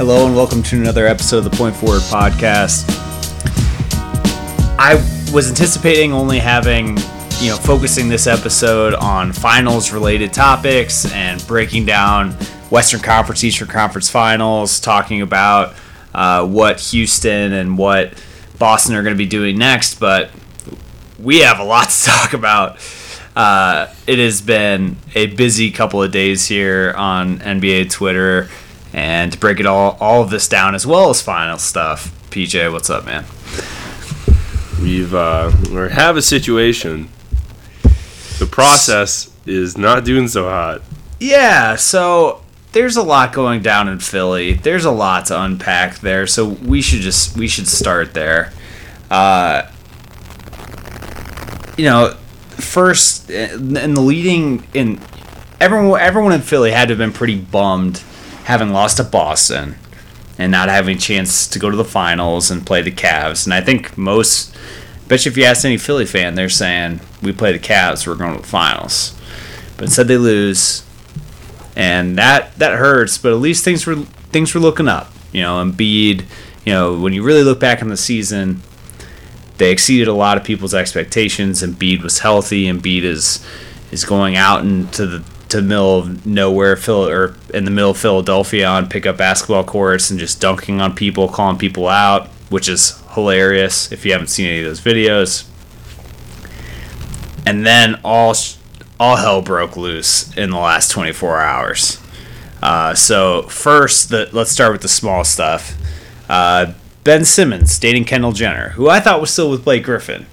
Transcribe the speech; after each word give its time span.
Hello 0.00 0.24
and 0.24 0.34
welcome 0.34 0.62
to 0.62 0.76
another 0.76 1.06
episode 1.06 1.44
of 1.44 1.44
the 1.44 1.50
Point 1.50 1.76
Forward 1.76 2.00
podcast. 2.00 2.86
I 4.78 4.94
was 5.30 5.50
anticipating 5.50 6.14
only 6.14 6.38
having, 6.38 6.96
you 7.38 7.50
know, 7.50 7.56
focusing 7.56 8.08
this 8.08 8.26
episode 8.26 8.94
on 8.94 9.30
finals 9.34 9.92
related 9.92 10.32
topics 10.32 11.04
and 11.12 11.46
breaking 11.46 11.84
down 11.84 12.30
Western 12.70 13.00
Conference, 13.00 13.44
Eastern 13.44 13.68
Conference 13.68 14.08
finals, 14.08 14.80
talking 14.80 15.20
about 15.20 15.74
uh, 16.14 16.46
what 16.46 16.80
Houston 16.80 17.52
and 17.52 17.76
what 17.76 18.14
Boston 18.58 18.94
are 18.94 19.02
going 19.02 19.14
to 19.14 19.18
be 19.18 19.28
doing 19.28 19.58
next, 19.58 20.00
but 20.00 20.30
we 21.22 21.40
have 21.40 21.58
a 21.58 21.64
lot 21.64 21.90
to 21.90 22.04
talk 22.06 22.32
about. 22.32 22.78
Uh, 23.36 23.92
it 24.06 24.18
has 24.18 24.40
been 24.40 24.96
a 25.14 25.26
busy 25.26 25.70
couple 25.70 26.02
of 26.02 26.10
days 26.10 26.46
here 26.48 26.94
on 26.96 27.38
NBA 27.40 27.90
Twitter, 27.90 28.48
and 28.92 29.32
to 29.32 29.38
break 29.38 29.60
it 29.60 29.66
all 29.66 29.96
all 30.00 30.22
of 30.22 30.30
this 30.30 30.48
down 30.48 30.74
as 30.74 30.86
well 30.86 31.10
as 31.10 31.20
final 31.20 31.58
stuff. 31.58 32.16
PJ, 32.30 32.72
what's 32.72 32.90
up, 32.90 33.04
man? 33.04 33.24
We've 34.80 35.14
uh, 35.14 35.52
we 35.70 35.90
have 35.90 36.16
a 36.16 36.22
situation. 36.22 37.08
The 38.38 38.48
process 38.50 39.30
is 39.46 39.76
not 39.76 40.04
doing 40.04 40.28
so 40.28 40.48
hot. 40.48 40.82
Yeah, 41.18 41.76
so 41.76 42.42
there's 42.72 42.96
a 42.96 43.02
lot 43.02 43.32
going 43.32 43.62
down 43.62 43.88
in 43.88 43.98
Philly. 43.98 44.54
There's 44.54 44.84
a 44.84 44.90
lot 44.90 45.26
to 45.26 45.40
unpack 45.40 45.98
there, 45.98 46.26
so 46.26 46.46
we 46.46 46.80
should 46.80 47.00
just 47.00 47.36
we 47.36 47.48
should 47.48 47.68
start 47.68 48.14
there. 48.14 48.52
Uh, 49.10 49.70
you 51.76 51.84
know, 51.84 52.14
first 52.50 53.28
in 53.28 53.94
the 53.94 54.00
leading 54.00 54.66
in 54.72 55.00
everyone 55.60 56.00
everyone 56.00 56.32
in 56.32 56.40
Philly 56.40 56.70
had 56.70 56.88
to 56.88 56.92
have 56.92 56.98
been 56.98 57.12
pretty 57.12 57.38
bummed 57.38 58.02
having 58.44 58.70
lost 58.70 58.96
to 58.98 59.04
Boston 59.04 59.76
and 60.38 60.50
not 60.50 60.68
having 60.68 60.96
a 60.96 61.00
chance 61.00 61.46
to 61.48 61.58
go 61.58 61.70
to 61.70 61.76
the 61.76 61.84
finals 61.84 62.50
and 62.50 62.66
play 62.66 62.82
the 62.82 62.90
Cavs. 62.90 63.44
And 63.46 63.52
I 63.52 63.60
think 63.60 63.96
most, 63.98 64.56
bet 65.06 65.24
you 65.24 65.30
if 65.30 65.36
you 65.36 65.44
ask 65.44 65.64
any 65.64 65.76
Philly 65.76 66.06
fan, 66.06 66.34
they're 66.34 66.48
saying 66.48 67.00
we 67.22 67.32
play 67.32 67.52
the 67.52 67.58
Cavs, 67.58 68.06
we're 68.06 68.14
going 68.14 68.34
to 68.36 68.40
the 68.40 68.46
finals. 68.46 69.14
But 69.76 69.84
instead 69.84 70.08
they 70.08 70.18
lose, 70.18 70.84
and 71.74 72.18
that 72.18 72.54
that 72.56 72.74
hurts. 72.74 73.16
But 73.16 73.32
at 73.32 73.38
least 73.38 73.64
things 73.64 73.86
were 73.86 73.96
things 73.96 74.54
were 74.54 74.60
looking 74.60 74.88
up. 74.88 75.10
You 75.32 75.42
know, 75.42 75.64
Embiid. 75.64 76.26
You 76.66 76.72
know, 76.74 76.98
when 76.98 77.14
you 77.14 77.22
really 77.22 77.42
look 77.42 77.58
back 77.58 77.80
on 77.80 77.88
the 77.88 77.96
season, 77.96 78.60
they 79.56 79.72
exceeded 79.72 80.08
a 80.08 80.12
lot 80.12 80.36
of 80.36 80.44
people's 80.44 80.74
expectations. 80.74 81.62
Embiid 81.62 82.02
was 82.02 82.18
healthy. 82.18 82.64
Embiid 82.64 83.02
is 83.02 83.44
is 83.90 84.04
going 84.04 84.36
out 84.36 84.62
into 84.62 85.06
the 85.06 85.24
to 85.50 85.56
the 85.58 85.66
middle 85.66 85.98
of 85.98 86.26
nowhere, 86.26 86.76
Phil, 86.76 87.08
or 87.08 87.34
in 87.52 87.64
the 87.64 87.70
middle 87.70 87.90
of 87.90 87.98
Philadelphia 87.98 88.66
on 88.66 88.88
pickup 88.88 89.16
basketball 89.16 89.64
courts 89.64 90.10
and 90.10 90.18
just 90.18 90.40
dunking 90.40 90.80
on 90.80 90.94
people, 90.94 91.28
calling 91.28 91.58
people 91.58 91.88
out, 91.88 92.28
which 92.48 92.68
is 92.68 93.02
hilarious 93.14 93.90
if 93.92 94.04
you 94.04 94.12
haven't 94.12 94.28
seen 94.28 94.46
any 94.46 94.60
of 94.60 94.64
those 94.64 94.80
videos. 94.80 95.46
And 97.46 97.66
then 97.66 97.98
all 98.04 98.34
all 98.98 99.16
hell 99.16 99.40
broke 99.40 99.76
loose 99.76 100.36
in 100.36 100.50
the 100.50 100.58
last 100.58 100.90
24 100.90 101.40
hours. 101.40 102.00
Uh, 102.62 102.94
so 102.94 103.42
first, 103.44 104.10
the, 104.10 104.28
let's 104.32 104.50
start 104.50 104.72
with 104.72 104.82
the 104.82 104.88
small 104.88 105.24
stuff. 105.24 105.74
Uh, 106.28 106.74
ben 107.02 107.24
Simmons 107.24 107.78
dating 107.78 108.04
Kendall 108.04 108.32
Jenner, 108.32 108.70
who 108.70 108.88
I 108.90 109.00
thought 109.00 109.20
was 109.20 109.30
still 109.30 109.50
with 109.50 109.64
Blake 109.64 109.84
Griffin, 109.84 110.26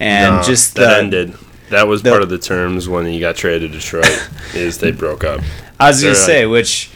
and 0.00 0.36
No, 0.36 0.42
just 0.42 0.74
that 0.76 0.88
the, 0.88 0.96
ended. 0.96 1.34
That 1.72 1.88
was 1.88 2.02
part 2.02 2.20
of 2.22 2.28
the 2.28 2.38
terms 2.38 2.86
when 2.86 3.06
he 3.06 3.18
got 3.18 3.34
traded 3.34 3.72
to 3.72 3.78
Detroit. 3.78 4.28
is 4.54 4.76
they 4.76 4.92
broke 4.92 5.24
up. 5.24 5.40
I 5.80 5.88
was 5.88 6.02
gonna 6.02 6.12
They're 6.12 6.22
say, 6.22 6.46
which 6.46 6.90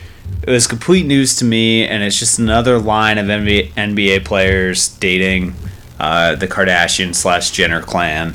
it 0.47 0.51
was 0.51 0.67
complete 0.67 1.07
news 1.07 1.37
to 1.37 1.47
me, 1.47 1.87
and 1.87 2.03
it's 2.03 2.19
just 2.19 2.39
another 2.39 2.79
line 2.79 3.17
of 3.17 3.27
NBA, 3.27 3.71
NBA 3.73 4.27
players 4.27 4.89
dating 4.89 5.55
uh, 5.99 6.35
the 6.35 6.47
Kardashian 6.47 7.15
slash 7.15 7.53
Jenner 7.53 7.81
clan, 7.81 8.35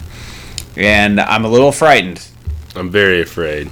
and 0.76 1.20
I'm 1.20 1.46
a 1.46 1.48
little 1.48 1.72
frightened. 1.72 2.28
I'm 2.76 2.90
very 2.90 3.22
afraid. 3.22 3.70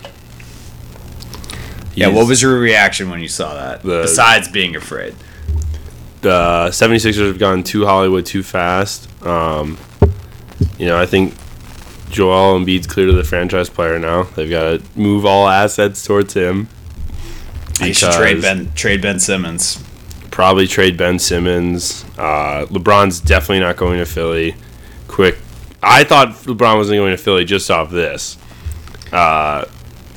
Yeah, 1.96 2.10
what 2.10 2.28
was 2.28 2.40
your 2.40 2.60
reaction 2.60 3.10
when 3.10 3.20
you 3.20 3.28
saw 3.28 3.56
that? 3.56 3.82
The- 3.82 4.04
Besides 4.04 4.48
being 4.48 4.76
afraid, 4.76 5.16
the 6.22 6.68
76ers 6.70 7.26
have 7.28 7.40
gone 7.40 7.64
too 7.64 7.86
Hollywood 7.86 8.28
too 8.28 8.44
fast. 8.44 9.10
Um, 9.26 9.80
you 10.78 10.86
know, 10.86 10.98
I 11.02 11.08
think 11.08 11.34
Joel 12.10 12.60
Embiid's 12.60 12.88
clear 12.88 13.06
to 13.08 13.14
the 13.14 13.24
franchise 13.24 13.70
player 13.70 14.00
now. 14.00 14.24
They've 14.24 14.50
got 14.50 14.62
to 14.80 14.84
move 15.00 15.26
all 15.26 15.48
assets 15.48 16.04
towards 16.04 16.34
him. 16.34 16.68
they 17.80 17.94
should 17.94 18.12
trade 18.14 18.42
Ben 18.42 18.72
trade 18.74 19.02
Ben 19.02 19.20
Simmons. 19.20 19.84
probably 20.32 20.68
trade 20.68 20.98
Ben 20.98 21.20
Simmons. 21.20 22.04
Uh, 22.18 22.66
LeBron's 22.70 23.20
definitely 23.20 23.60
not 23.62 23.78
going 23.78 24.00
to 24.00 24.06
Philly. 24.06 24.56
Quick, 25.08 25.38
I 25.82 26.04
thought 26.04 26.30
LeBron 26.30 26.78
wasn't 26.78 26.98
going 26.98 27.12
to 27.12 27.18
Philly 27.18 27.46
just 27.46 27.70
off 27.72 27.90
this. 27.92 28.38
Uh, 29.12 29.66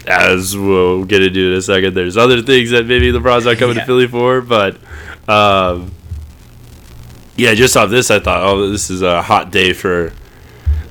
as 0.06 0.56
we'll 0.56 1.04
get 1.04 1.22
into 1.22 1.52
in 1.52 1.58
a 1.58 1.62
second, 1.62 1.94
there's 1.94 2.16
other 2.16 2.42
things 2.42 2.70
that 2.70 2.86
maybe 2.86 3.12
LeBron's 3.12 3.44
not 3.46 3.56
coming 3.58 3.76
Yeah. 3.76 3.82
to 3.82 3.86
Philly 3.86 4.06
for, 4.08 4.40
but 4.40 4.76
um, 5.28 5.92
yeah, 7.36 7.54
just 7.54 7.76
off 7.76 7.88
this, 7.90 8.10
I 8.10 8.18
thought, 8.18 8.42
oh, 8.42 8.70
this 8.70 8.90
is 8.90 9.02
a 9.02 9.22
hot 9.22 9.50
day 9.52 9.72
for 9.72 10.12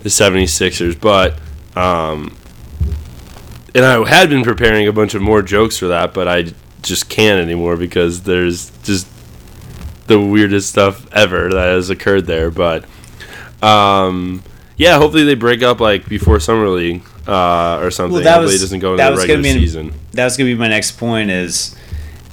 the 0.03 0.09
76ers. 0.09 0.99
But 0.99 1.33
um, 1.75 2.35
and 3.73 3.85
I 3.85 4.07
had 4.07 4.29
been 4.29 4.43
preparing 4.43 4.87
a 4.87 4.93
bunch 4.93 5.13
of 5.13 5.21
more 5.21 5.41
jokes 5.41 5.77
for 5.77 5.87
that, 5.87 6.13
but 6.13 6.27
I 6.27 6.53
just 6.81 7.09
can't 7.09 7.39
anymore 7.41 7.77
because 7.77 8.23
there's 8.23 8.69
just 8.83 9.07
the 10.07 10.19
weirdest 10.19 10.69
stuff 10.69 11.11
ever 11.13 11.49
that 11.49 11.67
has 11.67 11.89
occurred 11.89 12.25
there. 12.25 12.51
But 12.51 12.85
um, 13.63 14.43
yeah, 14.77 14.97
hopefully 14.97 15.23
they 15.23 15.35
break 15.35 15.61
up 15.61 15.79
like 15.79 16.07
before 16.09 16.39
summer 16.39 16.67
league 16.69 17.03
uh, 17.27 17.79
or 17.81 17.91
something. 17.91 18.15
Well, 18.15 18.23
that 18.23 18.31
hopefully 18.35 18.53
was- 18.53 18.61
it 18.61 18.65
doesn't 18.65 18.79
go 18.79 18.93
into 18.93 19.03
the 19.03 19.11
was 19.11 19.19
gonna 19.21 19.33
regular 19.37 19.43
be 19.59 19.59
season. 19.65 19.93
that 20.13 20.25
was 20.25 20.37
gonna 20.37 20.49
be 20.49 20.55
my 20.55 20.67
next 20.67 20.93
point. 20.97 21.29
Is 21.29 21.75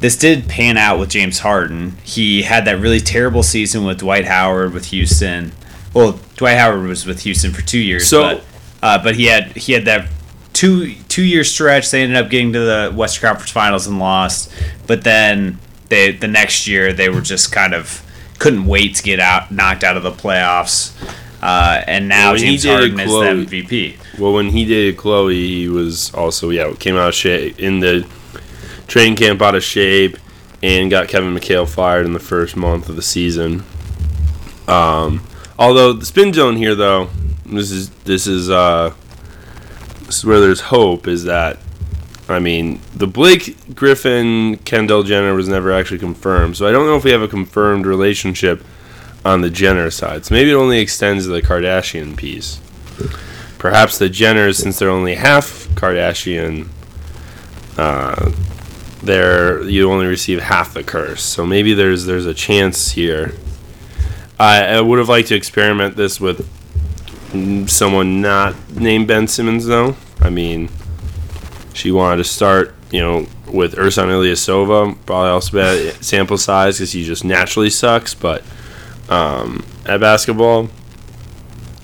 this 0.01 0.17
did 0.17 0.49
pan 0.49 0.77
out 0.77 0.99
with 0.99 1.11
James 1.11 1.41
Harden? 1.41 1.97
He 2.03 2.43
had 2.43 2.65
that 2.65 2.81
really 2.81 3.01
terrible 3.01 3.43
season 3.43 3.85
with 3.85 3.99
Dwight 3.99 4.25
Howard 4.25 4.73
with 4.73 4.87
Houston. 4.87 5.53
Well, 5.95 6.19
Dwight 6.37 6.59
Howard 6.59 6.87
was 6.87 7.07
with 7.07 7.21
Houston 7.23 7.53
for 7.53 7.63
two 7.63 7.79
years, 7.79 8.07
So- 8.09 8.23
but 8.23 8.45
uh, 8.83 9.03
but 9.03 9.17
he 9.17 9.25
had 9.27 9.57
he 9.57 9.73
had 9.73 9.85
that 9.87 10.09
two 10.53 10.95
two 11.09 11.25
year 11.25 11.45
stretch. 11.45 11.91
They 11.91 12.03
ended 12.03 12.17
up 12.17 12.31
getting 12.31 12.53
to 12.53 12.61
the 12.61 12.93
Western 12.95 13.29
Conference 13.29 13.51
Finals 13.51 13.87
and 13.87 13.99
lost. 13.99 14.51
But 14.87 15.05
then 15.05 15.59
they 15.89 16.13
the 16.13 16.29
next 16.29 16.67
year 16.69 16.93
they 16.93 17.09
were 17.09 17.21
just 17.21 17.51
kind 17.53 17.75
of 17.75 18.03
couldn't 18.39 18.67
wait 18.67 18.95
to 18.97 19.03
get 19.03 19.19
out 19.19 19.51
knocked 19.51 19.83
out 19.83 19.97
of 19.97 20.03
the 20.03 20.13
playoffs. 20.13 20.93
Uh, 21.41 21.83
and 21.87 22.09
now 22.09 22.31
Well, 22.33 22.39
James 22.39 22.65
Harden 22.65 22.99
is 22.99 23.11
the 23.11 23.63
MVP. 23.63 23.97
Well, 24.19 24.33
when 24.33 24.49
he 24.51 24.65
dated 24.65 24.97
Khloé, 24.97 25.33
he 25.35 25.69
was 25.69 26.13
also 26.15 26.51
yeah 26.51 26.73
came 26.79 26.97
out 26.97 27.09
of 27.09 27.15
shape 27.15 27.59
in 27.59 27.81
the 27.81 28.07
training 28.89 29.17
camp 29.17 29.41
out 29.43 29.55
of 29.55 29.63
shape 29.63 30.17
and 30.63 30.91
got 30.91 31.07
Kevin 31.09 31.35
McHale 31.35 31.69
fired 31.69 32.05
in 32.07 32.13
the 32.13 32.19
first 32.21 32.57
month 32.57 32.89
of 32.89 32.97
the 32.97 33.03
season. 33.03 33.65
Um, 34.67 35.23
although 35.59 35.93
the 35.93 36.07
spin 36.07 36.33
zone 36.33 36.57
here 36.57 36.75
though, 36.75 37.09
this 37.47 37.71
is 37.71 37.91
this 38.05 38.27
is 38.27 38.51
uh, 38.51 38.93
this 40.07 40.19
is 40.19 40.25
where 40.25 40.41
there's 40.41 40.61
hope 40.61 41.07
is 41.07 41.25
that 41.25 41.59
I 42.29 42.39
mean 42.39 42.81
the 42.95 43.07
Blake 43.07 43.75
Griffin 43.75 44.59
Kendall 44.59 45.03
Jenner 45.03 45.35
was 45.35 45.49
never 45.49 45.73
actually 45.73 45.99
confirmed, 45.99 46.57
so 46.57 46.67
I 46.67 46.73
don't 46.73 46.87
know 46.87 46.97
if 46.97 47.05
we 47.05 47.11
have 47.11 47.23
a 47.23 47.29
confirmed 47.29 47.87
relationship 47.87 48.63
on 49.25 49.41
the 49.41 49.51
Jenner 49.51 49.91
side. 49.91 50.25
So 50.25 50.35
maybe 50.35 50.51
it 50.51 50.55
only 50.55 50.79
extends 50.79 51.25
to 51.25 51.31
the 51.31 51.43
Kardashian 51.43 52.17
piece. 52.17 52.61
Perhaps 53.59 53.99
the 53.99 54.09
Jenners, 54.09 54.61
since 54.61 54.79
they're 54.79 54.89
only 54.89 55.17
half 55.17 55.67
Kardashian, 55.75 56.69
uh, 57.77 58.33
they're 59.03 59.63
you 59.65 59.91
only 59.91 60.07
receive 60.07 60.41
half 60.41 60.75
the 60.75 60.83
curse. 60.83 61.23
So 61.23 61.45
maybe 61.45 61.75
there's 61.75 62.05
there's 62.05 62.27
a 62.27 62.35
chance 62.35 62.93
here. 62.93 63.35
I, 64.39 64.65
I 64.65 64.81
would 64.81 64.99
have 64.99 65.09
liked 65.09 65.29
to 65.29 65.35
experiment 65.35 65.97
this 65.97 66.21
with 66.21 66.49
someone 67.69 68.21
not 68.21 68.55
named 68.71 69.09
Ben 69.09 69.27
Simmons, 69.27 69.67
though. 69.67 69.97
I 70.21 70.31
mean, 70.31 70.69
she 71.75 71.91
wanted 71.91 72.19
to 72.19 72.25
start, 72.25 72.75
you 72.91 73.01
know, 73.01 73.27
with 73.53 73.75
Ersan 73.75 74.07
Ilyasova, 74.09 74.97
probably 75.07 75.31
also 75.31 75.57
bad 75.57 75.95
sample 76.05 76.39
size 76.39 76.79
because 76.79 76.93
he 76.93 77.05
just 77.05 77.25
naturally 77.25 77.71
sucks. 77.71 78.15
But 78.15 78.43
um, 79.09 79.65
at 79.87 80.01
basketball, 80.01 80.69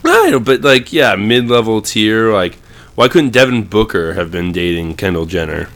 I 0.04 0.30
don't, 0.30 0.44
but 0.44 0.62
like, 0.62 0.92
yeah, 0.92 1.16
mid-level 1.16 1.82
tier. 1.82 2.32
Like, 2.32 2.56
why 2.94 3.08
couldn't 3.08 3.30
Devin 3.30 3.64
Booker 3.64 4.14
have 4.14 4.30
been 4.30 4.52
dating 4.52 4.94
Kendall 4.96 5.26
Jenner? 5.26 5.68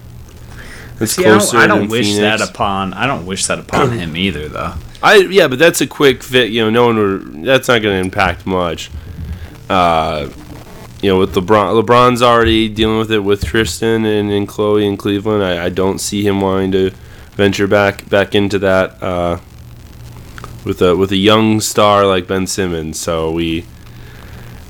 It's 1.00 1.12
See, 1.12 1.24
I 1.24 1.28
don't, 1.28 1.38
closer 1.38 1.56
I 1.58 1.66
don't 1.66 1.88
wish 1.88 2.06
Phoenix. 2.14 2.40
that 2.40 2.50
upon. 2.50 2.92
I 2.92 3.06
don't 3.06 3.24
wish 3.26 3.46
that 3.46 3.58
upon 3.58 3.92
him 3.92 4.16
either, 4.16 4.48
though. 4.48 4.74
I 5.02 5.16
yeah, 5.16 5.48
but 5.48 5.58
that's 5.58 5.80
a 5.80 5.86
quick 5.86 6.22
fit. 6.22 6.50
You 6.50 6.64
know, 6.64 6.70
no 6.70 6.86
one. 6.86 7.42
That's 7.42 7.68
not 7.68 7.82
going 7.82 7.94
to 7.94 8.04
impact 8.04 8.46
much. 8.46 8.90
Uh, 9.68 10.30
you 11.00 11.10
know, 11.10 11.18
with 11.18 11.34
LeBron, 11.34 11.80
LeBron's 11.80 12.22
already 12.22 12.68
dealing 12.68 12.98
with 12.98 13.12
it 13.12 13.20
with 13.20 13.44
Tristan 13.44 14.04
and, 14.04 14.30
and 14.30 14.48
Khloé 14.48 14.84
in 14.84 14.96
Cleveland. 14.96 15.44
I, 15.44 15.66
I 15.66 15.68
don't 15.68 16.00
see 16.00 16.26
him 16.26 16.40
wanting 16.40 16.72
to 16.72 16.90
venture 17.32 17.68
back 17.68 18.08
back 18.08 18.34
into 18.34 18.58
that 18.58 19.00
uh, 19.00 19.38
with 20.64 20.82
a 20.82 20.96
with 20.96 21.12
a 21.12 21.16
young 21.16 21.60
star 21.60 22.04
like 22.04 22.26
Ben 22.26 22.46
Simmons. 22.46 22.98
So 22.98 23.30
we 23.30 23.64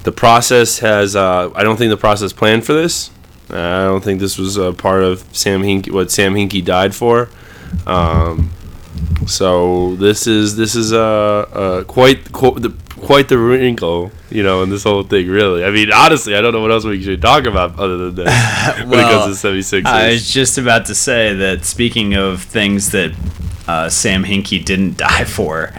the 0.03 0.13
process 0.13 0.81
has 0.81 1.17
uh, 1.17 1.51
I 1.55 1.63
don't 1.63 1.79
think 1.79 1.91
the 1.91 1.97
process 1.97 2.35
planned 2.35 2.67
for 2.67 2.75
this. 2.75 3.11
I 3.49 3.85
don't 3.85 4.05
think 4.05 4.21
this 4.21 4.37
was 4.37 4.59
a 4.59 4.75
part 4.75 5.03
of 5.03 5.25
Sam 5.35 5.63
Hinkie 5.63 5.91
what 5.91 6.11
Sam 6.11 6.35
Hinkie 6.35 6.63
died 6.63 6.95
for. 6.95 7.31
Um, 7.87 8.51
so 9.27 9.97
this 9.97 10.27
is 10.27 10.57
this 10.57 10.75
is 10.75 10.93
uh, 10.93 10.99
uh 11.01 11.85
quite 11.85 12.33
quite 12.33 12.57
the, 12.57 12.71
quite 13.01 13.29
the 13.29 13.39
wrinkle, 13.39 14.11
you 14.31 14.43
know, 14.43 14.63
in 14.63 14.71
this 14.71 14.85
whole 14.85 15.03
thing. 15.03 15.29
Really, 15.29 15.65
I 15.65 15.71
mean, 15.71 15.93
honestly, 15.93 16.35
I 16.35 16.41
don't 16.41 16.53
know 16.53 16.61
what 16.61 16.71
else 16.71 16.85
we 16.85 17.03
should 17.03 17.23
talk 17.23 17.47
about 17.47 17.79
other 17.79 18.11
than 18.11 18.27
that 18.27 18.85
when 18.87 18.99
it 18.99 19.03
comes 19.03 19.41
to 19.41 19.49
76ers. 19.49 19.87
I 19.87 20.09
was 20.11 20.31
just 20.31 20.59
about 20.59 20.87
to 20.87 20.95
say 20.95 21.35
that 21.35 21.65
speaking 21.65 22.15
of 22.15 22.43
things 22.43 22.91
that 22.91 23.15
uh, 23.67 23.89
Sam 23.89 24.25
Hinkie 24.25 24.65
didn't 24.65 24.97
die 24.99 25.25
for, 25.25 25.73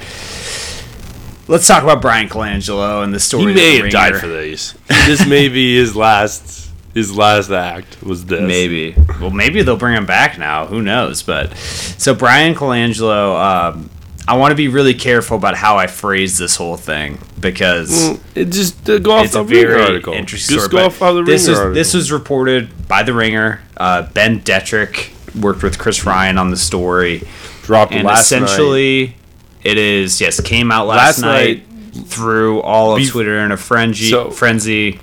let's 1.47 1.67
talk 1.67 1.83
about 1.83 2.01
Brian 2.01 2.29
Colangelo 2.29 3.03
and 3.03 3.13
the 3.13 3.19
story. 3.19 3.47
he 3.47 3.53
may 3.53 3.77
the 3.77 3.83
have 3.83 3.91
died 3.91 4.15
for 4.17 4.27
these. 4.27 4.73
this 4.87 5.27
may 5.27 5.49
be 5.49 5.75
his 5.75 5.95
last 5.95 6.68
his 6.93 7.15
last 7.15 7.49
act 7.51 8.01
was 8.03 8.25
this. 8.25 8.41
Maybe. 8.41 8.95
Well, 9.19 9.29
maybe 9.29 9.61
they'll 9.61 9.77
bring 9.77 9.95
him 9.95 10.05
back 10.05 10.37
now. 10.37 10.65
Who 10.65 10.81
knows? 10.81 11.21
But 11.23 11.55
so 11.57 12.13
Brian 12.15 12.55
Colangelo, 12.55 13.39
um, 13.39 13.89
I 14.27 14.37
want 14.37 14.51
to 14.51 14.55
be 14.55 14.67
really 14.67 14.93
careful 14.93 15.37
about 15.37 15.55
how 15.55 15.77
I 15.77 15.87
phrase 15.87 16.37
this 16.37 16.55
whole 16.55 16.77
thing 16.77 17.17
because 17.39 17.89
Mm, 17.91 18.19
It 18.35 18.45
just 18.51 18.87
uh, 18.89 18.99
go 18.99 19.11
off 19.11 19.31
the 19.31 19.43
Ringer 19.43 19.79
article. 19.79 20.13
interesting 20.13 20.55
Just 20.55 20.67
story. 20.67 20.81
go 20.83 20.87
off 20.87 21.01
of 21.01 21.15
the 21.15 21.23
this 21.23 21.43
Ringer 21.47 21.51
was 21.51 21.59
article. 21.59 21.73
this 21.75 21.93
was 21.93 22.11
reported 22.11 22.87
by 22.87 23.03
the 23.03 23.13
Ringer. 23.13 23.61
Uh, 23.77 24.03
ben 24.13 24.41
Detrick 24.41 25.11
worked 25.39 25.63
with 25.63 25.77
Chris 25.79 26.05
Ryan 26.05 26.37
on 26.37 26.51
the 26.51 26.57
story, 26.57 27.23
dropped 27.63 27.91
and 27.93 28.03
last 28.05 28.31
night. 28.31 28.43
essentially, 28.43 29.15
it 29.63 29.77
is 29.77 30.19
yes 30.21 30.39
came 30.41 30.71
out 30.71 30.87
last, 30.87 31.19
Last 31.19 31.21
night, 31.21 31.63
through 32.05 32.61
all 32.61 32.95
of 32.95 33.01
Bef- 33.01 33.09
Twitter 33.11 33.39
in 33.39 33.51
a 33.51 33.57
frenzy. 33.57 34.09
So- 34.11 34.31
frenzy. 34.31 34.99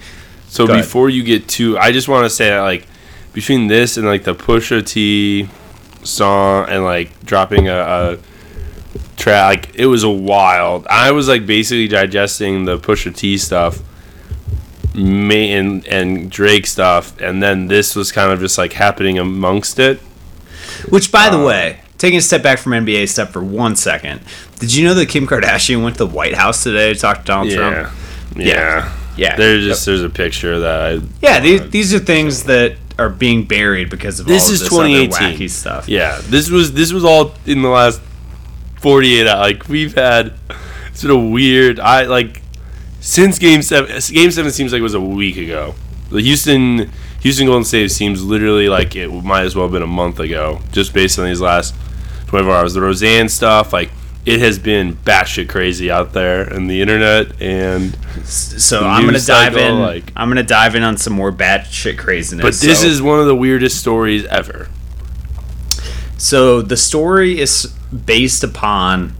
So 0.56 0.66
Go 0.66 0.72
ahead. 0.72 0.84
before 0.84 1.10
you 1.10 1.22
get 1.22 1.46
to, 1.48 1.76
I 1.76 1.92
just 1.92 2.08
want 2.08 2.24
to 2.24 2.30
say 2.30 2.48
that 2.48 2.60
like 2.60 2.86
between 3.34 3.66
this 3.66 3.98
and 3.98 4.06
like 4.06 4.24
the 4.24 4.34
Pusha 4.34 4.86
T 4.86 5.50
song 6.02 6.66
and 6.70 6.82
like 6.82 7.22
dropping 7.26 7.68
a, 7.68 7.76
a 7.76 8.18
track, 9.18 9.66
like 9.66 9.74
it 9.74 9.84
was 9.84 10.02
a 10.02 10.08
wild. 10.08 10.86
I 10.88 11.10
was 11.10 11.28
like 11.28 11.44
basically 11.44 11.88
digesting 11.88 12.64
the 12.64 12.78
Pusha 12.78 13.14
T 13.14 13.36
stuff, 13.36 13.82
May 14.94 15.52
and 15.52 15.86
and 15.88 16.30
Drake 16.30 16.66
stuff, 16.66 17.20
and 17.20 17.42
then 17.42 17.66
this 17.66 17.94
was 17.94 18.10
kind 18.10 18.32
of 18.32 18.40
just 18.40 18.56
like 18.56 18.72
happening 18.72 19.18
amongst 19.18 19.78
it. 19.78 19.98
Which, 20.88 21.12
by 21.12 21.28
the 21.28 21.36
um, 21.36 21.44
way, 21.44 21.80
taking 21.98 22.18
a 22.18 22.22
step 22.22 22.42
back 22.42 22.58
from 22.58 22.72
NBA 22.72 23.10
stuff 23.10 23.30
for 23.30 23.44
one 23.44 23.76
second, 23.76 24.22
did 24.58 24.72
you 24.74 24.86
know 24.86 24.94
that 24.94 25.10
Kim 25.10 25.26
Kardashian 25.26 25.82
went 25.84 25.98
to 25.98 26.06
the 26.06 26.10
White 26.14 26.34
House 26.34 26.62
today 26.62 26.94
to 26.94 26.98
talk 26.98 27.18
to 27.18 27.24
Donald 27.24 27.50
Yeah, 27.50 27.56
Trump? 27.56 27.96
yeah. 28.36 28.46
Yeah. 28.46 28.92
There's 29.16 29.64
just 29.64 29.86
there's 29.86 30.02
a 30.02 30.10
picture 30.10 30.60
that 30.60 30.80
I 30.82 31.00
Yeah, 31.22 31.40
these, 31.40 31.68
these 31.70 31.94
are 31.94 31.98
things 31.98 32.44
that 32.44 32.76
are 32.98 33.08
being 33.10 33.44
buried 33.44 33.90
because 33.90 34.20
of 34.20 34.26
This 34.26 34.44
all 34.44 34.48
of 34.48 34.54
is 34.54 34.60
this 34.60 34.72
other 34.72 34.86
2018. 34.88 35.38
wacky 35.38 35.50
stuff. 35.50 35.88
Yeah, 35.88 36.20
this 36.24 36.50
was 36.50 36.72
this 36.72 36.92
was 36.92 37.04
all 37.04 37.32
in 37.46 37.62
the 37.62 37.68
last 37.68 38.00
48 38.80 39.26
hours. 39.26 39.40
Like 39.40 39.68
we've 39.68 39.94
had 39.94 40.34
it's 40.88 41.02
been 41.02 41.10
a 41.10 41.18
weird 41.30 41.80
I 41.80 42.04
like 42.04 42.42
since 43.00 43.38
game 43.38 43.62
7 43.62 44.00
game 44.12 44.30
7 44.30 44.50
seems 44.52 44.72
like 44.72 44.80
it 44.80 44.82
was 44.82 44.94
a 44.94 45.00
week 45.00 45.36
ago. 45.36 45.74
The 46.10 46.20
Houston 46.22 46.90
Houston 47.20 47.46
Golden 47.46 47.64
State 47.64 47.90
seems 47.90 48.22
literally 48.22 48.68
like 48.68 48.94
it 48.96 49.08
might 49.08 49.42
as 49.42 49.56
well 49.56 49.64
have 49.66 49.72
been 49.72 49.82
a 49.82 49.86
month 49.86 50.20
ago 50.20 50.60
just 50.72 50.92
based 50.94 51.18
on 51.18 51.26
these 51.26 51.40
last 51.40 51.74
24 52.28 52.54
hours. 52.54 52.74
The 52.74 52.80
Roseanne 52.80 53.28
stuff 53.28 53.72
like 53.72 53.90
it 54.26 54.40
has 54.40 54.58
been 54.58 54.94
batshit 54.96 55.48
crazy 55.48 55.90
out 55.90 56.12
there 56.12 56.52
in 56.52 56.66
the 56.66 56.80
internet 56.82 57.40
and 57.40 57.96
So 58.24 58.84
I'm 58.84 59.04
gonna 59.06 59.12
dive 59.20 59.54
cycle, 59.54 59.58
in. 59.60 59.78
like- 59.80 60.12
I'm 60.16 60.28
gonna 60.28 60.42
dive 60.42 60.74
in 60.74 60.82
on 60.82 60.96
some 60.96 61.12
more 61.12 61.30
batshit 61.32 61.96
craziness. 61.96 62.42
but 62.42 62.54
this 62.66 62.80
So- 62.80 62.86
is 62.88 63.00
one 63.00 63.20
of 63.20 63.26
the 63.26 63.36
weirdest 63.36 63.78
stories 63.78 64.24
ever. 64.26 64.68
So 66.18 66.60
the 66.60 66.76
story 66.76 67.38
is 67.40 67.68
based 68.04 68.42
upon 68.42 69.14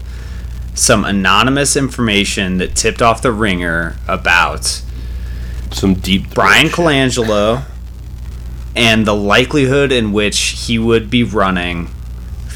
some 0.73 1.05
anonymous 1.05 1.75
information 1.77 2.57
that 2.57 2.75
tipped 2.75 3.01
off 3.01 3.21
the 3.21 3.31
ringer 3.31 3.95
about 4.07 4.81
Some 5.71 5.95
deep 5.95 6.33
Brian 6.33 6.69
Colangelo 6.69 7.63
and 8.75 9.05
the 9.05 9.13
likelihood 9.15 9.91
in 9.91 10.11
which 10.13 10.37
he 10.65 10.79
would 10.79 11.09
be 11.09 11.23
running 11.23 11.89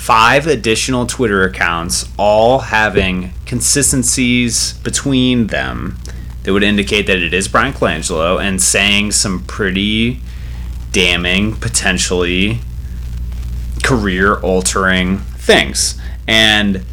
five 0.02 0.48
additional 0.48 1.06
Twitter 1.06 1.44
accounts, 1.44 2.10
all 2.18 2.58
having 2.58 3.32
consistencies 3.46 4.74
between 4.80 5.46
them 5.48 5.96
that 6.42 6.52
would 6.52 6.64
indicate 6.64 7.06
that 7.06 7.20
it 7.20 7.36
is 7.36 7.48
Brian 7.48 7.72
Colangelo 7.72 8.42
and 8.42 8.60
saying 8.60 9.12
some 9.12 9.44
pretty 9.44 10.20
damning, 10.92 11.56
potentially 11.56 12.62
career 13.84 14.38
altering 14.38 15.20
things. 15.38 16.02
And 16.28 16.84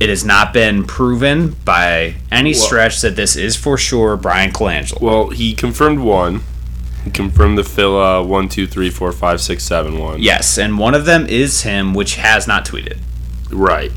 it 0.00 0.08
has 0.08 0.24
not 0.24 0.54
been 0.54 0.84
proven 0.84 1.56
by 1.66 2.14
any 2.32 2.54
Well- 2.54 2.62
stretch 2.62 3.02
that 3.02 3.16
this 3.16 3.36
is 3.36 3.54
for 3.54 3.76
sure 3.76 4.16
Brian 4.16 4.50
Colangelo. 4.50 4.98
Well, 5.02 5.28
he 5.28 5.52
confirmed 5.52 5.98
one. 5.98 6.40
He 7.04 7.10
confirmed 7.10 7.58
the 7.58 7.64
Phila 7.64 8.22
one 8.24 8.48
two 8.48 8.66
three 8.66 8.88
four 8.90 9.12
five 9.12 9.40
six 9.40 9.62
seven 9.64 9.98
one. 9.98 10.20
Yes, 10.22 10.56
and 10.58 10.78
one 10.78 10.94
of 10.94 11.04
them 11.04 11.26
is 11.26 11.62
him, 11.62 11.92
which 11.94 12.16
has 12.16 12.46
not 12.46 12.64
tweeted. 12.64 12.98
Right. 13.50 13.92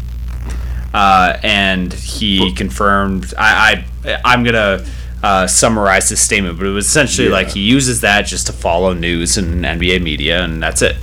Uh, 0.94 1.38
and 1.44 1.94
he 1.94 2.54
confirmed. 2.54 3.33
I, 3.38 3.86
I 4.06 4.21
I'm 4.25 4.44
gonna 4.44 4.86
uh, 5.24 5.48
summarize 5.48 6.09
his 6.09 6.19
statement, 6.19 6.57
but 6.57 6.68
it 6.68 6.71
was 6.71 6.86
essentially 6.88 7.27
Yeah. 7.27 7.33
like 7.33 7.50
he 7.50 7.62
uses 7.62 8.01
that 8.01 8.24
just 8.24 8.48
to 8.48 8.54
follow 8.54 8.94
news 8.94 9.38
and 9.38 9.63
NBA 9.63 10.01
media, 10.04 10.44
and 10.44 10.62
that's 10.62 10.81
it. 10.81 10.98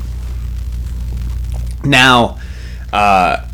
Now, 1.85 2.39
uh, 2.93 3.47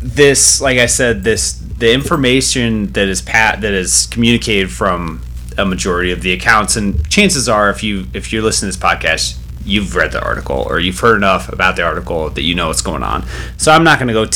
this, 0.00 0.60
like 0.60 0.78
I 0.78 0.86
said, 0.86 1.24
this 1.24 1.52
the 1.52 1.92
information 1.92 2.92
that 2.92 3.08
is 3.08 3.22
pat 3.22 3.60
that 3.60 3.72
is 3.72 4.06
communicated 4.06 4.70
from 4.70 5.22
a 5.58 5.66
majority 5.66 6.12
of 6.12 6.22
the 6.22 6.32
accounts, 6.32 6.76
and 6.76 7.06
chances 7.10 7.48
are, 7.48 7.68
if 7.68 7.82
you 7.82 8.06
if 8.14 8.32
you're 8.32 8.42
listening 8.42 8.72
to 8.72 8.78
this 8.78 8.82
podcast, 8.82 9.38
you've 9.64 9.94
read 9.94 10.12
the 10.12 10.22
article 10.22 10.66
or 10.68 10.80
you've 10.80 10.98
heard 10.98 11.16
enough 11.16 11.52
about 11.52 11.76
the 11.76 11.82
article 11.82 12.30
that 12.30 12.42
you 12.42 12.54
know 12.54 12.68
what's 12.68 12.80
going 12.80 13.02
on. 13.02 13.26
So 13.58 13.70
I'm 13.72 13.84
not 13.84 13.98
going 13.98 14.08
to 14.08 14.14
go. 14.14 14.26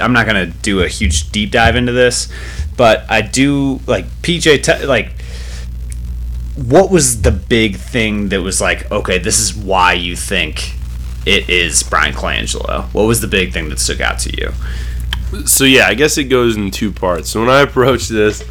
I'm 0.00 0.12
not 0.12 0.26
going 0.26 0.50
to 0.50 0.58
do 0.58 0.82
a 0.82 0.88
huge 0.88 1.30
deep 1.30 1.50
dive 1.50 1.76
into 1.76 1.92
this, 1.92 2.32
but 2.76 3.04
I 3.10 3.20
do 3.20 3.80
like 3.86 4.06
PJ. 4.22 4.62
T- 4.62 4.86
like, 4.86 5.12
what 6.56 6.90
was 6.90 7.22
the 7.22 7.30
big 7.30 7.76
thing 7.76 8.30
that 8.30 8.40
was 8.40 8.60
like? 8.60 8.90
Okay, 8.90 9.18
this 9.18 9.38
is 9.38 9.54
why 9.54 9.92
you 9.92 10.16
think 10.16 10.74
it 11.26 11.48
is 11.48 11.82
Brian 11.82 12.14
Colangelo. 12.14 12.84
What 12.94 13.04
was 13.04 13.20
the 13.20 13.28
big 13.28 13.52
thing 13.52 13.68
that 13.68 13.78
stuck 13.78 14.00
out 14.00 14.18
to 14.20 14.36
you? 14.36 14.52
So 15.46 15.64
yeah, 15.64 15.86
I 15.88 15.94
guess 15.94 16.16
it 16.16 16.24
goes 16.24 16.56
in 16.56 16.70
two 16.70 16.92
parts. 16.92 17.30
So 17.30 17.40
when 17.40 17.50
I 17.50 17.60
approached 17.60 18.08
this, 18.08 18.44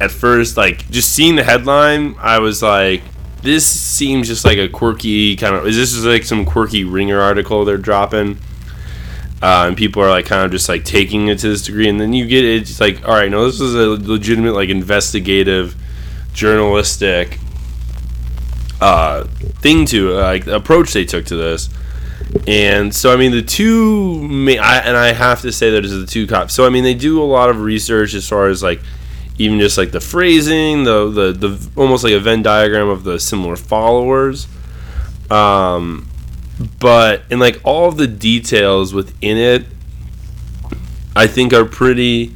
at 0.00 0.10
first, 0.10 0.56
like 0.56 0.88
just 0.90 1.12
seeing 1.12 1.36
the 1.36 1.44
headline, 1.44 2.16
I 2.18 2.38
was 2.38 2.62
like, 2.62 3.02
"This 3.42 3.66
seems 3.66 4.28
just 4.28 4.44
like 4.44 4.58
a 4.58 4.68
quirky 4.68 5.36
kind 5.36 5.56
of. 5.56 5.66
Is 5.66 5.76
this 5.76 5.92
just 5.92 6.04
like 6.04 6.24
some 6.24 6.44
quirky 6.44 6.84
ringer 6.84 7.20
article 7.20 7.64
they're 7.64 7.78
dropping?" 7.78 8.38
Uh, 9.42 9.66
and 9.68 9.76
people 9.76 10.02
are 10.02 10.08
like 10.08 10.24
kind 10.26 10.44
of 10.44 10.50
just 10.50 10.68
like 10.68 10.84
taking 10.84 11.28
it 11.28 11.38
to 11.40 11.48
this 11.48 11.62
degree, 11.62 11.88
and 11.88 12.00
then 12.00 12.12
you 12.12 12.26
get 12.26 12.44
it, 12.44 12.62
it's 12.62 12.80
like, 12.80 13.06
all 13.06 13.14
right, 13.14 13.30
no, 13.30 13.44
this 13.44 13.60
is 13.60 13.74
a 13.74 13.86
legitimate 13.86 14.54
like 14.54 14.70
investigative, 14.70 15.76
journalistic 16.32 17.38
uh, 18.80 19.24
thing 19.60 19.84
to 19.86 20.18
uh, 20.18 20.22
like 20.22 20.46
approach 20.46 20.92
they 20.92 21.04
took 21.04 21.26
to 21.26 21.36
this. 21.36 21.68
And 22.46 22.94
so, 22.94 23.12
I 23.12 23.16
mean, 23.16 23.32
the 23.32 23.42
two, 23.42 24.20
ma- 24.22 24.52
I, 24.52 24.78
and 24.78 24.96
I 24.96 25.12
have 25.12 25.42
to 25.42 25.52
say 25.52 25.70
that 25.70 25.84
is 25.84 25.92
the 25.92 26.06
two 26.06 26.26
cops. 26.26 26.54
So, 26.54 26.66
I 26.66 26.70
mean, 26.70 26.84
they 26.84 26.94
do 26.94 27.22
a 27.22 27.24
lot 27.24 27.50
of 27.50 27.60
research 27.60 28.14
as 28.14 28.28
far 28.28 28.48
as 28.48 28.62
like 28.62 28.80
even 29.38 29.58
just 29.60 29.76
like 29.76 29.90
the 29.92 30.00
phrasing, 30.00 30.84
the 30.84 31.10
the, 31.10 31.32
the 31.32 31.70
almost 31.76 32.04
like 32.04 32.12
a 32.12 32.20
Venn 32.20 32.42
diagram 32.42 32.88
of 32.88 33.04
the 33.04 33.18
similar 33.18 33.56
followers. 33.56 34.46
Um, 35.30 36.08
but 36.80 37.22
and 37.30 37.40
like 37.40 37.60
all 37.64 37.92
the 37.92 38.06
details 38.06 38.94
within 38.94 39.36
it, 39.36 39.66
I 41.14 41.26
think 41.26 41.52
are 41.52 41.64
pretty. 41.64 42.34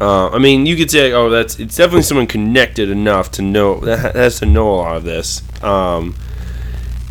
Uh, 0.00 0.30
I 0.30 0.38
mean, 0.38 0.64
you 0.64 0.76
could 0.76 0.90
say, 0.90 1.12
oh, 1.12 1.28
that's 1.28 1.58
it's 1.58 1.76
definitely 1.76 2.02
someone 2.02 2.26
connected 2.26 2.88
enough 2.88 3.30
to 3.32 3.42
know 3.42 3.80
that 3.80 4.14
has 4.14 4.38
to 4.40 4.46
know 4.46 4.72
a 4.72 4.76
lot 4.76 4.96
of 4.96 5.04
this. 5.04 5.42
Um, 5.62 6.14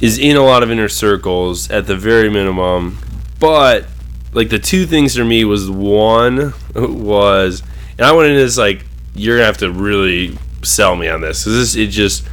is 0.01 0.17
in 0.17 0.37
a 0.37 0.43
lot 0.43 0.63
of 0.63 0.71
inner 0.71 0.89
circles 0.89 1.69
at 1.69 1.85
the 1.85 1.95
very 1.95 2.29
minimum. 2.29 2.97
But 3.39 3.85
like 4.33 4.49
the 4.49 4.59
two 4.59 4.85
things 4.85 5.15
for 5.15 5.25
me 5.25 5.45
was 5.45 5.69
one 5.69 6.53
was, 6.75 7.63
and 7.97 8.07
I 8.07 8.11
went 8.13 8.29
into 8.29 8.41
this 8.41 8.57
like 8.57 8.85
you're 9.19 9.37
gonna 9.37 9.45
have 9.45 9.57
to 9.57 9.71
really 9.71 10.37
sell 10.63 10.95
me 10.95 11.07
on 11.07 11.21
this 11.21 11.43
because 11.43 11.75
it 11.75 11.87
just 11.87 12.25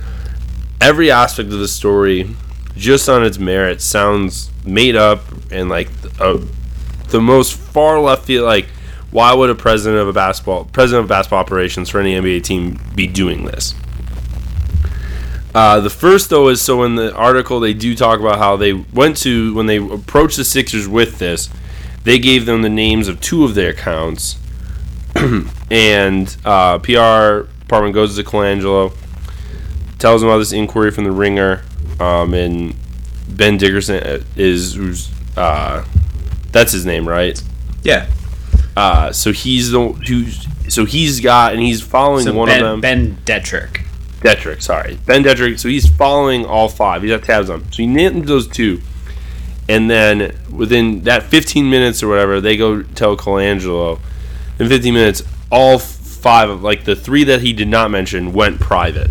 every 0.81 1.11
aspect 1.11 1.52
of 1.52 1.59
the 1.59 1.69
story 1.69 2.28
just 2.76 3.09
on 3.09 3.25
its 3.25 3.38
merit 3.38 3.81
sounds 3.81 4.50
made 4.64 4.97
up 4.97 5.21
and 5.50 5.69
like 5.69 5.88
a, 6.21 6.40
the 7.09 7.21
most 7.21 7.55
far 7.55 7.99
left 8.00 8.26
field. 8.26 8.45
Like, 8.45 8.66
why 9.11 9.33
would 9.33 9.50
a 9.50 9.55
president 9.55 10.00
of 10.00 10.09
a 10.09 10.12
basketball 10.12 10.64
president 10.66 11.05
of 11.05 11.09
basketball 11.09 11.40
operations 11.40 11.88
for 11.88 12.00
any 12.00 12.14
NBA 12.14 12.45
team 12.45 12.78
be 12.95 13.07
doing 13.07 13.45
this? 13.47 13.75
Uh, 15.55 15.81
the 15.81 15.90
first 15.90 16.28
though 16.28 16.49
is 16.49 16.61
so 16.61 16.83
in 16.83 16.97
the 16.97 17.14
article 17.14 17.61
they 17.61 17.73
do 17.73 17.97
talk 17.97 18.21
about 18.21 18.38
how 18.38 18.57
they 18.57 18.75
went 18.75 19.16
to 19.16 19.55
when 19.55 19.66
they 19.66 19.78
approached 19.78 20.37
the 20.37 20.45
Sixers 20.45 20.87
with 20.87 21.19
this, 21.19 21.49
they 22.05 22.19
gave 22.19 22.45
them 22.45 22.62
the 22.62 22.69
names 22.69 23.09
of 23.09 23.21
two 23.21 23.45
of 23.45 23.55
their 23.55 23.71
accounts, 23.71 24.37
and 25.70 26.37
uh, 26.44 26.78
PR 26.78 27.49
department 27.61 27.94
goes 27.94 28.16
to 28.16 28.25
Colangelo, 28.25 28.92
tells 29.99 30.23
him 30.23 30.28
about 30.28 30.38
this 30.38 30.52
inquiry 30.52 30.90
from 30.90 31.04
the 31.04 31.12
Ringer, 31.12 31.62
um, 32.00 32.35
and 32.35 32.75
Ben 33.28 33.56
Dickerson 33.56 34.25
is 34.37 34.75
who's 34.75 35.11
uh, 35.37 35.85
that's 36.52 36.73
his 36.73 36.87
name, 36.87 37.08
right? 37.08 37.42
Yeah. 37.82 38.11
Uh, 38.76 39.12
so 39.12 39.32
he's 39.32 39.70
the 39.70 39.88
who's 39.88 40.46
so 40.68 40.85
he's 40.85 41.20
got 41.20 41.52
and 41.52 41.62
he's 41.62 41.80
following 41.80 42.25
So 42.25 42.35
one 42.35 42.49
ben, 42.49 42.62
of 42.62 42.70
them. 42.70 42.80
Ben 42.80 43.16
Detrick. 43.25 43.85
Detrick, 44.20 44.62
sorry. 44.62 44.99
Ben 45.06 45.23
Detrick. 45.23 45.58
So 45.58 45.68
he's 45.68 45.88
following 45.88 46.44
all 46.44 46.68
five. 46.68 47.02
He's 47.02 47.11
got 47.11 47.25
tabs 47.25 47.50
on. 47.50 47.70
So 47.73 47.78
he 47.78 47.87
named 47.87 48.26
those 48.26 48.49
two. 48.49 48.80
And 49.68 49.90
then 49.90 50.37
within 50.50 51.02
that 51.02 51.25
15 51.25 51.68
minutes 51.68 52.02
or 52.02 52.08
whatever, 52.08 52.40
they 52.40 52.56
go 52.56 52.82
tell 52.82 53.16
Colangelo. 53.16 54.00
In 54.58 54.68
15 54.68 54.94
minutes, 54.94 55.22
all 55.50 55.78
five 55.78 56.48
of, 56.48 56.62
like 56.62 56.84
the 56.84 56.96
three 56.96 57.25
that 57.25 57.42
he 57.42 57.52
did 57.52 57.68
not 57.68 57.90
mention, 57.90 58.32
went 58.32 58.60
private. 58.60 59.10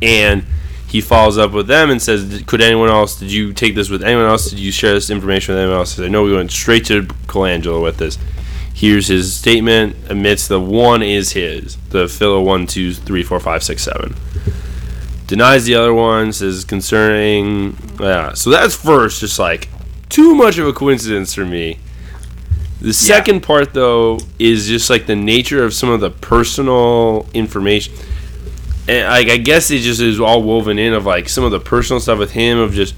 And 0.00 0.44
he 0.86 1.00
follows 1.00 1.36
up 1.36 1.52
with 1.52 1.66
them 1.66 1.90
and 1.90 2.00
says, 2.00 2.42
Could 2.46 2.62
anyone 2.62 2.88
else, 2.88 3.18
did 3.18 3.30
you 3.30 3.52
take 3.52 3.74
this 3.74 3.90
with 3.90 4.02
anyone 4.02 4.24
else? 4.24 4.48
Did 4.48 4.58
you 4.58 4.72
share 4.72 4.94
this 4.94 5.10
information 5.10 5.54
with 5.54 5.60
anyone 5.60 5.78
else? 5.78 5.96
Said, 5.96 6.10
No, 6.10 6.24
we 6.24 6.34
went 6.34 6.50
straight 6.50 6.86
to 6.86 7.02
Colangelo 7.02 7.82
with 7.82 7.98
this. 7.98 8.18
Here's 8.72 9.08
his 9.08 9.34
statement. 9.34 9.96
Admits 10.08 10.46
the 10.46 10.60
one 10.60 11.02
is 11.02 11.32
his. 11.32 11.76
The 11.90 12.08
Phila 12.08 12.40
one, 12.40 12.66
two, 12.66 12.94
three, 12.94 13.24
four, 13.24 13.40
five, 13.40 13.64
six, 13.64 13.82
seven. 13.82 14.14
Denies 15.26 15.64
the 15.64 15.74
other 15.74 15.92
one. 15.92 16.32
Says 16.32 16.64
concerning. 16.64 17.76
Yeah. 18.00 18.34
So 18.34 18.50
that's 18.50 18.76
first. 18.76 19.20
Just 19.20 19.38
like 19.38 19.68
too 20.08 20.34
much 20.34 20.58
of 20.58 20.66
a 20.66 20.72
coincidence 20.72 21.34
for 21.34 21.44
me. 21.44 21.78
The 22.80 22.92
second 22.92 23.42
part 23.42 23.74
though 23.74 24.18
is 24.38 24.68
just 24.68 24.88
like 24.88 25.06
the 25.06 25.16
nature 25.16 25.64
of 25.64 25.74
some 25.74 25.88
of 25.88 26.00
the 26.00 26.10
personal 26.10 27.26
information. 27.34 27.94
And 28.86 29.08
like 29.08 29.28
I 29.28 29.36
guess 29.36 29.70
it 29.70 29.80
just 29.80 30.00
is 30.00 30.20
all 30.20 30.42
woven 30.42 30.78
in 30.78 30.94
of 30.94 31.04
like 31.04 31.28
some 31.28 31.44
of 31.44 31.50
the 31.50 31.60
personal 31.60 32.00
stuff 32.00 32.18
with 32.18 32.32
him 32.32 32.58
of 32.58 32.72
just 32.72 32.94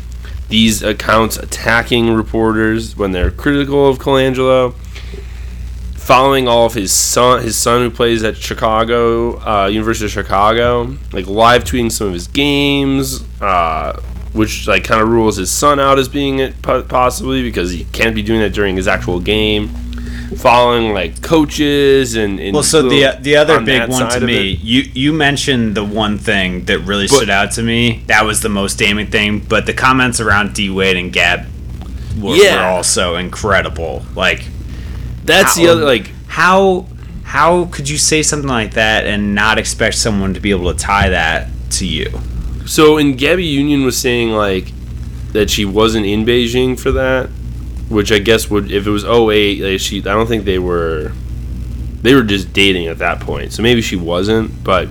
these 0.48 0.82
accounts 0.82 1.36
attacking 1.38 2.12
reporters 2.12 2.96
when 2.96 3.12
they're 3.12 3.30
critical 3.30 3.88
of 3.88 3.98
Colangelo. 3.98 4.74
Following 5.94 6.48
all 6.48 6.66
of 6.66 6.74
his 6.74 6.92
son, 6.92 7.42
his 7.42 7.56
son 7.56 7.82
who 7.82 7.90
plays 7.90 8.24
at 8.24 8.36
Chicago, 8.36 9.38
uh, 9.46 9.68
University 9.68 10.06
of 10.06 10.10
Chicago, 10.10 10.96
like 11.12 11.26
live 11.28 11.62
tweeting 11.62 11.92
some 11.92 12.08
of 12.08 12.12
his 12.12 12.26
games, 12.26 13.24
uh, 13.40 14.00
which 14.32 14.66
like 14.68 14.84
kind 14.84 15.00
of 15.02 15.08
rules 15.08 15.36
his 15.36 15.50
son 15.50 15.80
out 15.80 15.98
as 15.98 16.08
being 16.08 16.38
it 16.38 16.60
possibly 16.62 17.42
because 17.42 17.70
he 17.72 17.84
can't 17.92 18.14
be 18.14 18.22
doing 18.22 18.40
that 18.40 18.52
during 18.52 18.76
his 18.76 18.86
actual 18.88 19.20
game. 19.20 19.70
Following 20.36 20.94
like 20.94 21.20
coaches 21.22 22.14
and, 22.14 22.38
and 22.38 22.54
Well, 22.54 22.62
so 22.62 22.82
the 22.82 23.18
the 23.20 23.34
other 23.36 23.56
on 23.56 23.64
big 23.64 23.88
one 23.90 24.08
to 24.12 24.20
me, 24.20 24.52
it. 24.52 24.60
you 24.60 24.82
you 24.94 25.12
mentioned 25.12 25.74
the 25.76 25.84
one 25.84 26.18
thing 26.18 26.64
that 26.66 26.78
really 26.80 27.08
But- 27.08 27.16
stood 27.16 27.30
out 27.30 27.50
to 27.52 27.62
me. 27.64 28.04
That 28.06 28.24
was 28.24 28.40
the 28.40 28.48
most 28.48 28.78
damning 28.78 29.08
thing. 29.08 29.40
But 29.40 29.66
the 29.66 29.72
comments 29.72 30.20
around 30.20 30.54
D 30.54 30.70
Wade 30.70 30.96
and 30.96 31.12
Gab 31.12 31.46
were, 32.20 32.36
Yeah. 32.36 32.56
were 32.62 32.76
also 32.76 33.16
incredible. 33.16 34.04
Like 34.14 34.44
That's 35.24 35.56
the 35.56 35.66
other 35.66 35.84
like 35.84 36.12
how 36.28 36.86
how 37.24 37.64
could 37.66 37.88
you 37.88 37.98
say 37.98 38.22
something 38.22 38.48
like 38.48 38.74
that 38.74 39.06
and 39.06 39.34
not 39.34 39.58
expect 39.58 39.96
someone 39.96 40.34
to 40.34 40.40
be 40.40 40.50
able 40.50 40.72
to 40.72 40.78
tie 40.78 41.08
that 41.08 41.48
to 41.72 41.86
you? 41.86 42.08
So, 42.70 42.98
and 42.98 43.18
Gabby 43.18 43.46
Union 43.46 43.84
was 43.84 43.98
saying 43.98 44.30
like 44.30 44.72
that 45.32 45.50
she 45.50 45.64
wasn't 45.64 46.06
in 46.06 46.24
Beijing 46.24 46.78
for 46.78 46.92
that, 46.92 47.26
which 47.88 48.12
I 48.12 48.20
guess 48.20 48.48
would 48.48 48.70
if 48.70 48.86
it 48.86 48.90
was 48.90 49.02
08, 49.02 49.60
like 49.60 49.80
she 49.80 49.98
I 49.98 50.14
don't 50.14 50.28
think 50.28 50.44
they 50.44 50.60
were 50.60 51.10
they 52.02 52.14
were 52.14 52.22
just 52.22 52.52
dating 52.52 52.86
at 52.86 52.98
that 52.98 53.18
point. 53.18 53.52
So 53.52 53.64
maybe 53.64 53.82
she 53.82 53.96
wasn't, 53.96 54.62
but 54.62 54.86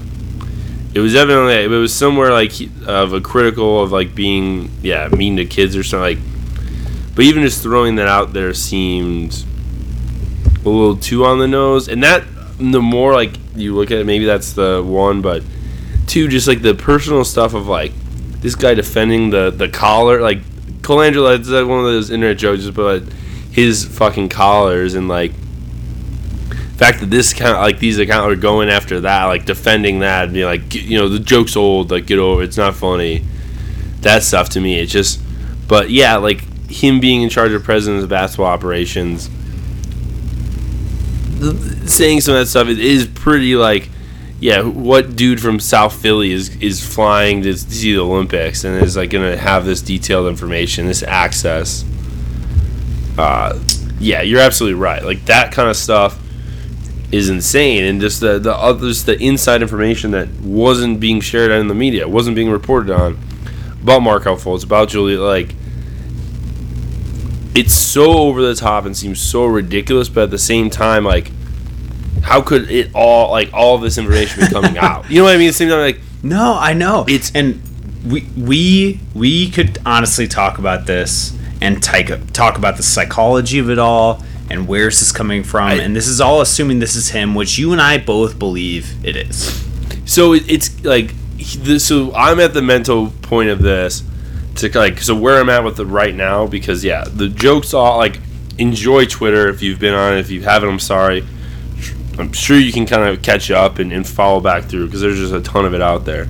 it 0.93 0.99
was 0.99 1.15
evidently 1.15 1.53
it 1.53 1.69
was 1.69 1.93
somewhere 1.93 2.33
like 2.33 2.51
of 2.85 3.13
a 3.13 3.21
critical 3.21 3.81
of 3.81 3.93
like 3.93 4.13
being 4.13 4.71
yeah 4.81 5.07
mean 5.07 5.37
to 5.37 5.45
kids 5.45 5.77
or 5.77 5.83
something 5.83 6.17
like. 6.17 7.15
But 7.15 7.23
even 7.23 7.43
just 7.43 7.63
throwing 7.63 7.95
that 7.95 8.09
out 8.09 8.33
there 8.33 8.53
seemed 8.53 9.45
a 10.65 10.69
little 10.69 10.97
too 10.97 11.23
on 11.23 11.39
the 11.39 11.47
nose, 11.47 11.87
and 11.87 12.03
that 12.03 12.25
the 12.57 12.81
more 12.81 13.13
like 13.13 13.37
you 13.55 13.73
look 13.73 13.89
at 13.89 13.99
it, 13.99 14.05
maybe 14.05 14.25
that's 14.25 14.51
the 14.51 14.83
one, 14.85 15.21
but 15.21 15.43
two, 16.09 16.27
just 16.27 16.47
like 16.47 16.61
the 16.61 16.75
personal 16.75 17.23
stuff 17.23 17.53
of 17.53 17.67
like 17.67 17.93
this 18.41 18.55
guy 18.55 18.73
defending 18.73 19.29
the 19.29 19.51
the 19.51 19.69
collar, 19.69 20.21
like 20.21 20.41
Colangelo. 20.81 21.37
It's 21.37 21.49
like 21.49 21.67
one 21.67 21.79
of 21.79 21.85
those 21.85 22.09
internet 22.09 22.37
jokes, 22.37 22.69
but 22.69 23.03
his 23.51 23.85
fucking 23.85 24.29
collars 24.29 24.95
and 24.95 25.07
like 25.07 25.31
fact 26.77 27.01
that 27.01 27.09
this 27.09 27.33
kind 27.33 27.51
of 27.51 27.57
like 27.57 27.79
these 27.79 27.99
accounts 27.99 28.31
are 28.31 28.35
going 28.35 28.69
after 28.69 29.01
that, 29.01 29.25
like 29.25 29.45
defending 29.45 29.99
that, 29.99 30.25
and 30.25 30.33
being 30.33 30.45
like, 30.45 30.73
you 30.73 30.97
know, 30.97 31.09
the 31.09 31.19
joke's 31.19 31.55
old, 31.55 31.91
like 31.91 32.05
get 32.05 32.19
over, 32.19 32.41
it, 32.41 32.45
it's 32.45 32.57
not 32.57 32.73
funny. 32.73 33.23
That 34.01 34.23
stuff 34.23 34.49
to 34.51 34.61
me, 34.61 34.79
it 34.79 34.85
just, 34.85 35.21
but 35.67 35.89
yeah, 35.89 36.15
like 36.15 36.41
him 36.69 37.01
being 37.01 37.21
in 37.21 37.29
charge 37.29 37.51
of 37.51 37.63
president 37.63 38.03
of 38.03 38.09
basketball 38.09 38.47
operations, 38.47 39.29
saying 41.85 42.21
some 42.21 42.33
of 42.35 42.39
that 42.39 42.47
stuff, 42.47 42.69
it 42.69 42.79
is 42.79 43.07
pretty 43.07 43.55
like 43.57 43.89
yeah, 44.39 44.61
what 44.61 45.15
dude 45.15 45.41
from 45.41 45.59
South 45.59 46.01
Philly 46.01 46.31
is 46.31 46.55
is 46.57 46.85
flying 46.85 47.41
to 47.43 47.57
see 47.57 47.93
the 47.93 47.99
Olympics 47.99 48.63
and 48.63 48.81
is 48.81 48.95
like 48.95 49.09
gonna 49.09 49.35
have 49.35 49.65
this 49.65 49.81
detailed 49.81 50.27
information, 50.27 50.87
this 50.87 51.03
access? 51.03 51.83
Uh, 53.17 53.59
yeah, 53.99 54.21
you're 54.21 54.39
absolutely 54.39 54.79
right. 54.79 55.03
Like 55.03 55.25
that 55.25 55.51
kind 55.51 55.69
of 55.69 55.75
stuff 55.75 56.17
is 57.11 57.29
insane, 57.29 57.83
and 57.83 57.99
just 57.99 58.21
the 58.21 58.39
the 58.39 58.55
others, 58.55 59.03
the 59.03 59.21
inside 59.21 59.61
information 59.61 60.11
that 60.11 60.29
wasn't 60.41 60.99
being 60.99 61.19
shared 61.19 61.51
out 61.51 61.59
in 61.59 61.67
the 61.67 61.75
media, 61.75 62.07
wasn't 62.07 62.35
being 62.35 62.49
reported 62.49 62.93
on 62.93 63.17
about 63.81 64.01
Markelle 64.01 64.37
Fultz, 64.37 64.63
about 64.63 64.89
Julia, 64.89 65.19
like. 65.19 65.55
It's 67.55 67.73
so 67.73 68.13
over 68.13 68.43
the 68.43 68.53
top 68.53 68.85
and 68.85 68.95
seems 68.95 69.19
so 69.19 69.43
ridiculous, 69.45 70.07
but 70.07 70.25
at 70.25 70.29
the 70.29 70.37
same 70.37 70.69
time, 70.69 71.03
like, 71.03 71.31
how 72.29 72.41
could 72.41 72.69
it 72.69 72.91
all 72.93 73.31
like 73.31 73.51
all 73.53 73.77
this 73.79 73.97
information 73.97 74.41
be 74.45 74.47
coming 74.51 74.77
out? 74.87 75.09
You 75.09 75.17
know 75.17 75.23
what 75.25 75.35
I 75.35 75.37
mean? 75.37 75.51
Same 75.51 75.69
time, 75.69 75.79
like 75.79 75.99
No, 76.23 76.55
I 76.59 76.73
know. 76.73 77.05
It's- 77.07 77.31
and 77.33 77.61
we 78.07 78.25
we 78.37 78.99
we 79.13 79.49
could 79.49 79.77
honestly 79.85 80.27
talk 80.27 80.57
about 80.59 80.85
this 80.85 81.35
and 81.61 81.81
take, 81.83 82.07
talk 82.31 82.57
about 82.57 82.77
the 82.77 82.83
psychology 82.83 83.59
of 83.59 83.69
it 83.69 83.79
all 83.79 84.23
and 84.49 84.67
where's 84.67 84.99
this 84.99 85.11
coming 85.11 85.43
from. 85.43 85.63
I- 85.65 85.73
and 85.75 85.95
this 85.95 86.07
is 86.07 86.21
all 86.21 86.39
assuming 86.41 86.79
this 86.79 86.95
is 86.95 87.09
him, 87.09 87.35
which 87.35 87.57
you 87.57 87.71
and 87.73 87.81
I 87.81 87.97
both 87.97 88.37
believe 88.39 88.93
it 89.05 89.15
is. 89.15 89.65
so 90.05 90.33
it, 90.33 90.43
it's 90.47 90.83
like 90.85 91.13
so 91.79 92.13
I'm 92.15 92.39
at 92.39 92.53
the 92.53 92.61
mental 92.61 93.11
point 93.23 93.49
of 93.49 93.59
this 93.61 94.03
to 94.55 94.69
like 94.77 94.99
so 95.01 95.15
where 95.15 95.39
I'm 95.39 95.49
at 95.49 95.63
with 95.63 95.79
it 95.79 95.85
right 95.85 96.13
now 96.13 96.45
because 96.47 96.83
yeah 96.83 97.05
the 97.05 97.27
jokes 97.29 97.73
all 97.73 97.97
like 97.97 98.19
enjoy 98.57 99.05
Twitter 99.05 99.47
if 99.49 99.61
you've 99.61 99.79
been 99.79 99.93
on 99.93 100.15
it 100.15 100.19
if 100.19 100.29
you 100.31 100.41
haven't 100.41 100.69
I'm 100.69 100.79
sorry 100.79 101.25
I'm 102.19 102.33
sure 102.33 102.59
you 102.59 102.73
can 102.73 102.85
kind 102.85 103.03
of 103.03 103.21
catch 103.21 103.49
up 103.49 103.79
and, 103.79 103.93
and 103.93 104.07
follow 104.07 104.39
back 104.39 104.65
through 104.65 104.87
because 104.87 105.01
there's 105.01 105.17
just 105.17 105.33
a 105.33 105.41
ton 105.41 105.65
of 105.65 105.73
it 105.73 105.81
out 105.81 106.05
there. 106.05 106.27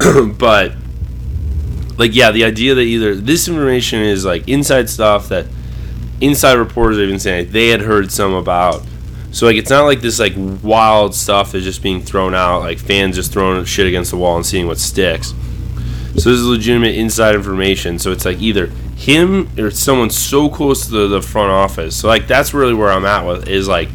But 0.38 0.72
like 1.98 2.14
yeah 2.14 2.30
the 2.30 2.44
idea 2.44 2.74
that 2.74 2.82
either 2.82 3.14
this 3.14 3.48
information 3.48 4.00
is 4.00 4.24
like 4.24 4.48
inside 4.48 4.88
stuff 4.88 5.28
that 5.28 5.46
inside 6.20 6.54
reporters 6.54 6.98
are 6.98 7.02
even 7.02 7.18
saying 7.18 7.50
they 7.50 7.68
had 7.68 7.80
heard 7.80 8.10
some 8.10 8.32
about. 8.32 8.82
So 9.32 9.46
like 9.46 9.56
it's 9.56 9.70
not 9.70 9.84
like 9.84 10.00
this 10.00 10.18
like 10.18 10.34
wild 10.62 11.14
stuff 11.14 11.54
is 11.54 11.64
just 11.64 11.82
being 11.82 12.00
thrown 12.00 12.34
out 12.34 12.60
like 12.60 12.78
fans 12.78 13.16
just 13.16 13.32
throwing 13.32 13.62
shit 13.64 13.86
against 13.86 14.10
the 14.10 14.16
wall 14.16 14.36
and 14.36 14.46
seeing 14.46 14.66
what 14.66 14.78
sticks. 14.78 15.34
So 16.16 16.30
this 16.30 16.40
is 16.40 16.46
legitimate 16.46 16.94
inside 16.94 17.34
information. 17.34 17.98
So 17.98 18.10
it's 18.10 18.24
like 18.24 18.40
either 18.40 18.68
him 18.96 19.50
or 19.58 19.70
someone 19.70 20.08
so 20.08 20.48
close 20.48 20.86
to 20.86 20.92
the, 20.92 21.08
the 21.08 21.22
front 21.22 21.50
office. 21.50 21.94
So 21.96 22.08
like 22.08 22.26
that's 22.26 22.54
really 22.54 22.74
where 22.74 22.90
i'm 22.90 23.04
at 23.04 23.26
with 23.26 23.48
is 23.48 23.68
like 23.68 23.88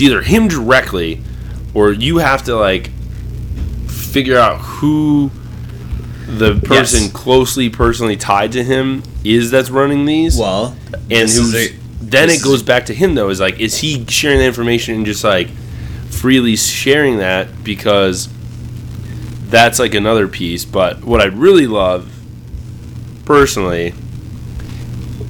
it's 0.00 0.08
either 0.08 0.22
him 0.22 0.48
directly 0.48 1.20
or 1.74 1.92
you 1.92 2.18
have 2.18 2.44
to 2.44 2.56
like 2.56 2.90
figure 3.86 4.38
out 4.38 4.56
who 4.58 5.30
the 6.26 6.54
person 6.60 7.02
Yes. 7.04 7.12
closely 7.12 7.68
personally 7.68 8.16
tied 8.16 8.52
to 8.52 8.64
him 8.64 9.02
is 9.24 9.50
that's 9.50 9.68
running 9.68 10.06
these. 10.06 10.38
Well, 10.38 10.74
and 11.10 11.28
who's 11.28 11.54
a- 11.54 11.74
then 12.00 12.30
it 12.30 12.42
goes 12.42 12.62
back 12.62 12.86
to 12.86 12.94
him 12.94 13.14
though 13.14 13.28
is 13.28 13.40
like 13.40 13.60
is 13.60 13.76
he 13.78 14.04
sharing 14.08 14.38
the 14.38 14.44
information 14.46 14.94
and 14.94 15.04
just 15.06 15.22
like 15.22 15.48
freely 16.08 16.56
sharing 16.56 17.18
that? 17.18 17.62
Because 17.62 18.28
that's 19.50 19.78
like 19.78 19.94
another 19.94 20.28
piece. 20.28 20.64
But 20.64 21.04
what 21.04 21.20
i 21.20 21.26
really 21.26 21.66
love 21.66 22.10
personally, 23.26 23.92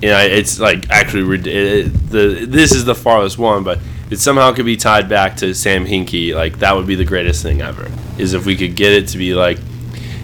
you 0.01 0.09
know, 0.11 0.19
it's 0.21 0.61
like 0.61 0.89
actually 0.91 1.39
it, 1.51 1.85
the 2.11 2.47
this 2.47 2.73
is 2.73 2.85
the 2.85 2.95
farthest 2.95 3.37
one, 3.39 3.65
but 3.65 3.79
it 4.11 4.19
somehow 4.19 4.53
could 4.53 4.65
be 4.67 4.77
tied 4.77 5.09
back 5.09 5.37
to 5.39 5.55
Sam 5.55 5.87
Hinkie. 5.87 6.35
Like 6.35 6.59
that 6.61 6.75
would 6.77 6.87
be 6.87 6.95
the 6.97 7.05
greatest 7.05 7.43
thing 7.43 7.61
ever. 7.61 7.91
Is 8.19 8.35
if 8.35 8.45
we 8.47 8.57
could 8.57 8.75
get 8.77 8.93
it 8.93 9.09
to 9.09 9.19
be 9.19 9.35
like 9.35 9.59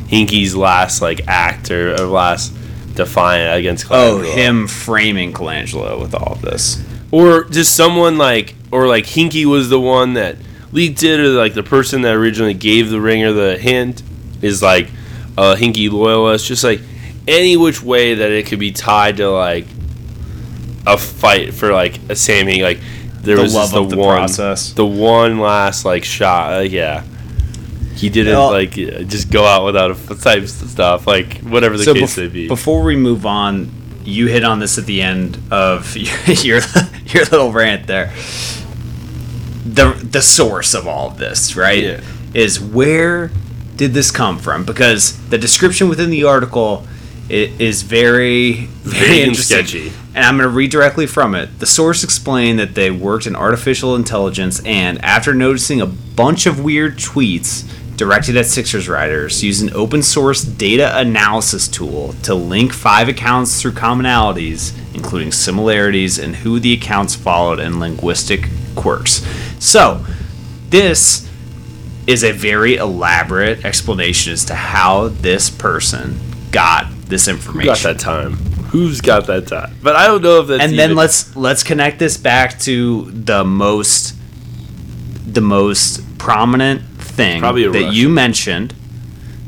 Hinkie's 0.08 0.54
last 0.56 1.00
like 1.02 1.26
act 1.28 1.70
or, 1.70 1.92
or 1.94 2.06
last 2.06 2.52
defiant 2.94 3.58
against 3.58 3.86
Oh, 3.90 4.20
him 4.22 4.66
framing 4.66 5.32
Colangelo 5.32 6.00
with 6.00 6.14
all 6.14 6.32
of 6.32 6.42
this. 6.42 6.82
or 7.10 7.44
just 7.44 7.74
someone 7.76 8.16
like 8.18 8.54
or 8.72 8.86
like 8.86 9.04
Hinkie 9.04 9.44
was 9.46 9.68
the 9.68 9.80
one 9.80 10.14
that 10.14 10.36
leaked 10.72 11.02
it 11.02 11.20
or 11.20 11.28
like 11.28 11.54
the 11.54 11.62
person 11.62 12.02
that 12.02 12.14
originally 12.14 12.54
gave 12.54 12.90
the 12.90 13.00
ringer 13.00 13.32
the 13.32 13.56
hint 13.58 14.02
is 14.42 14.62
like 14.62 14.88
a 15.38 15.54
Hinkie 15.54 15.90
loyalist 15.90 16.46
just 16.46 16.64
like 16.64 16.80
any 17.28 17.56
which 17.56 17.82
way 17.82 18.14
that 18.14 18.30
it 18.30 18.46
could 18.46 18.58
be 18.58 18.72
tied 18.72 19.18
to 19.18 19.28
like 19.30 19.66
a 20.86 20.96
fight 20.96 21.52
for 21.52 21.72
like 21.72 21.98
a 22.08 22.16
Sam 22.16 22.46
Hinkie 22.46 22.62
like 22.62 22.78
there 23.26 23.36
The 23.36 23.42
was 23.42 23.54
love 23.54 23.64
just 23.64 23.74
the 23.74 23.82
of 23.82 23.90
the 23.90 23.96
one 23.98 24.16
process. 24.18 24.72
the 24.72 24.86
one 24.86 25.38
last 25.38 25.84
like 25.84 26.04
shot 26.04 26.52
uh, 26.54 26.60
yeah 26.60 27.04
he 27.94 28.08
didn't 28.08 28.34
Well- 28.34 28.50
like 28.52 28.72
just 28.72 29.30
go 29.30 29.44
out 29.44 29.64
without 29.64 29.90
a 29.90 30.14
type 30.14 30.42
of 30.42 30.48
stuff 30.50 31.06
like 31.06 31.38
whatever 31.40 31.76
the 31.76 31.84
so 31.84 31.94
case 31.94 32.14
bef- 32.16 32.22
may 32.22 32.28
be 32.28 32.48
before 32.48 32.82
we 32.82 32.94
move 32.96 33.24
on, 33.26 33.70
you 34.04 34.26
hit 34.28 34.44
on 34.44 34.58
this 34.60 34.78
at 34.78 34.86
the 34.86 35.00
end 35.02 35.38
of 35.50 35.96
your 36.44 36.60
your 37.06 37.24
little 37.24 37.52
rant 37.52 37.86
there. 37.86 38.12
The 39.64 39.92
the 40.10 40.22
source 40.22 40.74
of 40.74 40.86
all 40.86 41.08
of 41.08 41.18
this, 41.18 41.56
right? 41.56 41.82
Yeah. 41.82 42.00
Is 42.34 42.60
where 42.60 43.30
did 43.76 43.94
this 43.94 44.10
come 44.10 44.38
from? 44.38 44.64
Because 44.64 45.16
the 45.28 45.38
description 45.38 45.88
within 45.88 46.10
the 46.10 46.24
article 46.24 46.86
i- 47.30 47.50
is 47.58 47.82
very 47.82 48.66
very 48.82 49.00
Vague 49.00 49.10
and 49.20 49.28
interesting. 49.28 49.56
sketchy. 49.66 49.92
And 50.14 50.24
I'm 50.24 50.36
going 50.38 50.48
to 50.48 50.54
read 50.54 50.70
directly 50.70 51.06
from 51.06 51.34
it. 51.34 51.58
The 51.58 51.66
source 51.66 52.02
explained 52.04 52.58
that 52.58 52.74
they 52.74 52.90
worked 52.90 53.26
in 53.26 53.36
artificial 53.36 53.94
intelligence 53.96 54.60
and, 54.64 55.04
after 55.04 55.34
noticing 55.34 55.80
a 55.80 55.86
bunch 55.86 56.46
of 56.46 56.60
weird 56.60 56.96
tweets 56.98 57.64
directed 57.96 58.36
at 58.36 58.46
Sixers 58.46 58.88
riders, 58.88 59.42
used 59.42 59.62
an 59.62 59.70
open 59.74 60.02
source 60.02 60.42
data 60.42 60.98
analysis 60.98 61.66
tool 61.68 62.14
to 62.22 62.34
link 62.34 62.72
five 62.72 63.08
accounts 63.08 63.60
through 63.60 63.72
commonalities, 63.72 64.72
including 64.94 65.32
similarities 65.32 66.18
in 66.18 66.32
who 66.34 66.60
the 66.60 66.72
accounts 66.74 67.14
followed 67.14 67.58
and 67.58 67.78
linguistic 67.80 68.48
quirks. 68.74 69.26
So, 69.58 70.04
this 70.70 71.28
is 72.06 72.22
a 72.22 72.32
very 72.32 72.76
elaborate 72.76 73.64
explanation 73.64 74.32
as 74.32 74.44
to 74.46 74.54
how 74.54 75.08
this 75.08 75.50
person 75.50 76.20
got 76.52 76.86
this 77.08 77.26
who 77.26 77.32
information. 77.32 77.66
got 77.66 77.78
that 77.82 77.98
time. 77.98 78.32
Who's 78.72 79.00
got 79.00 79.26
that 79.28 79.46
time? 79.46 79.74
But 79.82 79.96
I 79.96 80.06
don't 80.06 80.22
know 80.22 80.40
if 80.40 80.48
that's 80.48 80.62
and 80.62 80.72
then 80.78 80.90
even- 80.90 80.96
let's 80.96 81.34
let's 81.36 81.62
connect 81.62 81.98
this 81.98 82.16
back 82.16 82.58
to 82.60 83.10
the 83.12 83.44
most 83.44 84.14
the 85.26 85.40
most 85.40 86.18
prominent 86.18 86.82
thing 86.98 87.40
that 87.42 87.52
Russian. 87.54 87.92
you 87.92 88.08
mentioned. 88.08 88.74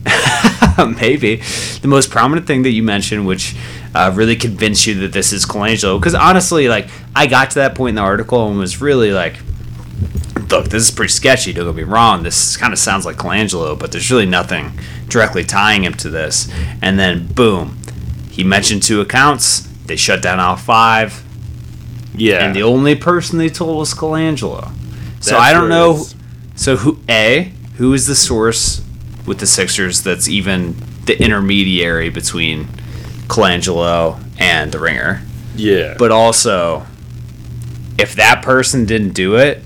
Maybe. 1.00 1.37
The 1.83 1.88
most 1.88 2.11
prominent 2.11 2.47
thing 2.47 2.62
that 2.62 2.71
you 2.71 2.83
mentioned 2.83 3.27
which 3.27 3.55
uh, 3.95 4.12
really 4.15 4.37
convinced 4.37 4.87
you 4.87 4.95
that 5.00 5.12
this 5.12 5.33
is 5.33 5.45
Colangelo. 5.45 5.99
Because 5.99 6.15
honestly 6.15 6.69
like 6.69 6.88
I 7.15 7.27
got 7.27 7.50
to 7.50 7.55
that 7.57 7.75
point 7.75 7.91
in 7.91 7.95
the 7.97 8.03
article 8.03 8.49
and 8.49 8.59
was 8.59 8.81
really 8.81 9.12
like 9.12 9.37
look 10.50 10.69
this 10.69 10.83
is 10.83 10.90
pretty 10.90 11.12
sketchy 11.12 11.52
don't 11.52 11.67
get 11.67 11.75
me 11.75 11.83
wrong 11.83 12.23
this 12.23 12.57
kind 12.57 12.73
of 12.73 12.78
sounds 12.78 13.05
like 13.05 13.17
Colangelo 13.17 13.78
but 13.78 13.93
there's 13.93 14.11
really 14.11 14.26
nothing 14.26 14.73
directly 15.09 15.45
tying 15.45 15.85
him 15.85 15.95
to 15.95 16.09
this 16.11 16.50
and 16.83 16.99
then 16.99 17.26
boom 17.26 17.78
he 18.31 18.45
mentioned 18.45 18.83
two 18.83 19.00
accounts 19.00 19.61
they 19.87 19.96
shut 19.96 20.22
down 20.22 20.38
all 20.38 20.57
five 20.57 21.25
yeah 22.14 22.44
and 22.44 22.55
the 22.55 22.62
only 22.62 22.94
person 22.94 23.38
they 23.38 23.49
told 23.49 23.79
was 23.79 23.94
Colangelo. 23.94 24.72
So 25.20 25.33
That's 25.33 25.42
I 25.42 25.53
don't 25.53 25.68
know. 25.68 26.05
So 26.55 26.77
who 26.77 27.01
a 27.09 27.53
who 27.77 27.92
is 27.94 28.07
the 28.07 28.14
source 28.14 28.83
with 29.27 29.38
the 29.38 29.46
Sixers 29.46 30.03
that's 30.03 30.29
even 30.29 30.77
the 31.05 31.20
intermediary 31.22 32.11
between 32.11 32.64
Colangelo 33.29 34.22
and 34.38 34.72
the 34.72 34.79
Ringer? 34.79 35.22
yeah 35.57 35.94
But 35.99 36.11
also, 36.11 36.87
if 37.99 38.14
that 38.16 38.42
person 38.42 38.85
didn't 38.85 39.14
do 39.14 39.37
it, 39.37 39.62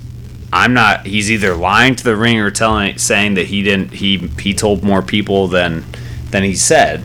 I'm 0.52 0.74
not. 0.74 1.06
He's 1.06 1.30
either 1.30 1.54
lying 1.54 1.96
to 1.96 2.04
the 2.04 2.14
Ringer, 2.14 2.46
or 2.46 2.50
telling 2.50 2.98
saying 2.98 3.34
that 3.34 3.46
he 3.46 3.62
didn't. 3.62 3.92
He 3.94 4.18
he 4.40 4.52
told 4.52 4.82
more 4.82 5.00
people 5.02 5.48
than 5.48 5.84
than 6.30 6.42
he 6.42 6.54
said, 6.54 7.04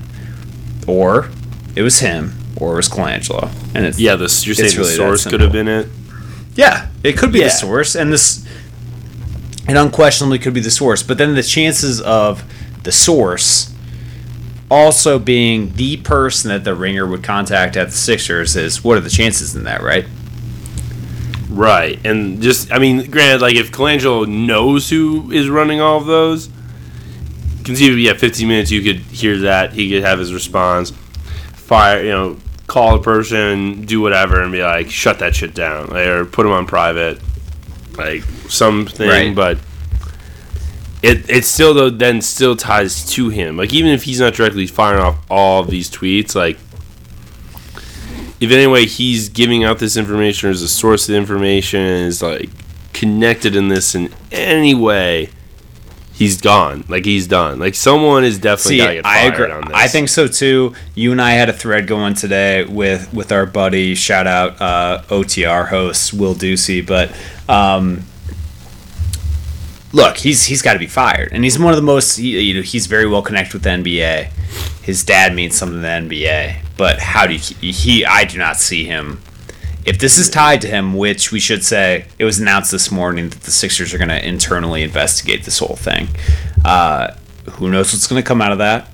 or 0.85 1.29
it 1.75 1.81
was 1.81 1.99
him, 1.99 2.33
or 2.57 2.73
it 2.73 2.75
was 2.77 2.89
Colangelo. 2.89 3.49
And 3.73 3.85
it's 3.85 3.99
Yeah, 3.99 4.15
This 4.15 4.45
you're 4.45 4.55
saying 4.55 4.67
It's 4.67 4.75
the 4.75 4.83
source 4.85 5.25
could 5.25 5.41
have 5.41 5.51
been 5.51 5.67
it. 5.67 5.87
Yeah, 6.55 6.87
it 7.03 7.17
could 7.17 7.31
be 7.31 7.39
Yeah. 7.39 7.45
the 7.45 7.51
source, 7.51 7.95
and 7.95 8.11
this, 8.11 8.43
it 9.69 9.77
unquestionably 9.77 10.39
could 10.39 10.53
be 10.53 10.59
the 10.61 10.71
source. 10.71 11.03
But 11.03 11.17
then 11.17 11.35
the 11.35 11.43
chances 11.43 12.01
of 12.01 12.43
the 12.83 12.91
source 12.91 13.71
also 14.69 15.19
being 15.19 15.73
the 15.75 15.97
person 15.97 16.49
that 16.49 16.63
the 16.63 16.75
ringer 16.75 17.05
would 17.05 17.23
contact 17.23 17.77
at 17.77 17.87
the 17.87 17.95
Sixers 17.95 18.55
is 18.57 18.83
what 18.83 18.97
are 18.97 19.01
the 19.01 19.09
chances 19.09 19.55
in 19.55 19.63
that, 19.63 19.81
right? 19.81 20.05
Right, 21.49 21.99
and 22.05 22.41
just 22.41 22.71
I 22.71 22.79
mean, 22.79 23.09
granted, 23.09 23.41
like 23.41 23.55
if 23.55 23.71
Colangelo 23.71 24.27
knows 24.27 24.89
who 24.89 25.31
is 25.31 25.49
running 25.49 25.79
all 25.79 25.97
of 25.97 26.05
those, 26.05 26.49
conceivably, 27.63 28.03
yeah, 28.03 28.13
15 28.13 28.47
minutes 28.47 28.69
you 28.71 28.81
could 28.81 28.97
hear 28.97 29.37
that 29.39 29.73
he 29.73 29.89
could 29.89 30.03
have 30.03 30.19
his 30.19 30.33
response, 30.33 30.91
fire, 31.53 32.03
you 32.03 32.11
know, 32.11 32.37
call 32.67 32.95
a 32.95 33.01
person, 33.01 33.85
do 33.85 34.01
whatever, 34.01 34.41
and 34.41 34.51
be 34.51 34.61
like, 34.61 34.89
shut 34.89 35.19
that 35.19 35.35
shit 35.35 35.53
down, 35.53 35.87
like, 35.87 36.05
or 36.07 36.25
put 36.25 36.45
him 36.45 36.51
on 36.51 36.65
private, 36.65 37.19
like 37.97 38.23
something, 38.49 39.07
Right. 39.07 39.35
but. 39.35 39.57
It, 41.03 41.29
it 41.29 41.45
still 41.45 41.75
though 41.75 41.91
then 41.91 42.23
still 42.23 42.55
ties 42.55 43.05
to 43.11 43.29
him 43.29 43.55
like 43.55 43.71
even 43.71 43.91
if 43.91 44.01
he's 44.01 44.19
not 44.19 44.33
directly 44.33 44.65
firing 44.65 44.99
off 44.99 45.19
all 45.29 45.61
of 45.61 45.69
these 45.69 45.91
tweets 45.91 46.33
like 46.33 46.57
if 48.39 48.51
in 48.51 48.57
any 48.57 48.67
way 48.67 48.85
he's 48.85 49.29
giving 49.29 49.63
out 49.63 49.79
this 49.79 49.97
information 49.97 50.49
or 50.49 50.51
is 50.51 50.61
a 50.61 50.67
source 50.67 51.09
of 51.09 51.15
information 51.15 51.79
is 51.81 52.21
like 52.21 52.49
connected 52.93 53.55
in 53.55 53.67
this 53.67 53.95
in 53.95 54.13
any 54.31 54.73
way, 54.75 55.29
he's 56.13 56.39
gone. 56.41 56.83
Like 56.87 57.05
he's 57.05 57.27
done. 57.27 57.59
Like 57.59 57.75
someone 57.75 58.23
is 58.23 58.39
definitely 58.39 58.77
See, 58.77 58.83
gotta 58.83 58.95
get 58.95 59.05
I 59.05 59.25
agree. 59.25 59.51
on 59.51 59.61
this. 59.67 59.73
I 59.73 59.87
think 59.87 60.09
so 60.09 60.27
too. 60.27 60.73
You 60.95 61.11
and 61.11 61.21
I 61.21 61.31
had 61.31 61.49
a 61.49 61.53
thread 61.53 61.87
going 61.87 62.13
today 62.13 62.63
with 62.63 63.13
with 63.13 63.31
our 63.31 63.45
buddy, 63.45 63.95
shout 63.95 64.27
out 64.27 64.61
uh, 64.61 65.03
OTR 65.09 65.67
host 65.69 66.13
Will 66.13 66.35
Ducey, 66.35 66.85
but 66.85 67.11
um, 67.49 68.03
look, 69.93 70.17
he's 70.17 70.45
he's 70.45 70.61
got 70.61 70.73
to 70.73 70.79
be 70.79 70.87
fired, 70.87 71.29
and 71.31 71.43
he's 71.43 71.57
one 71.59 71.73
of 71.73 71.77
the 71.77 71.85
most. 71.85 72.17
He, 72.17 72.39
you 72.39 72.53
know, 72.55 72.61
he's 72.61 72.87
very 72.87 73.07
well 73.07 73.21
connected 73.21 73.53
with 73.53 73.63
the 73.63 73.69
NBA. 73.69 74.25
His 74.83 75.03
dad 75.03 75.35
means 75.35 75.55
something 75.55 75.77
to 75.77 75.81
the 75.81 75.87
NBA, 75.87 76.63
but 76.77 76.99
how 76.99 77.27
do 77.27 77.33
you, 77.33 77.73
he? 77.73 78.05
I 78.05 78.25
do 78.25 78.37
not 78.37 78.57
see 78.57 78.85
him. 78.85 79.21
If 79.85 79.99
this 79.99 80.17
is 80.17 80.29
tied 80.29 80.61
to 80.61 80.67
him, 80.67 80.95
which 80.95 81.31
we 81.31 81.39
should 81.39 81.63
say, 81.63 82.05
it 82.19 82.25
was 82.25 82.39
announced 82.39 82.71
this 82.71 82.91
morning 82.91 83.29
that 83.29 83.41
the 83.41 83.51
Sixers 83.51 83.93
are 83.93 83.97
going 83.97 84.09
to 84.09 84.25
internally 84.25 84.83
investigate 84.83 85.43
this 85.43 85.59
whole 85.59 85.77
thing. 85.77 86.09
Uh, 86.65 87.15
who 87.51 87.69
knows 87.69 87.93
what's 87.93 88.05
going 88.05 88.21
to 88.21 88.27
come 88.27 88.41
out 88.41 88.51
of 88.51 88.57
that? 88.57 88.89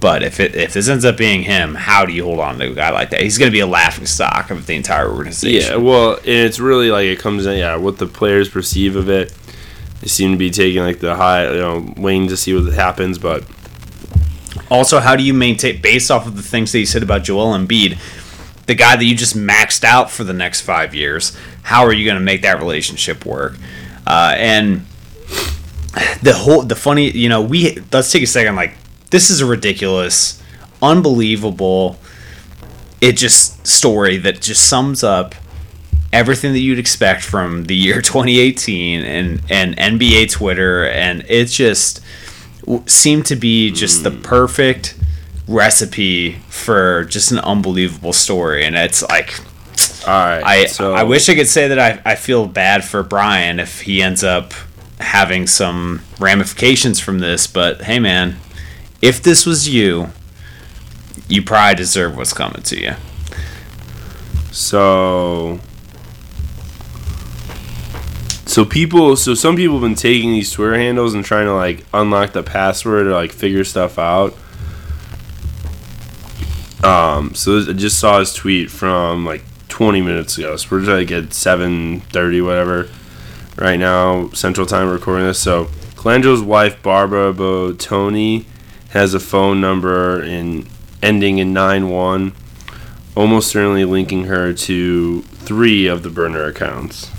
But 0.00 0.22
if 0.22 0.38
it 0.38 0.54
if 0.54 0.74
this 0.74 0.88
ends 0.88 1.04
up 1.04 1.16
being 1.16 1.42
him, 1.42 1.74
how 1.74 2.06
do 2.06 2.12
you 2.12 2.24
hold 2.24 2.40
on 2.40 2.58
to 2.58 2.70
a 2.70 2.74
guy 2.74 2.90
like 2.90 3.10
that? 3.10 3.20
He's 3.20 3.38
going 3.38 3.50
to 3.50 3.52
be 3.52 3.60
a 3.60 3.66
laughing 3.66 4.06
stock 4.06 4.50
of 4.50 4.66
the 4.66 4.74
entire 4.74 5.10
organization. 5.10 5.72
Yeah, 5.72 5.76
well, 5.78 6.16
and 6.18 6.26
it's 6.26 6.60
really 6.60 6.90
like 6.90 7.06
it 7.06 7.18
comes 7.18 7.46
in. 7.46 7.58
Yeah, 7.58 7.76
what 7.76 7.98
the 7.98 8.06
players 8.06 8.48
perceive 8.48 8.94
of 8.96 9.08
it. 9.08 9.34
They 10.00 10.06
seem 10.06 10.30
to 10.30 10.38
be 10.38 10.50
taking 10.50 10.82
like 10.82 11.00
the 11.00 11.16
high, 11.16 11.50
you 11.50 11.58
know, 11.58 11.94
waiting 11.96 12.28
to 12.28 12.36
see 12.36 12.54
what 12.54 12.72
happens. 12.72 13.18
But 13.18 13.44
Also, 14.70 15.00
how 15.00 15.16
do 15.16 15.22
you 15.22 15.32
maintain 15.34 15.80
based 15.80 16.10
off 16.10 16.26
of 16.26 16.36
the 16.36 16.42
things 16.42 16.72
that 16.72 16.78
you 16.78 16.86
said 16.86 17.02
about 17.02 17.24
Joel 17.24 17.56
Embiid, 17.56 17.98
the 18.66 18.74
guy 18.74 18.96
that 18.96 19.04
you 19.04 19.14
just 19.14 19.36
maxed 19.36 19.84
out 19.84 20.10
for 20.10 20.24
the 20.24 20.32
next 20.32 20.60
five 20.60 20.94
years? 20.94 21.36
How 21.62 21.84
are 21.84 21.92
you 21.92 22.04
going 22.04 22.18
to 22.18 22.24
make 22.24 22.42
that 22.42 22.58
relationship 22.58 23.24
work? 23.24 23.56
Uh, 24.06 24.34
and 24.36 24.84
the 26.22 26.34
whole 26.34 26.62
the 26.62 26.76
funny, 26.76 27.10
you 27.10 27.28
know, 27.28 27.42
we 27.42 27.78
let's 27.92 28.12
take 28.12 28.22
a 28.22 28.26
second. 28.26 28.56
Like 28.56 28.74
this 29.10 29.30
is 29.30 29.40
a 29.40 29.46
ridiculous, 29.46 30.42
unbelievable, 30.82 31.98
it 33.00 33.12
just 33.12 33.66
story 33.66 34.16
that 34.18 34.40
just 34.40 34.68
sums 34.68 35.02
up 35.02 35.34
everything 36.12 36.52
that 36.52 36.60
you'd 36.60 36.78
expect 36.78 37.22
from 37.22 37.64
the 37.64 37.76
year 37.76 38.00
2018 38.02 39.04
and 39.04 39.42
and 39.50 39.76
NBA 39.76 40.30
Twitter, 40.30 40.86
and 40.86 41.24
it 41.28 41.46
just 41.46 42.02
w- 42.68 42.84
seemed 42.86 43.26
to 43.26 43.36
be 43.36 43.70
just 43.70 44.04
the 44.04 44.10
mm. 44.10 44.22
perfect 44.22 44.96
recipe 45.48 46.32
for 46.48 47.04
just 47.04 47.32
an 47.32 47.38
unbelievable 47.38 48.12
story. 48.12 48.64
And 48.64 48.76
it's 48.76 49.02
like 49.02 49.40
all 50.06 50.14
right, 50.14 50.44
I 50.44 50.66
so 50.66 50.94
I 50.94 51.02
wish 51.04 51.28
I 51.28 51.34
could 51.34 51.48
say 51.48 51.68
that 51.68 51.78
I, 51.78 52.00
I 52.04 52.14
feel 52.14 52.46
bad 52.46 52.84
for 52.84 53.02
Brian 53.02 53.58
if 53.58 53.80
he 53.82 54.02
ends 54.02 54.22
up 54.22 54.52
having 55.00 55.46
some 55.46 56.02
ramifications 56.18 56.98
from 57.00 57.20
this, 57.20 57.46
but 57.46 57.82
hey 57.82 57.98
man, 57.98 58.36
if 59.00 59.22
this 59.22 59.46
was 59.46 59.68
you, 59.68 60.08
you 61.28 61.42
probably 61.42 61.76
deserve 61.76 62.16
what's 62.16 62.32
coming 62.32 62.62
to 62.62 62.80
you. 62.80 62.94
So 64.50 65.60
so 68.48 68.64
people 68.64 69.14
so 69.14 69.34
some 69.34 69.56
people 69.56 69.74
have 69.74 69.82
been 69.82 69.94
taking 69.94 70.32
these 70.32 70.50
Twitter 70.50 70.78
handles 70.78 71.12
and 71.12 71.22
trying 71.22 71.44
to 71.44 71.54
like 71.54 71.84
unlock 71.92 72.32
the 72.32 72.42
password 72.42 73.06
or 73.06 73.12
like 73.12 73.30
figure 73.30 73.62
stuff 73.62 73.98
out. 73.98 74.34
Um 76.82 77.34
so 77.34 77.58
I 77.68 77.74
just 77.74 78.00
saw 78.00 78.20
his 78.20 78.32
tweet 78.32 78.70
from 78.70 79.26
like 79.26 79.42
20 79.68 80.00
minutes 80.00 80.38
ago. 80.38 80.56
So 80.56 80.68
we're 80.70 80.80
like 80.80 81.10
at 81.10 81.24
7:30 81.24 82.42
whatever 82.42 82.88
right 83.56 83.76
now 83.76 84.30
central 84.30 84.66
time 84.66 84.88
recording 84.88 85.26
this. 85.26 85.38
So 85.38 85.68
Colangelo's 85.96 86.40
wife 86.40 86.82
Barbara 86.82 87.34
Bottini 87.34 88.46
has 88.92 89.12
a 89.12 89.20
phone 89.20 89.60
number 89.60 90.22
in 90.22 90.66
ending 91.02 91.36
in 91.36 91.52
91 91.52 92.32
almost 93.14 93.50
certainly 93.50 93.84
linking 93.84 94.24
her 94.24 94.54
to 94.54 95.20
three 95.20 95.86
of 95.86 96.02
the 96.02 96.08
burner 96.08 96.44
accounts. 96.44 97.10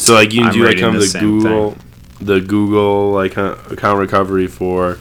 So 0.00 0.14
like 0.14 0.32
you 0.32 0.40
can 0.40 0.48
I'm 0.48 0.54
do 0.54 0.64
like 0.64 0.78
kind 0.78 0.96
of 0.96 1.02
the 1.02 1.08
the 1.08 1.20
Google, 1.20 1.76
the 2.20 2.40
Google 2.40 3.10
like 3.12 3.36
account 3.36 3.98
recovery 3.98 4.46
for. 4.46 4.98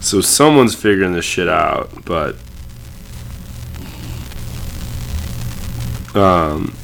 So 0.00 0.20
someone's 0.20 0.74
figuring 0.74 1.14
this 1.14 1.24
shit 1.24 1.48
out, 1.48 2.04
but 2.04 2.36
um. 6.14 6.74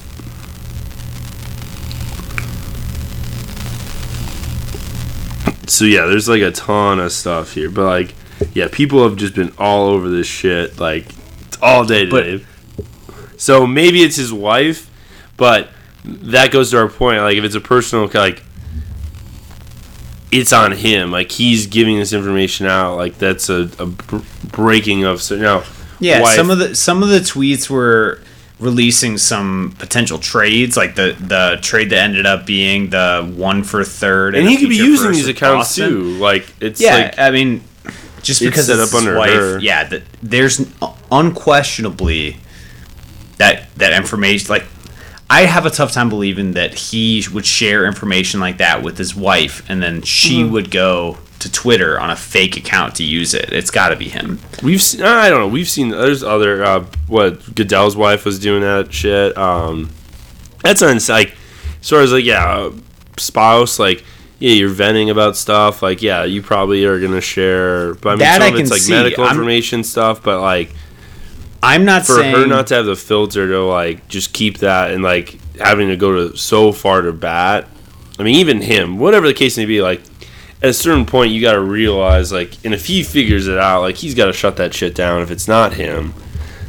So 5.66 5.84
yeah, 5.84 6.06
there's 6.06 6.28
like 6.28 6.42
a 6.42 6.50
ton 6.50 6.98
of 7.00 7.12
stuff 7.12 7.52
here, 7.54 7.70
but 7.70 7.84
like, 7.84 8.14
yeah, 8.54 8.68
people 8.70 9.02
have 9.04 9.16
just 9.16 9.34
been 9.34 9.52
all 9.58 9.86
over 9.88 10.08
this 10.08 10.26
shit 10.26 10.78
like 10.78 11.06
all 11.62 11.84
day 11.84 12.04
But- 12.06 12.22
today. 12.24 12.44
so 13.36 13.66
maybe 13.66 14.02
it's 14.02 14.16
his 14.16 14.32
wife, 14.32 14.90
but 15.36 15.70
that 16.04 16.50
goes 16.50 16.70
to 16.70 16.78
our 16.78 16.88
point. 16.88 17.20
Like, 17.22 17.36
if 17.36 17.44
it's 17.44 17.54
a 17.54 17.60
personal, 17.60 18.10
like, 18.12 18.42
it's 20.30 20.52
on 20.52 20.72
him. 20.72 21.10
Like, 21.10 21.30
he's 21.30 21.66
giving 21.66 21.98
this 21.98 22.12
information 22.12 22.66
out. 22.66 22.96
Like, 22.96 23.18
that's 23.18 23.48
a, 23.48 23.68
a 23.78 23.86
br- 23.86 24.18
breaking 24.50 25.04
of. 25.04 25.20
So 25.22 25.36
now, 25.36 25.64
Yeah, 26.00 26.20
wife- 26.22 26.34
some 26.36 26.50
of 26.50 26.58
the 26.58 26.74
some 26.74 27.02
of 27.02 27.08
the 27.10 27.18
tweets 27.20 27.68
were 27.68 28.20
releasing 28.58 29.18
some 29.18 29.74
potential 29.78 30.18
trades, 30.18 30.76
like 30.76 30.94
the 30.94 31.16
the 31.20 31.58
trade 31.62 31.90
that 31.90 31.98
ended 31.98 32.26
up 32.26 32.46
being 32.46 32.90
the 32.90 33.30
one 33.36 33.62
for 33.62 33.84
third, 33.84 34.34
and 34.34 34.48
he 34.48 34.56
could 34.56 34.68
be 34.68 34.76
using 34.76 35.12
these 35.12 35.28
accounts 35.28 35.74
too. 35.74 36.00
Like, 36.18 36.46
it's 36.60 36.80
Yeah, 36.80 36.94
like 36.96 37.18
I 37.18 37.30
mean, 37.30 37.62
just 38.22 38.40
It's 38.40 38.50
because 38.50 38.66
set 38.66 38.78
it's 38.78 38.92
up 38.94 38.98
his 39.00 39.06
under 39.06 39.18
wife, 39.18 39.30
her. 39.32 39.58
yeah, 39.58 39.84
that 39.84 40.02
there's 40.22 40.64
unquestionably 41.10 42.38
that 43.38 43.74
that 43.76 43.92
information. 43.92 44.48
Like, 44.48 44.64
I 45.32 45.46
have 45.46 45.64
a 45.66 45.70
tough 45.70 45.92
time 45.92 46.08
believing 46.08 46.52
that 46.52 46.74
he 46.74 47.24
would 47.32 47.46
share 47.46 47.86
information 47.86 48.38
like 48.40 48.58
that 48.58 48.82
with 48.82 48.98
his 48.98 49.14
wife, 49.16 49.62
and 49.68 49.82
then 49.82 50.02
she 50.02 50.42
Mm-hmm. 50.42 50.52
would 50.52 50.70
go 50.70 51.16
to 51.38 51.50
Twitter 51.50 51.98
on 51.98 52.10
a 52.10 52.16
fake 52.16 52.56
account 52.56 52.94
to 52.96 53.02
use 53.04 53.34
it. 53.34 53.52
It's 53.52 53.70
got 53.70 53.88
to 53.88 53.96
be 53.96 54.08
him. 54.08 54.38
We've 54.62 54.80
seen, 54.82 55.02
I 55.02 55.28
don't 55.30 55.40
know. 55.40 55.48
We've 55.48 55.68
seen 55.68 55.88
there's 55.88 56.22
other 56.22 56.62
uh, 56.62 56.84
what 57.08 57.54
Goodell's 57.54 57.96
wife 57.96 58.24
was 58.24 58.38
doing 58.38 58.60
that 58.62 58.92
shit. 58.92 59.36
Um, 59.36 59.90
that's 60.62 60.82
not 60.82 61.08
like 61.08 61.34
as 61.80 61.88
far 61.90 62.00
as 62.02 62.12
like 62.12 62.24
yeah, 62.24 62.70
spouse 63.16 63.78
like 63.78 64.04
yeah, 64.38 64.52
you're 64.52 64.68
venting 64.68 65.10
about 65.10 65.36
stuff. 65.36 65.82
Like 65.82 66.02
yeah, 66.02 66.24
you 66.24 66.42
probably 66.42 66.84
are 66.84 67.00
gonna 67.00 67.20
share. 67.20 67.94
But 67.94 68.08
I 68.08 68.12
mean, 68.12 68.18
That 68.20 68.34
some 68.34 68.42
I 68.42 68.46
of 68.48 68.60
it's 68.60 68.70
like 68.70 68.80
see. 68.82 68.92
medical 68.92 69.24
I'm- 69.24 69.32
information 69.32 69.82
stuff. 69.84 70.22
But 70.22 70.40
like 70.40 70.72
I'm 71.62 71.84
not 71.84 72.04
for 72.06 72.14
saying 72.14 72.34
her 72.34 72.46
not 72.46 72.66
to 72.68 72.74
have 72.74 72.86
the 72.86 72.96
filter 72.96 73.46
to 73.48 73.60
like 73.64 74.08
just 74.08 74.32
keep 74.32 74.58
that 74.58 74.90
and 74.90 75.02
like 75.02 75.38
having 75.58 75.88
to 75.88 75.96
go 75.96 76.28
to 76.30 76.36
so 76.36 76.72
far 76.72 77.02
to 77.02 77.12
bat. 77.12 77.68
I 78.18 78.24
mean, 78.24 78.36
even 78.36 78.60
him, 78.60 78.98
whatever 78.98 79.26
the 79.26 79.34
case 79.34 79.56
may 79.56 79.64
be, 79.64 79.80
like 79.82 80.00
at 80.62 80.70
a 80.70 80.72
certain 80.72 81.06
point, 81.06 81.32
you 81.32 81.40
got 81.40 81.52
to 81.54 81.60
realize, 81.60 82.30
like, 82.32 82.64
and 82.64 82.72
if 82.72 82.86
he 82.86 83.02
figures 83.02 83.48
it 83.48 83.58
out, 83.58 83.80
like, 83.80 83.96
he's 83.96 84.14
got 84.14 84.26
to 84.26 84.32
shut 84.32 84.56
that 84.58 84.72
shit 84.72 84.94
down 84.94 85.20
if 85.22 85.30
it's 85.30 85.48
not 85.48 85.72
him. 85.74 86.14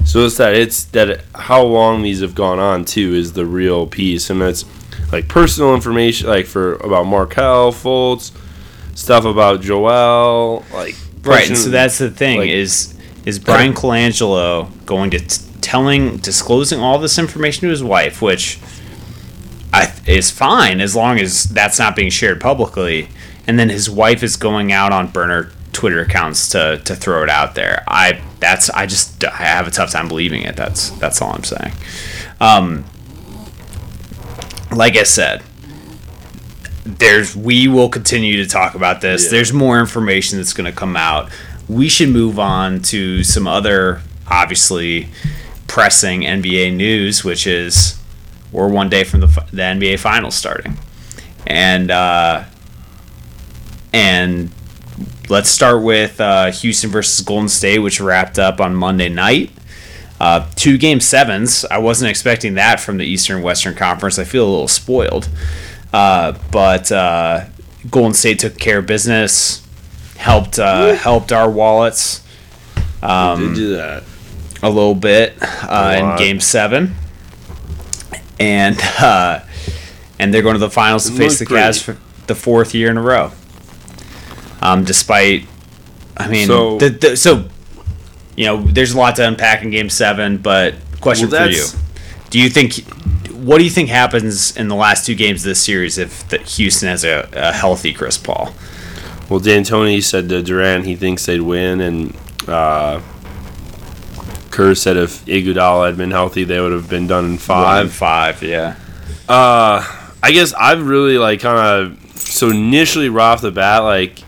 So 0.06 0.26
it's 0.26 0.38
that 0.38 0.54
it's 0.56 0.84
that 0.86 1.24
how 1.34 1.64
long 1.64 2.02
these 2.02 2.22
have 2.22 2.36
gone 2.36 2.60
on 2.60 2.84
too 2.86 3.14
is 3.14 3.34
the 3.34 3.46
real 3.46 3.88
piece, 3.88 4.30
and 4.30 4.42
that's 4.42 4.66
like 5.14 5.28
personal 5.30 5.74
information, 5.76 6.28
like 6.28 6.46
for 6.46 6.74
about 6.76 7.06
Markelle 7.06 7.72
Fultz, 7.72 8.32
stuff 8.96 9.24
about 9.26 9.62
Joel, 9.62 10.66
like 10.74 10.96
right. 11.24 11.42
person- 11.42 11.56
So 11.56 11.70
that's 11.70 12.00
the 12.00 12.10
thing 12.12 12.40
like- 12.40 12.50
is 12.50 12.93
is 13.26 13.40
Brian 13.40 13.74
Colangelo 13.74 14.70
going 14.86 15.10
to 15.12 15.20
t- 15.20 15.44
telling 15.62 16.18
disclosing 16.18 16.80
all 16.80 17.00
this 17.00 17.18
information 17.18 17.62
to 17.62 17.70
his 17.70 17.84
wife, 17.84 18.22
which 18.22 18.60
I 19.72 19.94
is 20.06 20.30
fine 20.30 20.82
as 20.82 20.96
long 20.96 21.20
as 21.20 21.46
that's 21.46 21.80
not 21.80 21.96
being 21.96 22.10
shared 22.10 22.42
publicly, 22.42 23.10
and 23.48 23.58
then 23.58 23.70
his 23.70 23.90
wife 23.90 24.24
is 24.24 24.36
going 24.36 24.72
out 24.72 24.92
on 24.92 25.08
burner 25.08 25.52
Twitter 25.72 26.02
accounts 26.02 26.50
to 26.50 26.82
to 26.86 26.96
throw 26.96 27.24
it 27.24 27.30
out 27.30 27.56
there. 27.56 27.84
I 27.88 28.22
that's 28.40 28.70
I 28.70 28.86
just 28.86 29.24
I 29.24 29.30
have 29.38 29.68
a 29.68 29.72
tough 29.72 29.92
time 29.92 30.08
believing 30.08 30.44
it. 30.44 30.56
That's 30.56 30.92
that's 30.92 31.22
all 31.22 31.34
I'm 31.34 31.44
saying. 31.44 31.74
Um, 32.40 32.86
like 34.72 34.96
I 34.96 35.04
said, 35.04 35.44
there's 36.86 37.36
we 37.36 37.68
will 37.68 37.90
continue 37.90 38.44
to 38.44 38.50
talk 38.50 38.76
about 38.76 39.02
this. 39.02 39.26
Yeah. 39.26 39.32
There's 39.32 39.54
more 39.54 39.80
information 39.80 40.38
that's 40.38 40.54
going 40.54 40.72
to 40.72 40.78
come 40.78 40.96
out. 40.96 41.30
We 41.68 41.90
should 41.90 42.10
move 42.10 42.40
on 42.40 42.82
to 42.84 43.24
some 43.24 43.48
other 43.48 44.02
obviously 44.28 45.10
pressing 45.68 46.22
NBA 46.22 46.76
news, 46.76 47.24
which 47.24 47.48
is 47.48 48.00
we're 48.52 48.70
one 48.70 48.90
day 48.90 49.04
from 49.04 49.22
the 49.22 49.28
the 49.28 49.62
NBA 49.62 50.00
finals 50.00 50.36
starting, 50.36 50.78
and 51.48 51.90
uh, 51.90 52.44
and 53.92 54.52
let's 55.30 55.50
start 55.50 55.84
with 55.84 56.20
uh, 56.22 56.52
Houston 56.52 56.90
versus 56.90 57.26
Golden 57.26 57.50
State, 57.50 57.80
which 57.80 58.00
wrapped 58.00 58.38
up 58.38 58.60
on 58.60 58.76
Monday 58.76 59.10
night. 59.10 59.52
Uh, 60.20 60.48
two 60.56 60.78
game 60.78 61.00
sevens. 61.00 61.66
I 61.66 61.80
wasn't 61.80 62.10
expecting 62.10 62.54
that 62.56 62.80
from 62.80 62.98
the 62.98 63.06
Eastern 63.06 63.42
Western 63.42 63.76
Conference. 63.76 64.20
I 64.20 64.24
feel 64.24 64.48
a 64.48 64.52
little 64.52 64.68
spoiled. 64.68 65.28
Uh, 65.92 66.38
but 66.52 66.92
uh, 66.92 67.46
Golden 67.90 68.14
State 68.14 68.40
took 68.40 68.58
care 68.58 68.80
of 68.80 68.86
business, 68.86 69.63
helped 70.24 70.58
uh, 70.58 70.94
helped 70.96 71.32
our 71.32 71.50
wallets 71.50 72.24
They 73.02 73.36
did 73.40 73.56
do 73.56 73.76
that. 73.76 74.04
a 74.62 74.70
little 74.70 74.96
bit 74.96 75.36
uh, 75.42 75.96
in. 76.14 76.18
Game 76.18 76.40
Seven, 76.40 76.96
and 78.40 78.80
uh, 79.02 79.42
and 80.20 80.34
they're 80.34 80.42
going 80.42 80.54
to 80.56 80.60
the 80.60 80.70
finals 80.70 81.10
to 81.10 81.16
face 81.16 81.40
the 81.40 81.46
looked 81.46 81.56
Cavs 81.56 81.82
for 81.84 81.98
the 82.28 82.36
fourth 82.36 82.74
year 82.74 82.90
in 82.90 82.98
a 82.98 83.02
row. 83.02 83.32
Um, 84.62 84.86
despite, 84.86 85.46
I 86.16 86.28
mean, 86.30 86.48
So- 86.48 86.78
the, 86.78 86.90
the, 86.90 87.18
so 87.18 87.46
you 88.38 88.46
know, 88.46 88.62
there's 88.64 88.94
a 88.94 88.98
lot 88.98 89.18
to 89.18 89.28
unpack 89.28 89.62
in 89.64 89.70
Game 89.70 89.90
Seven. 89.90 90.38
But 90.38 90.76
question 91.02 91.30
Well, 91.30 91.48
for 91.48 91.52
you: 91.52 91.66
Do 92.30 92.40
you 92.40 92.50
think? 92.50 92.76
What 93.34 93.58
do 93.58 93.66
you 93.66 93.70
think 93.70 93.90
happens 93.90 94.56
in 94.56 94.70
the 94.70 94.76
last 94.76 95.06
two 95.06 95.16
games 95.16 95.42
of 95.42 95.50
this 95.50 95.62
series 95.62 95.98
if 95.98 96.26
the 96.30 96.38
Houston 96.38 96.88
has 96.88 97.04
a, 97.04 97.28
a 97.34 97.52
healthy 97.52 97.92
Chris 97.94 98.18
Paul? 98.18 98.54
Well, 99.30 99.40
D'Antoni 99.40 100.04
said 100.04 100.30
to 100.30 100.44
Durant 100.44 100.86
he 100.86 100.96
thinks 100.96 101.26
they'd 101.26 101.42
win, 101.42 101.82
and 101.82 102.16
uh, 102.48 103.02
Kerr 104.52 104.76
said 104.76 104.98
if 104.98 105.26
Iguodala 105.26 105.88
had 105.88 105.98
been 105.98 106.12
healthy, 106.12 106.44
they 106.44 106.60
would 106.60 106.72
have 106.72 106.90
been 106.90 107.08
done 107.08 107.26
in 107.26 107.38
five. 107.38 107.92
five, 107.92 108.44
yeah. 108.44 108.76
Uh, 109.28 109.84
I 110.22 110.32
guess 110.32 110.54
I've 110.54 110.86
really 110.88 111.18
like 111.18 111.40
kind 111.40 111.58
of 111.58 112.20
so 112.20 112.50
initially 112.50 113.10
right 113.10 113.32
off 113.32 113.42
the 113.42 113.52
bat, 113.52 113.84
like 113.84 114.20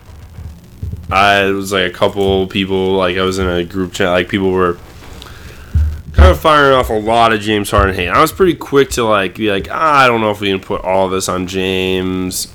I 1.11 1.51
was 1.51 1.71
like 1.71 1.91
a 1.91 1.93
couple 1.93 2.47
people, 2.47 2.93
like 2.93 3.17
I 3.17 3.21
was 3.21 3.37
in 3.37 3.47
a 3.47 3.63
group 3.63 3.93
chat, 3.93 4.09
like 4.09 4.29
people 4.29 4.51
were 4.51 4.77
kind 6.13 6.31
of 6.31 6.39
firing 6.39 6.75
off 6.75 6.89
a 6.89 6.93
lot 6.93 7.33
of 7.33 7.41
James 7.41 7.69
Harden 7.69 7.93
hate. 7.93 8.07
I 8.07 8.21
was 8.21 8.31
pretty 8.31 8.55
quick 8.55 8.89
to 8.91 9.03
like 9.03 9.35
be 9.35 9.51
like, 9.51 9.67
ah, 9.69 10.03
I 10.03 10.07
don't 10.07 10.21
know 10.21 10.31
if 10.31 10.39
we 10.39 10.49
can 10.49 10.59
put 10.59 10.81
all 10.81 11.09
this 11.09 11.29
on 11.29 11.47
James, 11.47 12.51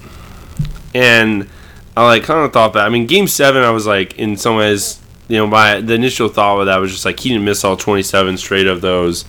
and 0.95 1.49
I 1.97 2.05
like 2.05 2.23
kind 2.23 2.45
of 2.45 2.53
thought 2.53 2.75
that. 2.75 2.87
I 2.87 2.89
mean, 2.89 3.07
Game 3.07 3.27
Seven, 3.27 3.63
I 3.63 3.71
was 3.71 3.87
like 3.87 4.19
in 4.19 4.37
some 4.37 4.57
ways, 4.57 5.01
you 5.29 5.37
know, 5.37 5.47
my 5.47 5.81
the 5.81 5.95
initial 5.95 6.29
thought 6.29 6.59
with 6.59 6.67
that 6.67 6.79
was 6.79 6.93
just 6.93 7.05
like 7.05 7.21
he 7.21 7.31
didn't 7.31 7.45
miss 7.45 7.65
all 7.65 7.77
twenty 7.77 8.03
seven 8.03 8.37
straight 8.37 8.67
of 8.67 8.81
those 8.81 9.25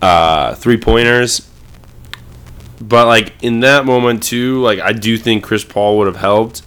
uh, 0.00 0.54
three 0.54 0.76
pointers. 0.76 1.48
But 2.80 3.06
like 3.06 3.32
in 3.42 3.60
that 3.60 3.86
moment 3.86 4.22
too, 4.22 4.60
like 4.60 4.80
I 4.80 4.92
do 4.92 5.16
think 5.16 5.44
Chris 5.44 5.64
Paul 5.64 5.98
would 5.98 6.08
have 6.08 6.16
helped, 6.16 6.62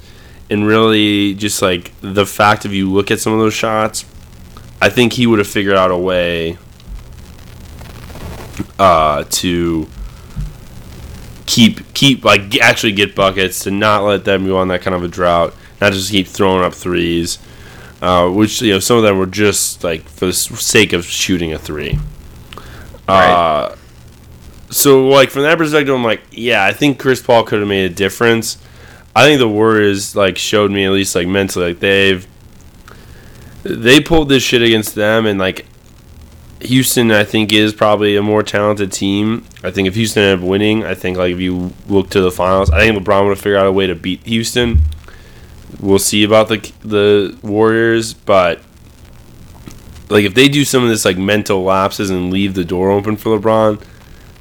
and 0.49 0.65
really 0.65 1.33
just 1.33 1.61
like 1.61 1.91
the 2.01 2.25
fact 2.25 2.65
if 2.65 2.71
you 2.71 2.91
look 2.91 3.11
at 3.11 3.19
some 3.19 3.33
of 3.33 3.39
those 3.39 3.53
shots, 3.53 4.05
I 4.81 4.89
think 4.89 5.13
he 5.13 5.27
would 5.27 5.39
have 5.39 5.47
figured 5.47 5.75
out 5.75 5.91
a 5.91 5.97
way 5.97 6.57
uh, 8.79 9.25
to 9.29 9.87
keep 11.45 11.93
keep 11.93 12.23
like 12.25 12.57
actually 12.59 12.93
get 12.93 13.15
buckets 13.15 13.63
to 13.63 13.71
not 13.71 14.03
let 14.03 14.25
them 14.25 14.45
go 14.45 14.57
on 14.57 14.67
that 14.69 14.81
kind 14.81 14.95
of 14.95 15.03
a 15.03 15.07
drought, 15.07 15.53
not 15.79 15.93
just 15.93 16.11
keep 16.11 16.27
throwing 16.27 16.63
up 16.63 16.73
threes. 16.73 17.39
uh, 18.01 18.29
which 18.29 18.61
you 18.61 18.73
know 18.73 18.79
some 18.79 18.97
of 18.97 19.03
them 19.03 19.17
were 19.17 19.25
just 19.25 19.83
like 19.83 20.07
for 20.07 20.27
the 20.27 20.33
sake 20.33 20.93
of 20.93 21.05
shooting 21.05 21.53
a 21.53 21.57
three. 21.57 21.97
Right. 23.07 23.31
Uh, 23.31 23.75
so 24.69 25.07
like 25.07 25.29
from 25.29 25.43
that 25.43 25.57
perspective, 25.57 25.93
I'm 25.93 26.03
like, 26.03 26.21
yeah, 26.31 26.63
I 26.63 26.73
think 26.73 26.99
Chris 26.99 27.21
Paul 27.21 27.43
could 27.43 27.59
have 27.59 27.67
made 27.67 27.89
a 27.91 27.93
difference. 27.93 28.57
I 29.15 29.23
think 29.23 29.39
the 29.39 29.47
Warriors 29.49 30.15
like 30.15 30.37
showed 30.37 30.71
me 30.71 30.85
at 30.85 30.91
least 30.91 31.15
like 31.15 31.27
mentally 31.27 31.67
like 31.69 31.79
they've 31.79 32.27
they 33.63 33.99
pulled 33.99 34.29
this 34.29 34.43
shit 34.43 34.61
against 34.61 34.93
them 34.93 35.25
and 35.25 35.39
like 35.39 35.65
Houston 36.65 37.11
I 37.11 37.23
think 37.23 37.51
is 37.53 37.73
probably 37.73 38.15
a 38.15 38.21
more 38.21 38.43
talented 38.43 38.91
team. 38.91 39.45
I 39.63 39.71
think 39.71 39.87
if 39.87 39.95
Houston 39.95 40.23
ended 40.23 40.43
up 40.43 40.49
winning, 40.49 40.83
I 40.83 40.93
think 40.93 41.17
like 41.17 41.33
if 41.33 41.39
you 41.39 41.73
look 41.87 42.09
to 42.11 42.21
the 42.21 42.31
finals, 42.31 42.69
I 42.69 42.79
think 42.79 42.97
LeBron 42.97 43.23
would 43.23 43.29
have 43.29 43.39
figured 43.39 43.59
out 43.59 43.67
a 43.67 43.71
way 43.71 43.87
to 43.87 43.95
beat 43.95 44.25
Houston. 44.25 44.81
We'll 45.79 45.99
see 45.99 46.23
about 46.23 46.47
the 46.47 46.71
the 46.81 47.37
Warriors, 47.41 48.13
but 48.13 48.61
like 50.09 50.25
if 50.25 50.33
they 50.33 50.47
do 50.47 50.63
some 50.63 50.83
of 50.83 50.89
this 50.89 51.05
like 51.05 51.17
mental 51.17 51.63
lapses 51.63 52.09
and 52.09 52.31
leave 52.31 52.53
the 52.53 52.63
door 52.63 52.91
open 52.91 53.17
for 53.17 53.37
LeBron, 53.37 53.81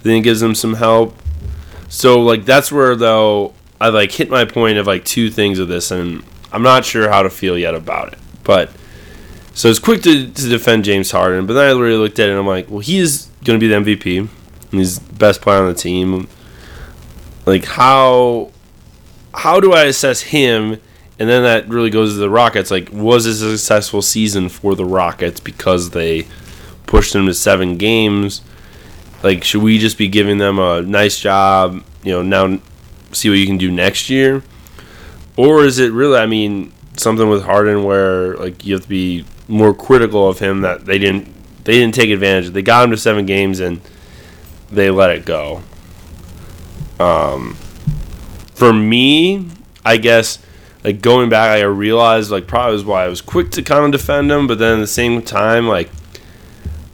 then 0.02 0.16
it 0.16 0.20
gives 0.22 0.40
them 0.40 0.54
some 0.54 0.74
help. 0.74 1.16
So 1.88 2.20
like 2.20 2.44
that's 2.44 2.70
where 2.70 2.96
though 2.96 3.54
I 3.80 3.88
like 3.88 4.12
hit 4.12 4.30
my 4.30 4.44
point 4.44 4.78
of 4.78 4.86
like 4.86 5.04
two 5.04 5.30
things 5.30 5.58
of 5.58 5.68
this, 5.68 5.90
and 5.90 6.22
I'm 6.52 6.62
not 6.62 6.84
sure 6.84 7.08
how 7.08 7.22
to 7.22 7.30
feel 7.30 7.58
yet 7.58 7.74
about 7.74 8.12
it. 8.12 8.18
But 8.44 8.70
so 9.54 9.68
it's 9.68 9.78
quick 9.78 10.02
to, 10.02 10.26
to 10.26 10.48
defend 10.48 10.84
James 10.84 11.10
Harden, 11.10 11.46
but 11.46 11.54
then 11.54 11.64
I 11.64 11.78
really 11.78 11.96
looked 11.96 12.18
at 12.18 12.28
it 12.28 12.32
and 12.32 12.40
I'm 12.40 12.46
like, 12.46 12.68
well, 12.68 12.80
he 12.80 12.98
is 12.98 13.28
going 13.44 13.58
to 13.58 13.64
be 13.64 13.68
the 13.68 13.76
MVP. 13.76 14.18
And 14.18 14.80
he's 14.80 14.98
the 14.98 15.14
best 15.14 15.40
player 15.40 15.60
on 15.60 15.68
the 15.68 15.74
team. 15.74 16.28
Like 17.46 17.64
how 17.64 18.50
how 19.32 19.60
do 19.60 19.72
I 19.72 19.84
assess 19.84 20.22
him? 20.22 20.80
And 21.18 21.28
then 21.28 21.42
that 21.44 21.68
really 21.68 21.90
goes 21.90 22.14
to 22.14 22.18
the 22.18 22.30
Rockets. 22.30 22.70
Like, 22.70 22.90
was 22.92 23.24
this 23.24 23.40
a 23.40 23.56
successful 23.56 24.02
season 24.02 24.48
for 24.48 24.74
the 24.74 24.84
Rockets 24.84 25.38
because 25.38 25.90
they 25.90 26.26
pushed 26.86 27.12
them 27.12 27.26
to 27.26 27.34
seven 27.34 27.76
games? 27.76 28.42
Like, 29.22 29.44
should 29.44 29.62
we 29.62 29.78
just 29.78 29.96
be 29.96 30.08
giving 30.08 30.38
them 30.38 30.58
a 30.58 30.82
nice 30.82 31.20
job? 31.20 31.84
You 32.02 32.12
know, 32.12 32.22
now 32.22 32.60
see 33.12 33.28
what 33.28 33.38
you 33.38 33.46
can 33.46 33.58
do 33.58 33.70
next 33.70 34.10
year, 34.10 34.42
or 35.36 35.64
is 35.64 35.78
it 35.78 35.92
really? 35.92 36.18
I 36.18 36.26
mean, 36.26 36.72
something 36.96 37.28
with 37.28 37.44
Harden 37.44 37.84
where 37.84 38.36
like 38.36 38.64
you 38.66 38.74
have 38.74 38.82
to 38.82 38.88
be 38.88 39.24
more 39.48 39.74
critical 39.74 40.28
of 40.28 40.38
him 40.38 40.62
that 40.62 40.86
they 40.86 40.98
didn't 40.98 41.28
they 41.64 41.72
didn't 41.74 41.94
take 41.94 42.10
advantage. 42.10 42.50
They 42.50 42.62
got 42.62 42.84
him 42.84 42.90
to 42.90 42.96
seven 42.96 43.26
games 43.26 43.60
and 43.60 43.80
they 44.70 44.90
let 44.90 45.10
it 45.10 45.24
go. 45.24 45.62
Um, 47.00 47.54
for 48.54 48.72
me, 48.72 49.48
I 49.84 49.96
guess 49.96 50.38
like 50.82 51.00
going 51.00 51.30
back, 51.30 51.50
I 51.50 51.62
realized 51.62 52.30
like 52.30 52.46
probably 52.46 52.74
was 52.74 52.84
why 52.84 53.04
I 53.04 53.08
was 53.08 53.20
quick 53.20 53.50
to 53.52 53.62
kind 53.62 53.84
of 53.86 53.92
defend 53.92 54.30
him, 54.30 54.46
but 54.46 54.58
then 54.58 54.78
at 54.78 54.80
the 54.80 54.86
same 54.86 55.22
time, 55.22 55.66
like 55.66 55.90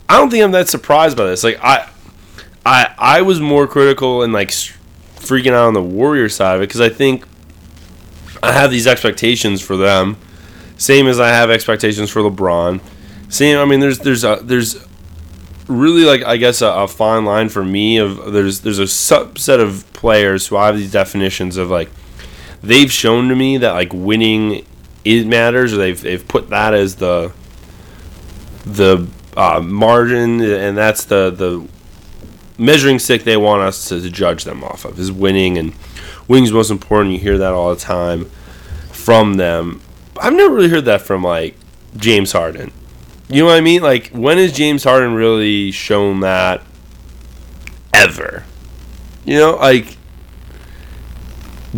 I 0.09 0.17
don't 0.17 0.31
think 0.31 0.43
I'm 0.43 0.53
that 0.53 0.69
surprised 0.69 1.17
by 1.17 1.27
this. 1.27 1.45
Like 1.45 1.59
I, 1.63 1.89
I, 2.65 2.95
I 2.99 3.23
was 3.23 3.41
more 3.41 3.67
critical 3.67 4.23
and 4.23 4.33
like 4.33 4.49
freaking 4.51 5.53
out 5.53 5.69
on 5.69 5.75
the 5.75 5.83
Warrior 5.83 6.29
side 6.29 6.57
of 6.57 6.63
it 6.63 6.69
because 6.69 6.81
I 6.81 6.89
think 6.89 7.25
I 8.43 8.53
have 8.53 8.71
these 8.71 8.87
expectations 8.87 9.61
for 9.61 9.77
them, 9.77 10.17
same 10.81 11.09
as 11.09 11.21
I 11.21 11.29
have 11.29 11.51
expectations 11.51 12.09
for 12.09 12.23
LeBron. 12.23 12.81
Same, 13.29 13.59
I 13.59 13.67
mean, 13.67 13.81
there's 13.81 13.99
there's 13.99 14.25
a 14.25 14.41
there's 14.43 14.83
really 15.69 16.05
like 16.05 16.25
I 16.25 16.39
guess 16.39 16.63
a, 16.63 16.69
a 16.69 16.89
fine 16.89 17.27
line 17.27 17.51
for 17.51 17.63
me 17.63 17.99
of 17.99 18.33
there's 18.33 18.61
there's 18.63 18.79
a 18.79 18.85
subset 18.85 19.61
of 19.61 19.85
players 19.93 20.47
who 20.47 20.57
I 20.57 20.67
have 20.67 20.79
these 20.79 20.91
definitions 20.91 21.59
of 21.59 21.69
like 21.69 21.91
they've 22.63 22.91
shown 22.91 23.29
to 23.29 23.37
me 23.37 23.59
that 23.59 23.73
like 23.73 23.93
winning 23.93 24.65
it 25.05 25.27
matters 25.27 25.75
or 25.75 25.77
they've 25.77 26.01
they've 26.01 26.27
put 26.27 26.49
that 26.49 26.73
as 26.73 26.97
the 26.97 27.31
the 28.65 29.07
uh, 29.37 29.61
margin 29.61 30.41
and 30.41 30.79
that's 30.79 31.05
the 31.05 31.31
the 31.31 31.69
measuring 32.57 32.99
stick 32.99 33.25
they 33.25 33.37
want 33.37 33.61
us 33.61 33.87
to, 33.91 34.01
to 34.01 34.09
judge 34.09 34.45
them 34.45 34.65
off 34.65 34.87
of 34.87 34.99
is 34.99 35.13
winning 35.13 35.59
and 35.59 35.75
winning's 36.27 36.53
most 36.53 36.71
important 36.71 37.13
you 37.13 37.21
hear 37.21 37.37
that 37.37 37.53
all 37.53 37.69
the 37.69 37.81
time 37.81 38.25
from 38.91 39.35
them 39.35 39.83
I've 40.21 40.35
never 40.35 40.55
really 40.55 40.69
heard 40.69 40.85
that 40.87 41.03
from 41.03 41.23
like 41.23 41.57
James 41.97 42.33
Harden 42.33 42.73
you 43.29 43.43
know 43.43 43.47
what 43.47 43.57
I 43.57 43.61
mean 43.61 43.83
like 43.83 44.09
when 44.09 44.39
has 44.39 44.53
James 44.53 44.85
Harden 44.85 45.15
really 45.15 45.71
shown 45.71 46.21
that 46.21 46.63
ever 47.93 48.45
you 49.25 49.39
know 49.39 49.57
like 49.57 49.97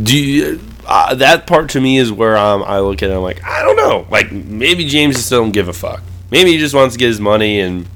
do 0.01 0.17
you, 0.17 0.61
uh, 0.87 1.15
that 1.15 1.47
part 1.47 1.71
to 1.71 1.81
me 1.81 1.99
is 1.99 2.11
where 2.11 2.37
um, 2.37 2.63
I 2.63 2.81
look 2.81 3.03
at 3.03 3.11
it. 3.11 3.15
I'm 3.15 3.23
like, 3.23 3.43
I 3.45 3.63
don't 3.63 3.77
know. 3.77 4.07
Like 4.11 4.33
maybe 4.33 4.85
James 4.87 5.17
just 5.17 5.31
don't 5.31 5.53
give 5.53 5.69
a 5.69 5.73
fuck. 5.73 6.03
Maybe 6.31 6.53
he 6.53 6.59
just 6.59 6.75
wants 6.75 6.95
to 6.95 6.99
get 6.99 7.09
his 7.09 7.21
money 7.21 7.61
and 7.61 7.87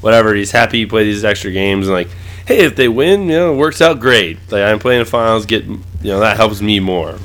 whatever. 0.00 0.34
He's 0.34 0.50
happy 0.50 0.78
he 0.78 0.86
played 0.86 1.04
these 1.04 1.24
extra 1.24 1.52
games 1.52 1.86
and 1.86 1.94
like, 1.94 2.08
hey, 2.46 2.64
if 2.64 2.76
they 2.76 2.88
win, 2.88 3.22
you 3.22 3.28
know, 3.28 3.52
it 3.52 3.56
works 3.56 3.80
out 3.80 4.00
great. 4.00 4.38
Like 4.50 4.62
I'm 4.62 4.78
playing 4.78 5.00
the 5.00 5.10
finals, 5.10 5.46
get 5.46 5.64
you 5.64 5.82
know 6.02 6.20
that 6.20 6.36
helps 6.36 6.60
me 6.60 6.80
more. 6.80 7.18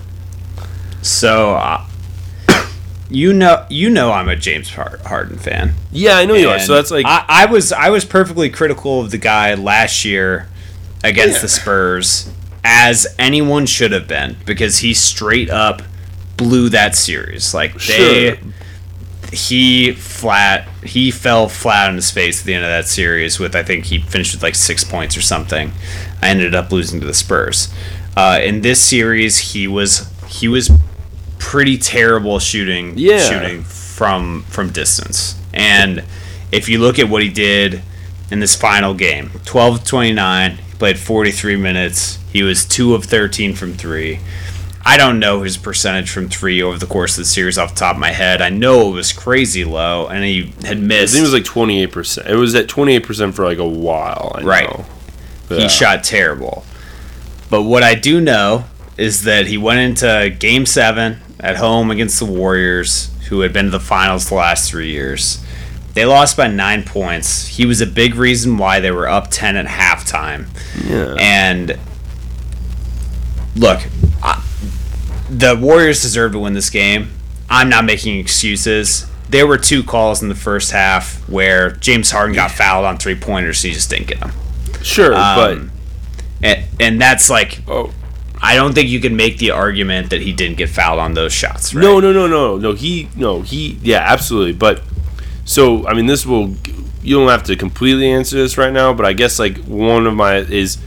So, 1.02 1.56
uh, 1.56 1.86
you 3.12 3.34
know, 3.34 3.66
you 3.70 3.90
know, 3.90 4.12
I'm 4.12 4.30
a 4.30 4.36
James 4.36 4.74
Harden 4.74 5.38
fan. 5.38 5.74
Yeah, 5.92 6.14
I 6.18 6.26
know 6.26 6.34
you 6.34 6.50
are. 6.50 6.60
So 6.60 6.74
that's 6.76 6.92
like, 6.92 7.06
I, 7.06 7.26
I 7.28 7.46
was 7.46 7.72
I 7.72 7.90
was 7.90 8.06
perfectly 8.06 8.50
critical 8.50 9.02
of 9.02 9.12
the 9.12 9.18
guy 9.18 9.54
last 9.54 10.06
year 10.06 10.48
against 11.04 11.36
Yeah. 11.38 11.42
the 11.42 11.48
Spurs, 11.50 12.32
as 12.64 13.08
anyone 13.20 13.66
should 13.66 13.92
have 13.92 14.08
been, 14.08 14.38
because 14.46 14.80
he 14.80 14.94
straight 14.94 15.50
up 15.50 15.82
blew 16.38 16.70
that 16.70 16.96
series. 16.96 17.54
Like 17.54 17.74
they, 17.74 18.36
Sure. 18.36 18.38
he 19.32 19.92
flat 19.94 20.68
he 20.84 21.12
fell 21.12 21.48
flat 21.48 21.90
on 21.90 21.96
his 21.96 22.12
face 22.12 22.42
at 22.42 22.46
the 22.46 22.54
end 22.54 22.64
of 22.64 22.70
that 22.70 22.88
series 22.88 23.40
with 23.40 23.56
I 23.56 23.64
think 23.64 23.86
he 23.86 24.00
finished 24.00 24.34
with 24.34 24.44
like 24.44 24.56
six 24.56 24.84
points 24.84 25.16
or 25.16 25.22
something. 25.22 25.72
I 26.22 26.30
ended 26.30 26.56
up 26.56 26.72
losing 26.72 27.00
to 27.02 27.06
the 27.08 27.14
Spurs. 27.14 27.74
Uh, 28.16 28.40
in 28.44 28.62
this 28.62 28.82
series, 28.82 29.54
he 29.54 29.68
was 29.68 30.12
he 30.28 30.48
was 30.48 30.70
pretty 31.42 31.76
terrible 31.78 32.38
shooting 32.40 32.94
Yeah. 32.96 33.18
shooting 33.28 33.64
from 33.64 34.44
from 34.48 34.70
distance. 34.70 35.36
And 35.54 36.04
if 36.52 36.70
you 36.70 36.78
look 36.78 37.00
at 37.00 37.10
what 37.10 37.24
he 37.24 37.30
did 37.30 37.82
in 38.30 38.40
this 38.40 38.56
final 38.56 38.94
game, 38.94 39.32
12 39.46 39.84
29, 39.84 40.52
he 40.58 40.76
played 40.78 41.00
43 41.00 41.56
minutes. 41.58 42.20
He 42.32 42.44
was 42.44 42.64
2 42.64 42.94
of 42.94 43.06
13 43.06 43.54
from 43.56 43.74
3. 43.74 44.20
I 44.86 44.98
don't 44.98 45.20
know 45.20 45.42
his 45.42 45.58
percentage 45.58 46.10
from 46.10 46.30
3 46.30 46.62
over 46.62 46.78
the 46.78 46.86
course 46.88 47.12
of 47.18 47.24
the 47.24 47.26
series 47.30 47.58
off 47.58 47.74
the 47.74 47.80
top 47.80 47.96
of 47.96 48.00
my 48.00 48.12
head. 48.12 48.42
I 48.42 48.50
know 48.50 48.90
it 48.90 48.94
was 48.94 49.12
crazy 49.12 49.64
low 49.66 50.08
and 50.08 50.24
he 50.24 50.54
had 50.64 50.78
I 50.78 50.82
missed 50.82 51.14
think 51.14 51.22
it 51.24 51.26
was 51.26 51.34
like 51.34 51.44
28 51.44 51.92
percent. 51.92 52.28
It 52.28 52.36
was 52.36 52.54
at 52.56 52.68
28 52.68 53.00
percent 53.04 53.36
for 53.36 53.44
like 53.46 53.58
a 53.58 53.68
while. 53.68 54.32
I 54.36 54.42
Right. 54.44 54.70
he 55.50 55.68
shot 55.70 56.04
terrible. 56.04 56.66
But 57.50 57.64
what 57.64 57.84
I 57.84 57.96
do 57.96 58.22
know 58.22 58.66
is 58.98 59.24
that 59.24 59.48
he 59.48 59.58
went 59.58 59.80
into 59.80 60.30
game 60.40 60.66
seven 60.66 61.18
at 61.42 61.58
home 61.58 61.92
against 61.92 62.20
the 62.20 62.26
Warriors, 62.26 63.12
who 63.28 63.42
had 63.42 63.52
been 63.52 63.66
to 63.66 63.72
the 63.72 63.80
finals 63.80 64.30
the 64.30 64.36
last 64.36 64.70
three 64.70 64.92
years. 64.92 65.44
They 65.94 66.06
lost 66.06 66.38
by 66.38 66.48
nine 66.48 66.84
points. 66.84 67.48
He 67.48 67.66
was 67.66 67.82
a 67.82 67.86
big 67.86 68.16
reason 68.16 68.58
why 68.58 68.80
they 68.80 68.92
were 68.92 69.10
up 69.10 69.30
10 69.30 69.58
at 69.58 69.66
halftime. 69.66 70.48
Yeah. 70.88 71.16
And 71.20 71.78
look, 73.56 73.82
I, 74.24 74.42
the 75.30 75.58
Warriors 75.58 76.02
deserve 76.02 76.32
to 76.34 76.40
win 76.40 76.54
this 76.54 76.70
game. 76.70 77.10
I'm 77.50 77.68
not 77.68 77.84
making 77.84 78.18
excuses. 78.20 79.06
There 79.30 79.46
were 79.48 79.58
two 79.58 79.84
calls 79.84 80.22
in 80.22 80.30
the 80.30 80.36
first 80.36 80.72
half 80.72 81.28
where 81.28 81.72
James 81.72 82.12
Harden 82.12 82.36
got 82.36 82.52
fouled 82.52 82.86
on 82.86 82.98
three 82.98 83.16
pointers, 83.16 83.64
and 83.64 83.70
he 83.70 83.74
just 83.74 83.90
didn't 83.90 84.08
get 84.08 84.20
them. 84.20 84.32
sure, 84.82 85.14
Um, 85.14 85.72
and, 86.42 86.66
and 86.80 87.02
that's 87.02 87.30
like 87.30 87.62
oh. 87.68 87.94
I 88.42 88.56
don't 88.56 88.74
think 88.74 88.90
you 88.90 89.00
can 89.00 89.16
make 89.16 89.38
the 89.38 89.52
argument 89.52 90.10
that 90.10 90.22
he 90.22 90.34
didn't 90.34 90.58
get 90.58 90.70
fouled 90.70 91.00
on 91.00 91.14
those 91.14 91.32
shots. 91.32 91.76
Right? 91.76 91.82
No, 91.82 92.00
no, 92.00 92.12
no, 92.12 92.26
no, 92.28 92.58
no. 92.58 92.74
He, 92.74 93.08
no, 93.16 93.42
he. 93.42 93.78
Yeah, 93.84 94.00
absolutely. 94.00 94.54
But 94.54 94.82
so, 95.46 95.88
I 95.88 95.94
mean, 95.94 96.08
this 96.08 96.26
will. 96.26 96.56
You 97.04 97.18
don't 97.18 97.30
have 97.30 97.44
to 97.46 97.56
completely 97.56 98.12
answer 98.12 98.36
this 98.36 98.58
right 98.58 98.72
now, 98.72 98.94
but 98.94 99.06
I 99.08 99.14
guess 99.14 99.40
like 99.40 99.58
one 99.66 100.06
of 100.06 100.14
my 100.14 100.38
is 100.38 100.78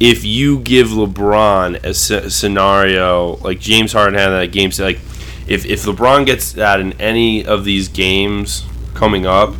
if 0.00 0.24
you 0.24 0.58
give 0.58 0.88
LeBron 0.88 1.76
a 1.76 1.90
sce- 1.90 2.30
scenario 2.30 3.36
like 3.36 3.60
James 3.60 3.92
Harden 3.92 4.18
had 4.18 4.30
that 4.30 4.52
game, 4.52 4.72
so 4.72 4.84
like 4.84 4.98
if 5.46 5.64
if 5.64 5.84
LeBron 5.84 6.26
gets 6.26 6.52
that 6.52 6.80
in 6.80 6.92
any 7.00 7.44
of 7.44 7.64
these 7.64 7.88
games 7.88 8.66
coming 8.94 9.26
up, 9.26 9.54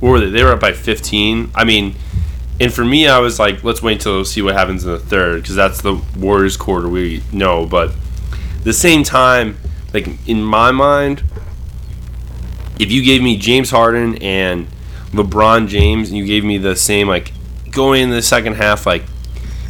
or 0.00 0.20
they 0.20 0.42
were 0.42 0.52
up 0.52 0.60
by 0.60 0.72
15. 0.72 1.50
I 1.54 1.64
mean, 1.64 1.94
and 2.62 2.72
for 2.72 2.84
me, 2.84 3.08
I 3.08 3.18
was 3.18 3.38
like, 3.38 3.64
let's 3.64 3.82
wait 3.82 3.94
until 3.94 4.24
see 4.24 4.40
what 4.42 4.54
happens 4.54 4.84
in 4.84 4.90
the 4.92 4.98
third 4.98 5.42
because 5.42 5.56
that's 5.56 5.82
the 5.82 6.00
Warriors 6.16 6.56
quarter 6.56 6.88
we 6.88 7.22
know. 7.32 7.66
But 7.66 7.90
at 8.58 8.64
the 8.64 8.72
same 8.72 9.02
time, 9.02 9.56
like 9.92 10.06
in 10.28 10.42
my 10.42 10.70
mind, 10.70 11.22
if 12.78 12.90
you 12.90 13.04
gave 13.04 13.22
me 13.22 13.36
James 13.36 13.70
Harden 13.70 14.16
and 14.18 14.66
LeBron 15.12 15.68
James, 15.68 16.08
and 16.08 16.16
you 16.16 16.24
gave 16.24 16.44
me 16.44 16.58
the 16.58 16.74
same 16.76 17.08
like 17.08 17.32
going 17.70 18.02
into 18.02 18.14
the 18.14 18.22
second 18.22 18.54
half, 18.54 18.86
like 18.86 19.02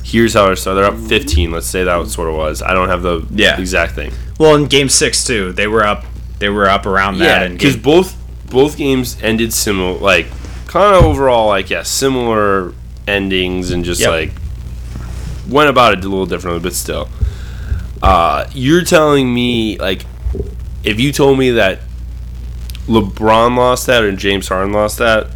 here's 0.05 0.35
how 0.35 0.55
so 0.55 0.75
they're 0.75 0.85
up 0.85 0.97
15. 0.99 1.51
Let's 1.51 1.67
say 1.67 1.85
that 1.85 2.07
sort 2.09 2.29
of 2.29 2.35
was. 2.35 2.63
I 2.63 2.75
don't 2.75 2.89
have 2.89 3.03
the 3.03 3.27
Yeah. 3.35 3.59
exact 3.59 3.95
thing. 3.95 4.13
Well, 4.39 4.55
in 4.57 4.67
Game 4.67 4.89
Six 4.89 5.25
too, 5.25 5.53
they 5.53 5.67
were 5.67 5.85
up 5.85 6.05
They 6.39 6.49
were 6.49 6.69
up 6.69 6.87
around 6.87 7.19
that. 7.19 7.43
Yeah, 7.43 7.49
because 7.49 7.77
both 7.77 8.17
both 8.51 8.77
games 8.77 9.17
ended 9.23 9.53
similar, 9.55 9.99
like 9.99 10.27
kind 10.67 10.95
of 10.97 11.05
overall, 11.05 11.47
like 11.49 11.71
yeah, 11.71 11.83
similar 11.85 12.75
endings, 13.07 13.71
and 13.71 13.85
just 13.85 14.01
Yep. 14.01 14.11
like 14.11 14.31
went 15.49 15.69
about 15.69 15.93
it 15.95 16.05
a 16.05 16.09
little 16.09 16.27
differently, 16.27 16.61
but 16.63 16.73
still. 16.75 17.09
Uh, 18.03 18.47
you're 18.53 18.83
telling 18.85 19.33
me 19.33 19.79
like 19.79 20.05
if 20.85 20.99
you 20.99 21.13
told 21.13 21.39
me 21.39 21.51
that 21.53 21.81
LeBron 22.87 23.57
lost 23.57 23.87
that 23.87 24.03
or 24.03 24.11
James 24.13 24.49
Harden 24.49 24.73
lost 24.73 24.99
that, 24.99 25.29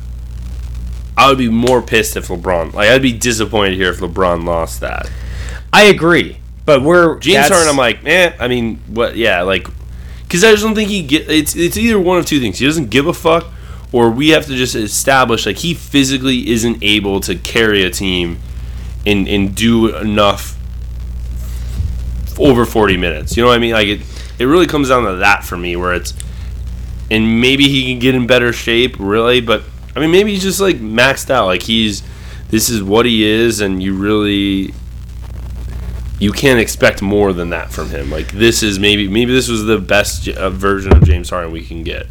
I 1.17 1.29
would 1.29 1.39
be 1.39 1.49
more 1.49 1.81
pissed 1.81 2.17
if 2.17 2.29
LeBron. 2.29 2.73
Like 2.75 2.89
I'd 2.91 3.03
be 3.03 3.13
disappointed 3.13 3.75
here 3.75 3.91
if 3.91 3.99
LeBron 4.01 4.45
lost 4.45 4.81
that. 4.81 5.11
I 5.73 5.85
agree, 5.85 6.39
but 6.65 6.83
we're 6.83 7.19
James 7.19 7.49
Harden, 7.49 7.69
I'm 7.69 7.77
like, 7.77 8.05
eh. 8.05 8.33
I 8.41 8.49
mean, 8.49 8.81
what? 8.89 9.17
Yeah, 9.17 9.43
like, 9.43 9.67
because 10.23 10.43
I 10.43 10.51
just 10.51 10.63
don't 10.63 10.75
think 10.75 10.89
he 10.91 11.03
get. 11.03 11.31
It's 11.31 11.55
it's 11.55 11.77
either 11.77 12.01
one 12.01 12.19
of 12.19 12.27
two 12.27 12.41
things. 12.41 12.59
He 12.59 12.67
doesn't 12.67 12.91
give 12.91 13.07
a 13.07 13.13
fuck, 13.13 13.47
or 13.93 14.11
we 14.11 14.31
have 14.31 14.47
to 14.47 14.55
just 14.55 14.75
establish 14.75 15.47
like 15.47 15.59
he 15.59 15.75
physically 15.75 16.49
isn't 16.51 16.83
able 16.83 17.21
to 17.21 17.35
carry 17.35 17.83
a 17.85 17.91
team, 17.91 18.39
and 19.07 19.29
and 19.29 19.55
do 19.55 19.95
enough 19.97 20.57
over 22.39 22.67
40 22.67 22.97
minutes. 22.97 23.37
You 23.37 23.43
know 23.43 23.49
what 23.49 23.57
I 23.57 23.59
mean? 23.59 23.73
Like 23.73 23.89
it, 23.89 24.01
it 24.39 24.45
really 24.45 24.67
comes 24.67 24.89
down 24.89 25.05
to 25.05 25.17
that 25.17 25.45
for 25.45 25.57
me, 25.57 25.77
where 25.77 25.95
it's, 25.95 26.13
and 27.11 27.41
maybe 27.41 27.69
he 27.69 27.91
can 27.91 27.99
get 27.99 28.15
in 28.15 28.27
better 28.27 28.53
shape, 28.53 28.97
really. 28.99 29.41
But 29.41 29.63
I 29.95 30.01
mean, 30.01 30.11
maybe 30.11 30.33
he's 30.33 30.43
just 30.43 30.61
like 30.61 30.77
maxed 30.77 31.31
out. 31.31 31.47
Like 31.47 31.63
he's, 31.63 32.03
this 32.49 32.69
is 32.69 32.83
what 32.83 33.07
he 33.07 33.25
is, 33.25 33.61
and 33.61 33.83
you 33.83 33.97
really 33.97 34.75
you 36.19 36.33
can't 36.33 36.59
expect 36.59 37.03
more 37.03 37.33
than 37.33 37.51
that 37.51 37.71
from 37.71 37.91
him. 37.91 38.11
Like 38.11 38.29
this 38.33 38.63
is 38.63 38.79
maybe 38.79 39.09
maybe 39.09 39.33
this 39.33 39.49
was 39.49 39.65
the 39.65 39.79
best 39.79 40.29
uh, 40.29 40.51
version 40.51 40.93
of 40.95 41.05
James 41.05 41.31
Harden 41.31 41.53
we 41.53 41.65
can 41.65 41.83
get. 41.83 42.07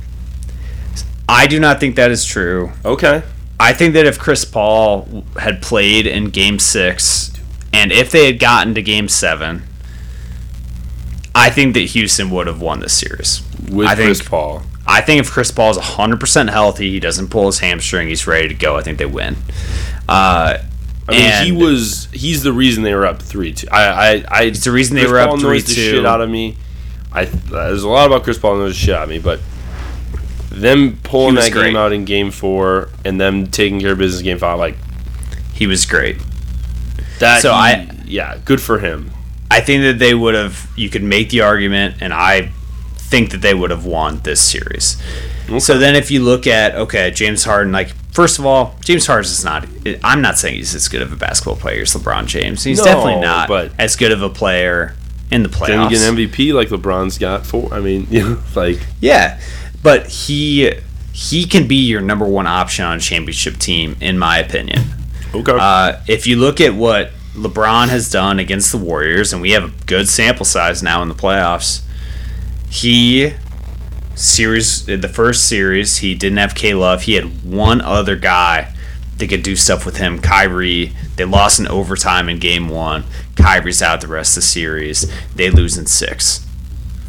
I 1.28 1.48
do 1.48 1.60
not 1.60 1.80
think 1.80 1.96
that 1.96 2.12
is 2.12 2.26
true. 2.26 2.72
Okay. 2.84 3.24
I 3.60 3.74
think 3.74 3.94
that 3.94 4.06
if 4.06 4.20
Chris 4.20 4.46
Paul 4.46 5.24
had 5.40 5.62
played 5.62 6.06
in 6.06 6.26
Game 6.30 6.60
Six, 6.60 7.32
and 7.74 7.92
if 7.92 8.12
they 8.12 8.26
had 8.26 8.40
gotten 8.40 8.74
to 8.76 8.82
Game 8.82 9.08
Seven, 9.08 9.64
I 11.34 11.50
think 11.50 11.74
that 11.74 11.82
Houston 11.82 12.30
would 12.30 12.48
have 12.48 12.62
won 12.62 12.80
this 12.80 12.94
series. 12.94 13.42
With 13.70 13.88
I 13.88 13.96
think- 13.96 14.08
Chris 14.08 14.22
Paul. 14.28 14.64
I 14.88 15.02
think 15.02 15.20
if 15.20 15.32
Chris 15.32 15.50
Paul 15.52 15.72
is 15.72 15.78
100% 15.78 16.52
healthy, 16.52 16.92
he 16.92 17.00
doesn't 17.00 17.30
pull 17.30 17.48
his 17.48 17.58
hamstring, 17.58 18.08
he's 18.08 18.28
ready 18.28 18.48
to 18.50 18.54
go. 18.54 18.78
I 18.78 18.84
think 18.84 19.00
they 19.00 19.08
win. 19.08 19.36
Uh, 20.08 20.60
I 21.10 21.12
mean, 21.12 21.46
he 21.46 21.52
was 21.52 22.08
he's 22.12 22.44
the 22.44 22.54
reason 22.54 22.84
they 22.84 22.94
were 22.94 23.06
up 23.08 23.20
three 23.22 23.52
two. 23.54 23.68
I 23.72 23.84
I, 23.84 24.24
I 24.30 24.42
It's 24.44 24.64
the 24.64 24.72
reason 24.72 24.96
they 24.96 25.02
Chris 25.02 25.12
were 25.12 25.20
up 25.20 25.30
Paul 25.30 25.38
knows 25.38 25.64
the 25.66 25.74
3-2. 25.74 25.76
shit 25.76 26.06
out 26.06 26.22
of 26.22 26.30
me. 26.30 26.58
I 27.12 27.26
there's 27.26 27.82
a 27.84 27.90
lot 27.90 28.06
about 28.08 28.24
Chris 28.24 28.38
Paul 28.38 28.58
knows 28.58 28.74
the 28.74 28.80
shit 28.80 28.96
out 28.96 29.04
of 29.04 29.10
me, 29.10 29.18
but 29.20 29.40
them 30.56 30.98
pulling 31.04 31.36
that 31.36 31.52
game 31.54 31.76
out 31.76 31.92
in 31.94 32.06
game 32.06 32.32
four 32.32 32.90
and 33.04 33.20
them 33.20 33.48
taking 33.48 33.80
care 33.80 33.92
of 33.92 33.98
business 33.98 34.22
in 34.22 34.26
game 34.26 34.38
five, 34.40 34.58
like 34.58 34.76
He 35.54 35.68
was 35.68 35.86
great. 35.86 36.18
that. 37.20 37.42
So 37.42 37.50
he- 37.52 37.56
I- 37.58 37.88
yeah, 38.06 38.38
good 38.46 38.62
for 38.62 38.80
him. 38.80 39.12
I 39.50 39.60
think 39.62 39.84
that 39.84 40.00
they 40.00 40.14
would 40.14 40.34
have. 40.36 40.68
You 40.76 40.90
could 40.90 41.04
make 41.04 41.30
the 41.30 41.42
argument, 41.42 41.96
and 42.02 42.14
I 42.14 42.52
think 42.98 43.32
that 43.32 43.42
they 43.42 43.54
would 43.54 43.70
have 43.72 43.86
won 43.86 44.20
this 44.24 44.42
series. 44.42 44.98
So 45.60 45.78
then, 45.78 45.96
if 45.96 46.10
you 46.12 46.22
look 46.24 46.48
at 46.48 46.76
okay, 46.76 47.12
James 47.12 47.44
Harden, 47.44 47.72
like 47.72 47.90
first 48.12 48.40
of 48.40 48.46
all, 48.46 48.76
James 48.84 49.06
Harden 49.08 49.26
is 49.26 49.46
not. 49.46 49.66
I'm 50.04 50.22
not 50.22 50.38
saying 50.40 50.56
he's 50.56 50.74
as 50.76 50.88
good 50.88 51.02
of 51.04 51.14
a 51.14 51.16
basketball 51.16 51.56
player 51.56 51.84
as 51.84 51.94
LeBron 51.94 52.26
James. 52.26 52.64
He's 52.64 52.80
No, 52.80 52.86
definitely 52.86 53.22
not 53.22 53.48
but- 53.48 53.72
as 53.80 53.96
good 53.96 54.12
of 54.12 54.22
a 54.24 54.30
player 54.30 54.96
in 55.32 55.44
the 55.44 55.50
playoffs. 55.50 55.68
Then 55.68 55.84
you 55.84 55.90
get 55.90 56.02
an 56.02 56.16
MVP 56.16 56.54
like 56.54 56.70
LeBron's 56.70 57.18
got 57.18 57.46
four. 57.46 57.72
I 57.74 57.80
mean, 57.80 58.08
you 58.10 58.22
know, 58.30 58.38
like 58.56 58.80
Yeah, 59.00 59.40
but 59.86 60.08
he 60.08 60.74
he 61.14 61.46
can 61.46 61.68
be 61.68 61.76
your 61.76 62.02
number 62.02 62.26
one 62.26 62.48
option 62.48 62.84
on 62.84 62.98
a 62.98 63.00
championship 63.00 63.58
team, 63.58 63.96
in 64.02 64.18
my 64.18 64.40
opinion. 64.40 64.82
okay. 65.34 65.56
Uh, 65.58 66.02
if 66.08 66.26
you 66.26 66.38
look 66.38 66.60
at 66.60 66.74
what 66.74 67.12
LeBron 67.36 67.90
has 67.90 68.10
done 68.10 68.40
against 68.40 68.72
the 68.72 68.80
Warriors, 68.80 69.32
and 69.32 69.44
we 69.44 69.52
have 69.52 69.64
a 69.64 69.86
good 69.86 70.10
sample 70.10 70.44
size 70.44 70.82
now 70.82 71.04
in 71.04 71.08
the 71.08 71.14
playoffs, 71.14 71.84
he 72.68 73.34
series 74.16 74.88
the 74.88 75.08
first 75.08 75.48
series 75.48 75.98
he 75.98 76.16
didn't 76.16 76.40
have 76.40 76.56
K 76.56 76.74
Love. 76.74 77.04
He 77.04 77.14
had 77.14 77.44
one 77.46 77.80
other 77.80 78.16
guy 78.16 78.76
that 79.20 79.28
could 79.28 79.44
do 79.44 79.56
stuff 79.56 79.86
with 79.86 79.98
him. 79.98 80.20
Kyrie. 80.20 80.94
They 81.16 81.26
lost 81.26 81.60
in 81.60 81.68
overtime 81.68 82.28
in 82.28 82.40
Game 82.40 82.70
One. 82.70 83.06
Kyrie's 83.38 83.84
out 83.84 84.02
the 84.02 84.08
rest 84.08 84.32
of 84.36 84.42
the 84.42 84.48
series. 84.48 85.10
They 85.36 85.52
lose 85.52 85.78
in 85.78 85.86
six. 85.86 86.44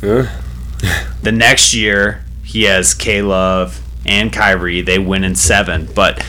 Yeah. 0.02 0.30
The 1.22 1.32
next 1.32 1.72
year 1.72 2.25
he 2.56 2.62
has 2.62 2.94
K 2.94 3.20
Love 3.20 3.82
and 4.06 4.32
Kyrie. 4.32 4.80
They 4.80 4.98
win 4.98 5.24
in 5.24 5.34
seven, 5.34 5.90
but 5.94 6.24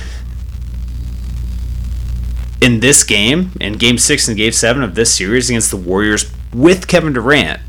in 2.59 2.81
this 2.81 3.05
game, 3.05 3.53
in 3.61 3.77
game 3.77 3.97
six 3.97 4.27
and 4.27 4.35
game 4.35 4.51
seven 4.51 4.83
of 4.83 4.93
this 4.93 5.15
series 5.15 5.49
against 5.49 5.71
the 5.71 5.77
Warriors 5.77 6.29
with 6.53 6.89
Kevin 6.89 7.13
Durant, 7.13 7.61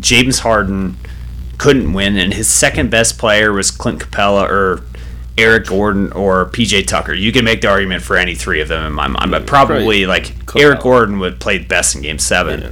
James 0.00 0.38
Harden 0.38 0.96
couldn't 1.58 1.92
win, 1.92 2.16
and 2.16 2.32
his 2.32 2.48
second 2.48 2.90
best 2.90 3.18
player 3.18 3.52
was 3.52 3.70
Clint 3.70 4.00
Capela 4.00 4.48
or 4.48 4.82
Eric 5.36 5.66
Gordon 5.66 6.10
or 6.12 6.46
PJ 6.46 6.86
Tucker. 6.86 7.12
You 7.12 7.32
can 7.32 7.44
make 7.44 7.60
the 7.60 7.68
argument 7.68 8.02
for 8.02 8.16
any 8.16 8.34
three 8.34 8.62
of 8.62 8.68
them 8.68 8.86
in 8.86 8.94
my 8.94 9.08
mind, 9.08 9.30
but 9.30 9.46
probably 9.46 9.76
Probably 9.76 10.06
like 10.06 10.24
Capela. 10.46 10.60
Eric 10.62 10.80
Gordon 10.80 11.18
would 11.18 11.38
play 11.38 11.58
best 11.58 11.94
in 11.96 12.00
game 12.00 12.18
seven. 12.18 12.62
Yeah. 12.62 12.70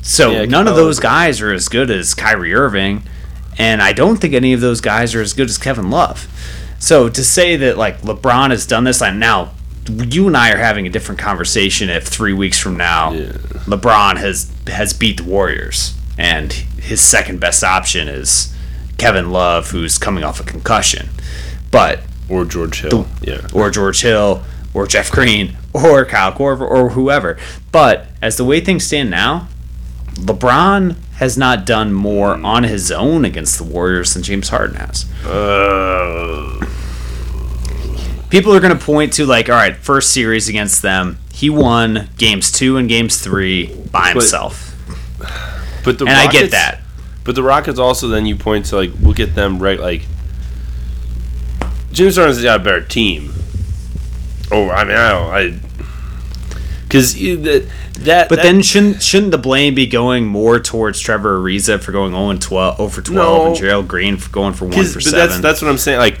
So 0.00 0.30
Yeah, 0.30 0.44
none 0.46 0.66
of 0.66 0.76
those 0.76 0.98
guys 0.98 1.42
are 1.42 1.52
as 1.52 1.68
good 1.68 1.90
as 1.90 2.14
Kyrie 2.14 2.54
Irving, 2.54 3.02
and 3.58 3.80
I 3.82 3.92
don't 3.92 4.16
think 4.20 4.34
any 4.34 4.52
of 4.52 4.60
those 4.60 4.80
guys 4.80 5.14
are 5.14 5.20
as 5.20 5.32
good 5.32 5.48
as 5.48 5.58
Kevin 5.58 5.90
Love. 5.90 6.26
So 6.78 7.08
to 7.08 7.24
say 7.24 7.56
that 7.56 7.78
like 7.78 8.02
LeBron 8.02 8.50
has 8.50 8.66
done 8.66 8.84
this, 8.84 9.00
like 9.00 9.14
now 9.14 9.52
you 9.88 10.26
and 10.26 10.36
I 10.36 10.50
are 10.52 10.56
having 10.58 10.86
a 10.86 10.90
different 10.90 11.20
conversation 11.20 11.90
if 11.90 12.06
three 12.06 12.32
weeks 12.32 12.58
from 12.58 12.76
now 12.76 13.12
Yeah. 13.12 13.32
LeBron 13.66 14.16
has 14.16 14.50
has 14.66 14.92
beat 14.92 15.18
the 15.18 15.24
Warriors 15.24 15.94
and 16.18 16.52
his 16.52 17.00
second 17.00 17.40
best 17.40 17.62
option 17.64 18.08
is 18.08 18.54
Kevin 18.98 19.30
Love, 19.30 19.70
who's 19.70 19.98
coming 19.98 20.24
off 20.24 20.40
a 20.40 20.44
concussion. 20.44 21.08
But 21.70 22.00
or 22.28 22.44
George 22.44 22.80
Hill. 22.80 23.06
yeah. 23.20 23.46
or 23.52 23.70
George 23.70 24.00
Hill 24.02 24.42
or 24.72 24.86
Jeff 24.86 25.10
Green 25.10 25.56
or 25.72 26.04
Kyle 26.04 26.32
Korver 26.32 26.68
or 26.68 26.90
whoever. 26.90 27.36
But 27.72 28.06
as 28.22 28.36
the 28.36 28.44
way 28.44 28.60
things 28.60 28.86
stand 28.86 29.10
now, 29.10 29.48
LeBron 30.14 30.96
has 31.16 31.36
not 31.38 31.64
done 31.66 31.92
more 31.92 32.34
on 32.34 32.64
his 32.64 32.90
own 32.90 33.24
against 33.24 33.58
the 33.58 33.64
Warriors 33.64 34.14
than 34.14 34.22
James 34.22 34.48
Harden 34.48 34.76
has. 34.76 35.06
Uh, 35.24 36.64
People 38.30 38.52
are 38.52 38.60
going 38.60 38.76
to 38.76 38.84
point 38.84 39.12
to 39.12 39.26
like, 39.26 39.48
all 39.48 39.54
right, 39.54 39.76
first 39.76 40.12
series 40.12 40.48
against 40.48 40.82
them, 40.82 41.18
he 41.32 41.50
won 41.50 42.08
games 42.16 42.50
two 42.50 42.76
and 42.76 42.88
games 42.88 43.20
three 43.20 43.72
by 43.92 44.10
himself, 44.10 44.74
but 45.84 45.98
the 45.98 46.06
and 46.06 46.16
I 46.16 46.30
get 46.30 46.50
that. 46.52 46.80
But 47.22 47.36
the 47.36 47.42
Rockets 47.42 47.78
also 47.78 48.08
then 48.08 48.26
you 48.26 48.36
point 48.36 48.66
to 48.66 48.76
like 48.76 48.90
look 49.00 49.20
at 49.20 49.34
them 49.34 49.58
right 49.60 49.78
like 49.78 50.02
James 51.92 52.16
Harden's 52.16 52.42
got 52.42 52.60
a 52.60 52.64
better 52.64 52.82
team. 52.84 53.32
Oh, 54.50 54.68
I 54.68 54.84
mean 54.84 54.96
I 54.96 55.10
don't 55.10 55.30
I 55.32 55.73
because 56.94 57.14
that 58.04 58.28
But 58.28 58.36
that- 58.36 58.42
then 58.42 58.62
shouldn't 58.62 59.02
shouldn't 59.02 59.30
the 59.32 59.38
blame 59.38 59.74
be 59.74 59.86
going 59.86 60.26
more 60.26 60.58
towards 60.60 61.00
Trevor 61.00 61.38
Ariza 61.40 61.80
for 61.80 61.92
going 61.92 62.12
0 62.12 62.30
and 62.30 62.40
12, 62.40 62.76
0 62.76 62.88
for 62.88 63.02
12 63.02 63.38
No. 63.42 63.46
and 63.48 63.56
Gerald 63.56 63.88
Green 63.88 64.16
for 64.16 64.30
going 64.30 64.54
for 64.54 64.66
1 64.66 64.74
'cause- 64.74 64.92
for 64.92 64.98
but 64.98 65.04
7? 65.04 65.28
that's 65.28 65.40
that's 65.40 65.62
what 65.62 65.68
I'm 65.70 65.78
saying 65.78 65.98
like. 65.98 66.18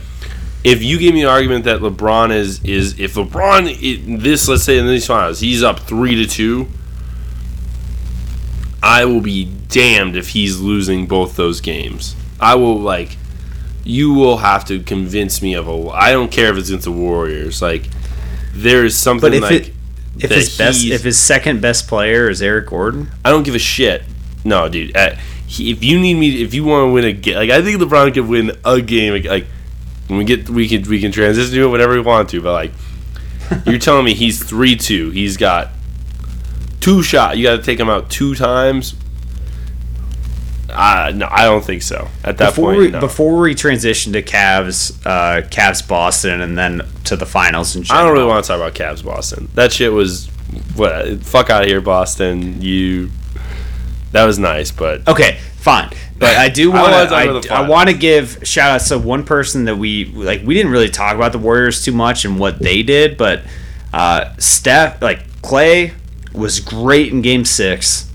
If 0.64 0.82
you 0.82 0.96
give 0.98 1.12
me 1.12 1.20
an 1.20 1.28
argument 1.28 1.66
that 1.66 1.80
LeBron 1.80 2.34
is 2.34 2.58
is 2.64 2.94
if 2.98 3.14
LeBron 3.16 3.68
in 3.82 4.20
this 4.20 4.48
let's 4.48 4.62
say 4.62 4.78
in 4.78 4.86
these 4.86 5.06
finals 5.06 5.40
he's 5.40 5.62
up 5.62 5.80
three 5.86 6.14
to 6.14 6.26
two, 6.26 6.68
I 8.82 9.04
will 9.04 9.20
be 9.20 9.48
damned 9.68 10.16
if 10.16 10.30
he's 10.30 10.58
losing 10.60 11.06
both 11.06 11.36
those 11.36 11.60
games. 11.60 12.14
I 12.40 12.54
will 12.54 12.78
like, 12.80 13.16
you 13.84 14.12
will 14.12 14.38
have 14.38 14.64
to 14.66 14.80
convince 14.80 15.40
me 15.40 15.54
of 15.54 15.68
a. 15.68 15.88
I 15.90 16.12
don't 16.12 16.30
care 16.30 16.50
if 16.50 16.56
it's 16.58 16.68
against 16.68 16.84
the 16.84 16.92
Warriors. 16.92 17.62
Like, 17.62 17.84
there 18.54 18.84
is 18.84 18.96
something 18.96 19.30
But 19.30 19.34
if 19.36 19.42
like 19.42 19.52
it- 19.68 19.73
if 20.18 20.30
his 20.30 20.56
best 20.56 20.84
if 20.84 21.02
his 21.02 21.18
second 21.18 21.60
best 21.60 21.88
player 21.88 22.28
is 22.28 22.40
Eric 22.40 22.68
Gordon, 22.68 23.10
I 23.24 23.30
don't 23.30 23.42
give 23.42 23.54
a 23.54 23.58
shit. 23.58 24.02
No, 24.44 24.68
dude. 24.68 24.96
He, 25.46 25.70
if 25.70 25.82
you 25.84 26.00
need 26.00 26.14
me, 26.14 26.42
if 26.42 26.54
you 26.54 26.64
want 26.64 26.88
to 26.88 26.92
win 26.92 27.04
a 27.04 27.12
game, 27.12 27.36
like 27.36 27.50
I 27.50 27.62
think 27.62 27.80
LeBron 27.80 28.14
could 28.14 28.28
win 28.28 28.52
a 28.64 28.80
game. 28.80 29.12
Like, 29.24 29.46
we 30.08 30.24
get, 30.24 30.48
we 30.48 30.68
can 30.68 30.82
we 30.82 31.00
can 31.00 31.12
transition 31.12 31.54
to 31.54 31.64
it 31.64 31.68
whatever 31.68 31.94
we 31.94 32.00
want 32.00 32.30
to. 32.30 32.40
But 32.40 32.52
like, 32.52 32.72
you're 33.66 33.78
telling 33.78 34.04
me 34.04 34.14
he's 34.14 34.42
three 34.42 34.76
two. 34.76 35.10
He's 35.10 35.36
got 35.36 35.70
two 36.80 37.02
shot. 37.02 37.36
You 37.36 37.44
got 37.44 37.56
to 37.56 37.62
take 37.62 37.78
him 37.78 37.88
out 37.88 38.10
two 38.10 38.34
times. 38.34 38.94
Uh, 40.74 41.12
no, 41.14 41.28
I 41.30 41.44
don't 41.44 41.64
think 41.64 41.82
so. 41.82 42.08
At 42.24 42.38
that 42.38 42.50
before 42.50 42.72
point, 42.72 42.78
we, 42.78 42.90
no. 42.90 43.00
before 43.00 43.40
we 43.40 43.54
transition 43.54 44.12
to 44.14 44.22
Cavs, 44.22 45.00
uh, 45.06 45.46
Cavs 45.48 45.86
Boston, 45.86 46.40
and 46.40 46.58
then 46.58 46.82
to 47.04 47.16
the 47.16 47.26
finals 47.26 47.76
in 47.76 47.84
I 47.90 48.02
don't 48.02 48.12
really 48.12 48.26
want 48.26 48.44
to 48.44 48.48
talk 48.48 48.56
about 48.56 48.74
Cavs 48.74 49.04
Boston. 49.04 49.48
That 49.54 49.72
shit 49.72 49.92
was 49.92 50.26
what 50.74 51.20
fuck 51.20 51.50
out 51.50 51.62
of 51.62 51.68
here, 51.68 51.80
Boston. 51.80 52.60
You 52.60 53.10
that 54.12 54.24
was 54.24 54.38
nice, 54.38 54.70
but 54.70 55.06
Okay, 55.08 55.38
fine. 55.56 55.90
But 56.18 56.36
I 56.36 56.48
do 56.48 56.70
want 56.70 57.08
to. 57.10 57.14
I, 57.52 57.62
I 57.62 57.68
want 57.68 57.90
to 57.90 57.96
give 57.96 58.40
shout 58.42 58.70
outs 58.70 58.88
to 58.88 58.98
one 58.98 59.24
person 59.24 59.64
that 59.66 59.76
we 59.76 60.06
like. 60.06 60.42
We 60.44 60.54
didn't 60.54 60.72
really 60.72 60.88
talk 60.88 61.14
about 61.14 61.32
the 61.32 61.38
Warriors 61.38 61.84
too 61.84 61.92
much 61.92 62.24
and 62.24 62.38
what 62.38 62.58
they 62.58 62.82
did, 62.82 63.16
but 63.16 63.42
uh, 63.92 64.34
Steph, 64.38 65.00
like 65.02 65.26
Klay, 65.42 65.92
was 66.32 66.60
great 66.60 67.12
in 67.12 67.22
Game 67.22 67.44
Six. 67.44 68.10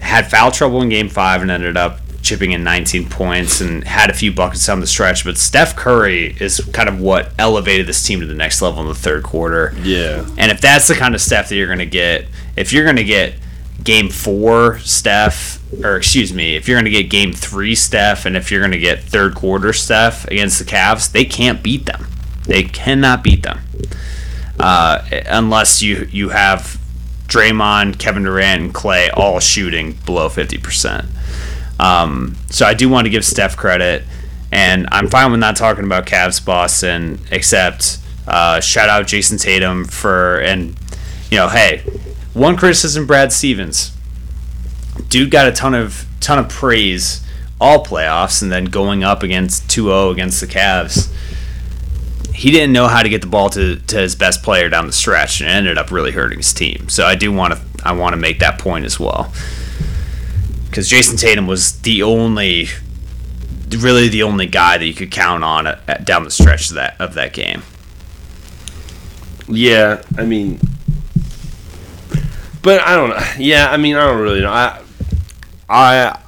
Had 0.00 0.30
foul 0.30 0.50
trouble 0.50 0.82
in 0.82 0.88
Game 0.88 1.08
Five 1.08 1.42
and 1.42 1.50
ended 1.50 1.76
up 1.76 2.00
chipping 2.26 2.50
in 2.50 2.64
19 2.64 3.08
points 3.08 3.60
and 3.60 3.84
had 3.84 4.10
a 4.10 4.12
few 4.12 4.32
buckets 4.32 4.68
on 4.68 4.80
the 4.80 4.86
stretch. 4.86 5.24
But 5.24 5.38
Steph 5.38 5.76
Curry 5.76 6.36
is 6.40 6.60
kind 6.72 6.88
of 6.88 7.00
what 7.00 7.32
elevated 7.38 7.86
this 7.86 8.04
team 8.04 8.20
to 8.20 8.26
the 8.26 8.34
next 8.34 8.60
level 8.60 8.82
in 8.82 8.88
the 8.88 8.94
third 8.94 9.22
quarter. 9.22 9.72
Yeah. 9.82 10.26
And 10.36 10.50
if 10.50 10.60
that's 10.60 10.88
the 10.88 10.94
kind 10.94 11.14
of 11.14 11.20
Steph 11.20 11.48
that 11.48 11.54
you're 11.54 11.68
going 11.68 11.78
to 11.78 11.86
get, 11.86 12.26
if 12.56 12.72
you're 12.72 12.84
going 12.84 12.96
to 12.96 13.04
get 13.04 13.34
game 13.84 14.08
four 14.08 14.80
Steph, 14.80 15.62
or 15.84 15.96
excuse 15.96 16.32
me, 16.32 16.56
if 16.56 16.66
you're 16.66 16.76
going 16.76 16.84
to 16.84 16.90
get 16.90 17.08
game 17.08 17.32
three 17.32 17.76
Steph, 17.76 18.26
and 18.26 18.36
if 18.36 18.50
you're 18.50 18.60
going 18.60 18.72
to 18.72 18.78
get 18.78 19.00
third 19.02 19.36
quarter 19.36 19.72
Steph 19.72 20.26
against 20.26 20.58
the 20.58 20.64
Cavs, 20.64 21.10
they 21.12 21.24
can't 21.24 21.62
beat 21.62 21.86
them. 21.86 22.08
They 22.44 22.64
cannot 22.64 23.22
beat 23.22 23.44
them. 23.44 23.60
Uh, 24.58 25.04
unless 25.26 25.80
you, 25.82 26.08
you 26.10 26.30
have 26.30 26.80
Draymond, 27.26 27.98
Kevin 27.98 28.24
Durant, 28.24 28.62
and 28.62 28.74
Klay 28.74 29.10
all 29.14 29.40
shooting 29.40 29.92
below 30.06 30.28
50%. 30.28 31.06
Um, 31.78 32.36
so 32.48 32.64
I 32.66 32.74
do 32.74 32.88
want 32.88 33.06
to 33.06 33.10
give 33.10 33.24
Steph 33.24 33.56
credit, 33.56 34.04
and 34.50 34.88
I'm 34.92 35.08
fine 35.08 35.30
with 35.30 35.40
not 35.40 35.56
talking 35.56 35.84
about 35.84 36.06
Cavs 36.06 36.44
Boston, 36.44 37.20
except 37.30 37.98
uh, 38.26 38.60
shout 38.60 38.88
out 38.88 39.06
Jayson 39.06 39.38
Tatum 39.38 39.84
for 39.84 40.40
and 40.40 40.76
you 41.30 41.38
know, 41.38 41.48
hey, 41.48 41.82
one 42.32 42.56
criticism 42.56 43.06
Brad 43.06 43.32
Stevens, 43.32 43.92
dude 45.08 45.30
got 45.30 45.48
a 45.48 45.52
ton 45.52 45.74
of 45.74 46.06
ton 46.20 46.38
of 46.38 46.48
praise 46.48 47.22
all 47.60 47.84
playoffs, 47.84 48.42
and 48.42 48.52
then 48.52 48.66
going 48.66 49.02
up 49.02 49.22
against 49.22 49.66
2-0 49.68 50.12
against 50.12 50.40
the 50.40 50.46
Cavs. 50.46 51.12
He 52.36 52.50
didn't 52.50 52.72
know 52.72 52.86
how 52.86 53.02
to 53.02 53.08
get 53.08 53.22
the 53.22 53.26
ball 53.28 53.48
to, 53.50 53.76
to 53.76 53.96
his 53.96 54.14
best 54.14 54.42
player 54.42 54.68
down 54.68 54.86
the 54.86 54.92
stretch, 54.92 55.40
and 55.40 55.50
it 55.50 55.54
ended 55.54 55.78
up 55.78 55.90
really 55.90 56.12
hurting 56.12 56.38
his 56.38 56.52
team. 56.52 56.88
So 56.90 57.06
I 57.06 57.14
do 57.14 57.32
want 57.32 57.54
to 57.54 57.60
I 57.82 57.92
want 57.92 58.12
to 58.12 58.16
make 58.18 58.40
that 58.40 58.58
point 58.58 58.84
as 58.84 59.00
well 59.00 59.32
because 60.76 60.90
Jayson 60.90 61.16
Tatum 61.16 61.46
was 61.46 61.80
the 61.80 62.02
only, 62.02 62.68
really 63.70 64.08
the 64.08 64.24
only 64.24 64.44
guy 64.44 64.76
that 64.76 64.84
you 64.84 64.92
could 64.92 65.10
count 65.10 65.42
on 65.42 65.66
at, 65.66 65.80
at- 65.88 66.04
down 66.04 66.24
the 66.24 66.30
stretch 66.30 66.68
of 66.68 66.74
that 66.74 67.00
of 67.00 67.14
that 67.14 67.32
game. 67.32 67.62
Yeah, 69.48 70.02
I 70.18 70.26
mean, 70.26 70.60
but 72.60 72.82
I 72.82 72.94
don't 72.94 73.08
know. 73.08 73.24
Yeah, 73.38 73.70
I 73.70 73.78
mean, 73.78 73.96
I 73.96 74.00
don't 74.06 74.20
really 74.20 74.42
know. 74.42 74.50
I, 74.50 74.82
I, 75.66 76.20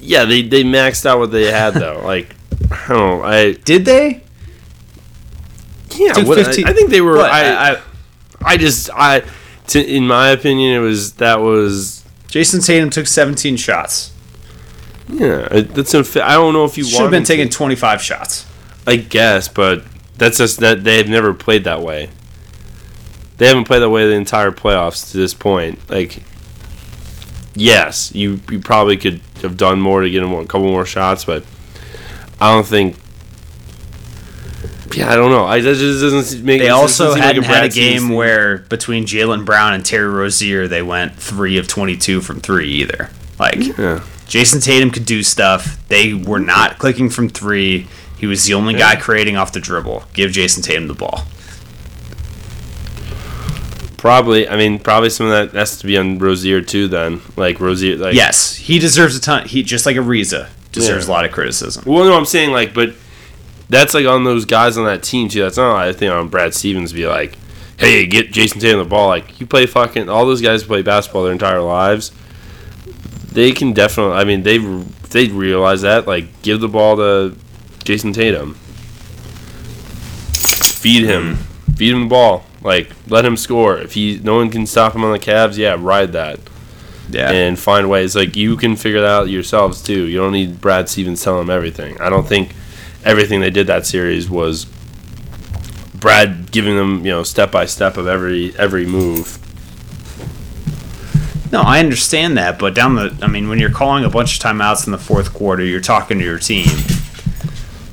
yeah, 0.00 0.24
they 0.24 0.40
they 0.40 0.64
maxed 0.64 1.04
out 1.04 1.18
what 1.18 1.32
they 1.32 1.50
had 1.52 1.74
though. 1.74 2.00
like, 2.06 2.34
I 2.70 2.88
don't 2.88 3.18
know. 3.18 3.22
I 3.22 3.52
Did 3.52 3.84
they? 3.84 4.21
Yeah, 5.96 6.22
what, 6.24 6.38
I, 6.38 6.70
I 6.70 6.72
think 6.72 6.90
they 6.90 7.00
were. 7.00 7.16
What? 7.16 7.30
I, 7.30 7.72
I- 7.74 7.80
I 8.44 8.56
just 8.56 8.90
I, 8.92 9.22
to, 9.68 9.80
in 9.84 10.06
my 10.06 10.30
opinion, 10.30 10.74
it 10.74 10.80
was 10.84 11.12
that 11.14 11.40
was 11.40 12.04
Jayson 12.28 12.60
Tatum 12.60 12.90
took 12.90 13.06
17 13.06 13.56
shots. 13.56 14.10
yeah. 15.08 15.46
it- 15.52 15.74
That's 15.74 15.94
unfair. 15.94 16.24
I 16.24 16.32
don't 16.34 16.52
know 16.52 16.64
if 16.64 16.76
you 16.76 16.82
Should 16.84 17.02
have 17.02 17.10
been 17.10 17.18
him 17.18 17.24
to- 17.24 17.32
taking 17.36 17.48
25 17.50 18.02
shots. 18.02 18.46
I 18.86 18.96
guess, 18.96 19.46
but 19.46 19.84
that's 20.18 20.38
just 20.38 20.58
that 20.58 20.82
they've 20.82 21.08
never 21.08 21.32
played 21.34 21.62
that 21.64 21.82
way. 21.82 22.10
They 23.38 23.46
haven't 23.46 23.64
played 23.64 23.80
that 23.82 23.90
way 23.90 24.06
the 24.08 24.14
entire 24.14 24.50
playoffs 24.50 25.12
to 25.12 25.16
this 25.18 25.34
point. 25.34 25.78
Like, 25.88 26.22
yes, 27.54 28.12
you 28.14 28.40
you 28.50 28.58
probably 28.60 28.96
could 28.96 29.20
have 29.42 29.56
done 29.56 29.80
more 29.80 30.00
to 30.02 30.10
get 30.10 30.20
them 30.20 30.32
a 30.32 30.46
couple 30.46 30.66
more 30.66 30.86
shots, 30.86 31.24
but 31.24 31.44
I 32.40 32.52
don't 32.52 32.66
think. 32.66 32.96
Yeah, 34.94 35.10
I 35.12 35.16
don't 35.16 35.30
know. 35.30 35.44
I 35.46 35.60
that 35.60 35.74
just 35.76 36.00
doesn't 36.02 36.44
make. 36.44 36.60
They 36.60 36.68
also 36.68 37.10
seem 37.10 37.18
like 37.18 37.22
hadn't 37.22 37.44
had 37.44 37.64
a 37.64 37.68
game 37.68 38.08
thing. 38.08 38.16
where 38.16 38.58
between 38.58 39.04
Jaylen 39.06 39.44
Brown 39.44 39.74
and 39.74 39.84
Terry 39.84 40.08
Rozier 40.08 40.68
they 40.68 40.82
went 40.82 41.16
three 41.16 41.56
of 41.58 41.66
22 41.68 42.20
from 42.20 42.40
three 42.40 42.68
either. 42.68 43.10
Like 43.38 43.76
Yeah. 43.78 44.02
Jayson 44.26 44.60
Tatum 44.62 44.90
could 44.90 45.04
do 45.04 45.22
stuff. 45.22 45.78
They 45.88 46.14
were 46.14 46.38
not 46.40 46.78
clicking 46.78 47.10
from 47.10 47.28
three. 47.28 47.86
He 48.18 48.26
was 48.26 48.44
the 48.44 48.54
only 48.54 48.74
guy 48.74 48.96
creating 48.96 49.36
off 49.36 49.52
the 49.52 49.60
dribble. 49.60 50.04
Give 50.14 50.30
Jayson 50.30 50.62
Tatum 50.62 50.86
the 50.88 50.94
ball. 50.94 51.24
Probably, 53.98 54.48
I 54.48 54.56
mean, 54.56 54.80
probably 54.80 55.10
some 55.10 55.26
of 55.26 55.32
that 55.32 55.56
has 55.56 55.78
to 55.78 55.86
be 55.86 55.96
on 55.96 56.18
Rozier 56.18 56.60
too. 56.60 56.88
Then, 56.88 57.20
like 57.36 57.60
Rozier, 57.60 57.96
like 57.96 58.14
Yes, 58.14 58.56
he 58.56 58.78
deserves 58.80 59.16
a 59.16 59.20
ton. 59.20 59.46
He 59.46 59.62
just 59.62 59.86
like 59.86 59.96
Ariza 59.96 60.48
deserves 60.72 61.06
Yeah. 61.06 61.12
a 61.12 61.14
lot 61.14 61.24
of 61.24 61.30
criticism. 61.30 61.84
Well, 61.86 62.04
no, 62.04 62.16
I'm 62.16 62.24
saying 62.24 62.50
like, 62.50 62.74
but 62.74 62.94
that's 63.72 63.94
like 63.94 64.06
on 64.06 64.22
those 64.24 64.44
guys 64.44 64.76
on 64.76 64.84
that 64.84 65.02
team 65.02 65.28
too. 65.28 65.40
That's 65.40 65.56
not 65.56 65.74
I 65.76 65.92
think 65.92 66.12
on 66.12 66.28
Brad 66.28 66.54
Stevens 66.54 66.90
to 66.90 66.96
be 66.96 67.06
like, 67.06 67.36
hey, 67.78 68.06
get 68.06 68.30
Jayson 68.30 68.60
Tatum 68.60 68.78
the 68.78 68.84
ball. 68.84 69.08
Like 69.08 69.40
you 69.40 69.46
play 69.46 69.66
fucking 69.66 70.08
all 70.08 70.26
those 70.26 70.42
guys 70.42 70.62
play 70.62 70.82
basketball 70.82 71.24
their 71.24 71.32
entire 71.32 71.62
lives. 71.62 72.12
They 73.32 73.50
can 73.52 73.72
definitely. 73.72 74.16
I 74.16 74.24
mean, 74.24 74.42
they 74.42 74.58
they 74.58 75.28
realize 75.28 75.80
that. 75.82 76.06
Like, 76.06 76.42
give 76.42 76.60
the 76.60 76.68
ball 76.68 76.96
to 76.96 77.34
Jayson 77.84 78.12
Tatum. 78.12 78.54
Feed 80.34 81.04
him, 81.04 81.36
feed 81.76 81.94
him 81.94 82.02
the 82.04 82.08
ball. 82.08 82.44
Like, 82.60 82.90
let 83.08 83.24
him 83.24 83.38
score. 83.38 83.78
If 83.78 83.94
he 83.94 84.20
no 84.22 84.36
one 84.36 84.50
can 84.50 84.66
stop 84.66 84.94
him 84.94 85.02
on 85.02 85.12
the 85.12 85.18
Cavs, 85.18 85.56
yeah, 85.56 85.76
ride 85.78 86.12
that 86.12 86.40
Yeah, 87.08 87.30
and 87.30 87.58
find 87.58 87.88
ways. 87.88 88.14
Like 88.14 88.36
you 88.36 88.56
can 88.58 88.76
figure 88.76 89.00
that 89.00 89.08
out 89.08 89.28
yourselves 89.30 89.82
too. 89.82 90.06
You 90.06 90.18
don't 90.18 90.32
need 90.32 90.60
Brad 90.60 90.90
Stevens 90.90 91.22
telling 91.22 91.46
them 91.46 91.56
everything. 91.56 91.98
I 92.02 92.10
don't 92.10 92.28
think 92.28 92.54
everything 93.04 93.40
they 93.40 93.50
did 93.50 93.66
that 93.68 93.86
series 93.86 94.28
was 94.30 94.66
Brad 95.94 96.50
giving 96.50 96.76
them 96.76 97.04
you 97.04 97.12
know 97.12 97.22
step 97.22 97.50
by 97.52 97.66
step 97.66 97.96
of 97.96 98.06
every 98.06 98.56
every 98.58 98.86
move. 98.86 99.38
no, 101.52 101.60
I 101.62 101.80
understand 101.80 102.36
that, 102.38 102.58
but 102.58 102.74
down 102.74 102.94
the, 102.96 103.16
I 103.22 103.26
mean, 103.26 103.48
when 103.48 103.58
you're 103.58 103.70
calling 103.70 104.04
a 104.04 104.08
bunch 104.10 104.36
of 104.38 104.42
timeouts 104.42 104.86
in 104.86 104.92
the 104.92 104.98
fourth 104.98 105.34
quarter, 105.34 105.62
you're 105.64 105.80
talking 105.82 106.18
to 106.18 106.24
your 106.24 106.38
team. 106.38 106.66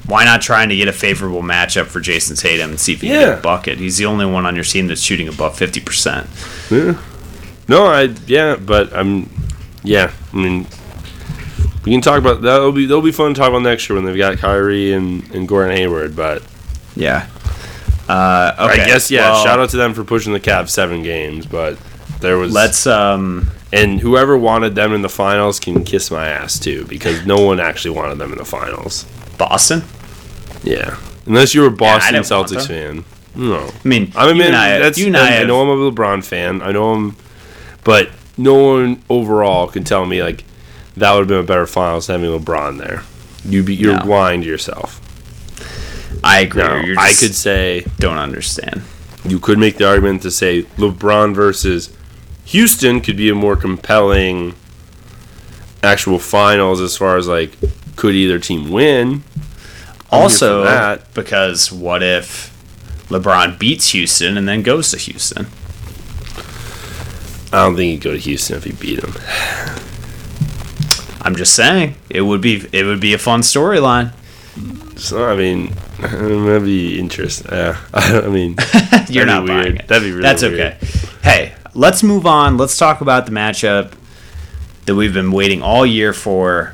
Why 0.07 0.24
not 0.26 0.41
trying 0.41 0.70
to 0.70 0.76
get 0.76 0.88
a 0.88 0.93
favorable 0.93 1.43
matchup 1.43 1.86
for 1.86 1.99
Jayson 1.99 2.36
Tatum 2.39 2.72
and 2.72 2.80
see 2.80 2.93
if 2.93 3.01
he 3.01 3.07
can 3.10 3.20
Yeah. 3.20 3.26
get 3.32 3.39
a 3.39 3.41
bucket? 3.41 3.78
He's 3.78 3.97
the 3.97 4.05
only 4.07 4.26
one 4.26 4.45
on 4.45 4.55
your 4.55 4.64
team 4.64 4.88
that's 4.88 5.01
shooting 5.01 5.28
above 5.28 5.55
fifty 5.57 5.80
percent. 5.80 6.28
Yeah. 6.72 6.99
No, 7.68 7.86
I 7.86 8.03
yeah, 8.26 8.55
but 8.55 8.91
I'm 8.95 9.30
yeah. 9.84 10.12
I 10.34 10.36
mean, 10.36 10.66
we 11.86 11.92
can 11.92 12.02
talk 12.02 12.20
about 12.20 12.42
that'll 12.42 12.72
be 12.72 12.86
that'll 12.86 13.02
be 13.02 13.12
fun 13.12 13.34
to 13.34 13.40
talk 13.40 13.50
about 13.50 13.62
next 13.62 13.90
year 13.90 13.96
when 13.96 14.06
they've 14.06 14.18
got 14.18 14.38
Kyrie 14.38 14.94
and 14.94 15.30
and 15.34 15.48
Gordon 15.48 15.76
Hayward. 15.76 16.16
But 16.16 16.44
Yeah. 16.96 17.28
Uh, 18.08 18.56
okay. 18.58 18.84
I 18.84 18.86
guess 18.88 19.12
yeah. 19.12 19.32
well, 19.32 19.44
shout 19.44 19.60
out 19.60 19.70
to 19.70 19.78
them 19.78 19.94
for 19.94 20.04
pushing 20.04 20.34
the 20.34 20.40
Cavs 20.40 20.70
seven 20.70 21.04
games, 21.04 21.46
but. 21.46 21.78
There 22.20 22.38
was 22.38 22.52
Let's 22.54 22.86
um. 22.86 23.52
And 23.72 24.00
whoever 24.00 24.38
wanted 24.38 24.74
them 24.76 24.94
in 24.94 25.04
the 25.04 25.10
finals 25.10 25.60
can 25.60 25.84
kiss 25.84 26.10
my 26.10 26.28
ass 26.28 26.58
too, 26.60 26.86
because 26.86 27.26
no 27.26 27.40
one 27.40 27.60
actually 27.60 27.96
wanted 27.96 28.18
them 28.18 28.32
in 28.32 28.38
the 28.38 28.46
finals. 28.46 29.06
Boston. 29.38 29.84
Yeah, 30.64 30.98
unless 31.28 31.54
you 31.54 31.62
were 31.62 31.68
a 31.68 31.72
Boston 31.72 32.16
didn't 32.16 32.26
Celtics 32.26 32.68
fan. 32.68 33.06
No, 33.36 33.60
I 33.60 33.88
mean, 33.88 34.12
I 34.16 34.28
mean, 34.28 34.38
you 34.38 34.44
and 34.44 34.56
I, 34.56 34.80
that's 34.80 34.98
you 34.98 35.08
and 35.08 35.18
I, 35.18 35.42
I 35.42 35.44
know 35.44 35.62
I'm 35.62 35.70
a 35.70 35.92
LeBron 35.92 36.26
fan. 36.26 36.62
I 36.64 36.72
know 36.72 36.94
I'm, 36.94 37.16
but 37.84 38.10
no 38.38 38.56
one 38.56 39.04
overall 39.08 39.68
can 39.68 39.84
tell 39.84 40.06
me 40.06 40.24
like 40.24 40.44
that 41.00 41.12
would 41.14 41.20
have 41.22 41.28
been 41.28 41.39
a 41.39 41.43
better 41.43 41.66
finals 41.66 42.08
having 42.08 42.30
LeBron 42.30 42.78
there. 42.78 43.04
You 43.45 43.64
be 43.64 43.76
you're 43.76 43.97
No. 44.00 44.06
lying 44.06 44.41
to 44.41 44.47
yourself. 44.47 45.00
I 46.24 46.41
agree. 46.41 46.62
No, 46.64 46.95
I 46.97 47.10
could 47.14 47.34
say 47.36 47.86
don't 48.00 48.18
understand. 48.18 48.82
you 49.26 49.38
could 49.39 49.60
make 49.60 49.78
the 49.78 49.88
argument 49.88 50.22
to 50.24 50.32
say 50.32 50.64
LeBron 50.78 51.34
versus 51.36 51.89
Houston 52.45 53.02
could 53.02 53.18
be 53.18 53.30
a 53.30 53.36
more 53.36 53.56
compelling 53.56 54.56
actual 55.84 56.20
finals 56.20 56.80
as 56.82 56.95
far 56.97 57.18
as 57.18 57.28
like 57.28 57.52
could 57.95 58.16
either 58.16 58.39
team 58.39 58.70
win. 58.72 59.24
I'm 60.12 60.22
Also, 60.24 60.64
that. 60.64 61.14
because 61.14 61.72
what 61.72 62.02
if 62.02 62.50
LeBron 63.10 63.60
beats 63.60 63.89
Houston 63.91 64.38
and 64.38 64.47
then 64.47 64.64
goes 64.64 64.91
to 64.91 64.97
Houston? 64.97 65.47
I 67.52 67.64
don't 67.66 67.76
think 67.76 67.91
he'd 67.91 68.02
go 68.02 68.12
to 68.12 68.18
Houston 68.18 68.58
if 68.58 68.64
he 68.64 68.72
beat 68.74 69.04
him. 69.04 69.14
I'm 71.22 71.36
just 71.36 71.55
saying 71.55 71.95
it 72.09 72.22
would 72.22 72.41
be 72.41 72.67
it 72.72 72.84
would 72.86 72.99
be 73.01 73.13
a 73.13 73.17
fun 73.17 73.41
storyline. 73.41 74.13
So 74.97 75.30
I 75.30 75.36
mean, 75.36 75.74
that'd 75.99 76.63
be 76.63 76.99
interesting. 76.99 77.51
Yeah, 77.51 77.78
I 77.93 78.28
mean, 78.28 78.55
You're 79.09 79.26
not 79.26 79.43
be 79.45 79.47
buying 79.47 79.76
it. 79.78 79.88
That'd 79.88 80.03
be 80.03 80.11
really 80.11 80.22
That's 80.24 80.41
weird. 80.41 80.59
okay. 80.59 80.78
Hey, 81.24 81.53
let's 81.74 82.03
move 82.03 82.26
on. 82.26 82.57
Let's 82.57 82.78
talk 82.78 83.01
about 83.01 83.26
the 83.26 83.32
matchup 83.32 83.93
that 84.86 84.95
we've 84.95 85.13
been 85.13 85.32
waiting 85.32 85.61
all 85.61 85.86
year 85.86 86.13
for, 86.13 86.74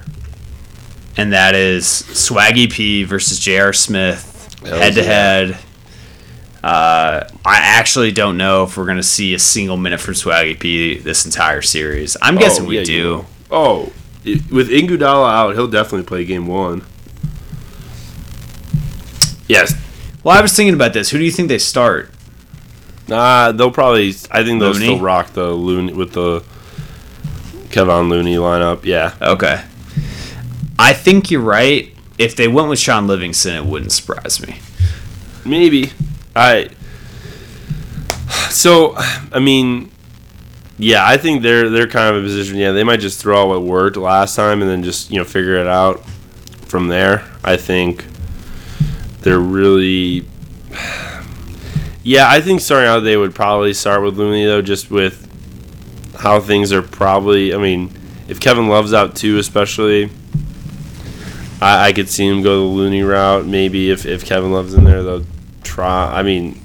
and 1.18 1.34
that 1.34 1.54
is 1.56 1.86
Swaggy 1.86 2.72
P 2.72 3.04
versus 3.04 3.40
J.R. 3.40 3.74
Smith 3.74 4.32
head 4.64 4.94
to 4.96 5.04
head. 5.04 5.58
Uh, 6.64 7.28
I 7.46 7.58
actually 7.58 8.12
don't 8.12 8.38
know 8.38 8.64
if 8.64 8.76
we're 8.78 8.86
gonna 8.88 9.04
see 9.04 9.34
a 9.36 9.40
single 9.40 9.78
minute 9.78 10.00
from 10.00 10.16
Swaggy 10.16 10.60
P 10.60 10.98
this 10.98 11.26
entire 11.26 11.62
series. 11.62 12.18
I'm 12.22 12.38
guessing 12.38 12.66
Oh, 12.66 12.70
we 12.70 12.76
yeah, 12.76 12.82
you 12.82 12.86
do. 12.86 13.12
will. 13.18 13.26
Oh, 13.52 13.94
with 14.52 14.70
Iguodala 14.70 15.30
out, 15.32 15.56
he'll 15.56 15.68
definitely 15.68 16.06
play 16.06 16.26
game 16.26 16.48
one. 16.48 16.82
Yes, 19.48 19.76
Well, 20.24 20.36
I 20.38 20.42
was 20.42 20.54
thinking 20.56 20.74
about 20.74 20.94
this. 20.94 21.12
Who 21.12 21.20
do 21.20 21.24
you 21.24 21.32
think 21.32 21.50
they 21.50 21.60
start? 21.60 22.10
Nah, 23.08 23.52
they'll 23.52 23.70
probably. 23.72 24.10
I 24.32 24.44
think 24.44 24.60
they'll 24.60 24.72
Looney? 24.72 24.86
still 24.86 25.00
rock 25.00 25.34
the 25.34 25.52
Looney 25.52 25.94
with 25.94 26.14
the 26.14 26.44
Kevin 27.70 28.10
Looney 28.10 28.36
lineup. 28.36 28.84
Yeah, 28.84 29.14
Okay. 29.22 29.64
I 30.80 30.94
think 30.94 31.30
you're 31.32 31.42
right. 31.42 31.94
If 32.18 32.36
they 32.36 32.48
went 32.48 32.70
with 32.70 32.80
Shaun 32.80 33.06
Livingston, 33.08 33.56
it 33.56 33.66
wouldn't 33.66 33.92
surprise 33.92 34.46
me. 34.46 34.58
maybe. 35.46 35.92
I. 36.36 36.70
So, 38.50 38.96
I 39.32 39.40
mean, 39.40 39.92
yeah, 40.78 41.08
I 41.08 41.18
think 41.18 41.42
they're 41.42 41.70
they're 41.70 41.88
kind 41.88 42.16
of 42.16 42.22
a 42.22 42.26
position. 42.26 42.58
Yeah, 42.58 42.72
they 42.72 42.84
might 42.84 43.00
just 43.00 43.20
throw 43.22 43.44
out 43.44 43.48
what 43.50 43.64
worked 43.64 43.98
last 43.98 44.36
time 44.36 44.62
and 44.62 44.70
then 44.70 44.84
just 44.84 45.10
you 45.10 45.18
know 45.18 45.24
figure 45.24 45.56
it 45.56 45.68
out 45.68 46.04
from 46.68 46.88
there. 46.88 47.24
I 47.44 47.58
think 47.58 48.06
they're 49.22 49.40
really. 49.40 50.26
Yeah, 52.08 52.30
I 52.30 52.40
think 52.40 52.62
starting 52.62 52.88
out 52.88 53.00
they 53.00 53.18
would 53.18 53.34
probably 53.34 53.74
start 53.74 54.04
with 54.04 54.16
Looney 54.16 54.46
though, 54.46 54.62
just 54.62 54.92
with 54.92 55.26
how 56.20 56.40
things 56.40 56.72
are 56.72 56.84
probably. 56.84 57.52
I 57.52 57.58
mean, 57.58 57.92
if 58.28 58.40
Kevin 58.40 58.68
Love's 58.68 58.94
out 58.94 59.16
too, 59.16 59.40
especially, 59.40 60.12
I, 61.60 61.88
I 61.88 61.94
could 61.94 62.08
see 62.08 62.28
him 62.28 62.44
go 62.44 62.60
the 62.60 62.66
Looney 62.66 63.02
route. 63.02 63.48
Maybe 63.48 63.90
if, 63.90 64.06
if 64.06 64.24
Kevin 64.24 64.52
Love's 64.52 64.76
in 64.76 64.84
there, 64.84 65.02
they'll 65.02 65.26
try. 65.64 66.16
I 66.16 66.22
mean, 66.22 66.62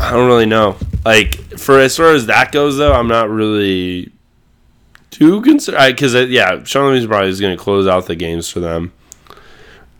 I 0.00 0.10
don't 0.10 0.26
really 0.26 0.46
know. 0.46 0.76
Like 1.04 1.41
for 1.62 1.78
as 1.78 1.96
far 1.96 2.12
as 2.12 2.26
that 2.26 2.52
goes, 2.52 2.76
though, 2.76 2.92
I'm 2.92 3.08
not 3.08 3.30
really 3.30 4.12
too 5.10 5.40
concerned 5.42 5.94
because 5.94 6.14
yeah, 6.14 6.50
Levy's 6.50 7.06
probably 7.06 7.28
is 7.28 7.40
going 7.40 7.56
to 7.56 7.62
close 7.62 7.86
out 7.86 8.06
the 8.06 8.16
games 8.16 8.48
for 8.48 8.60
them 8.60 8.92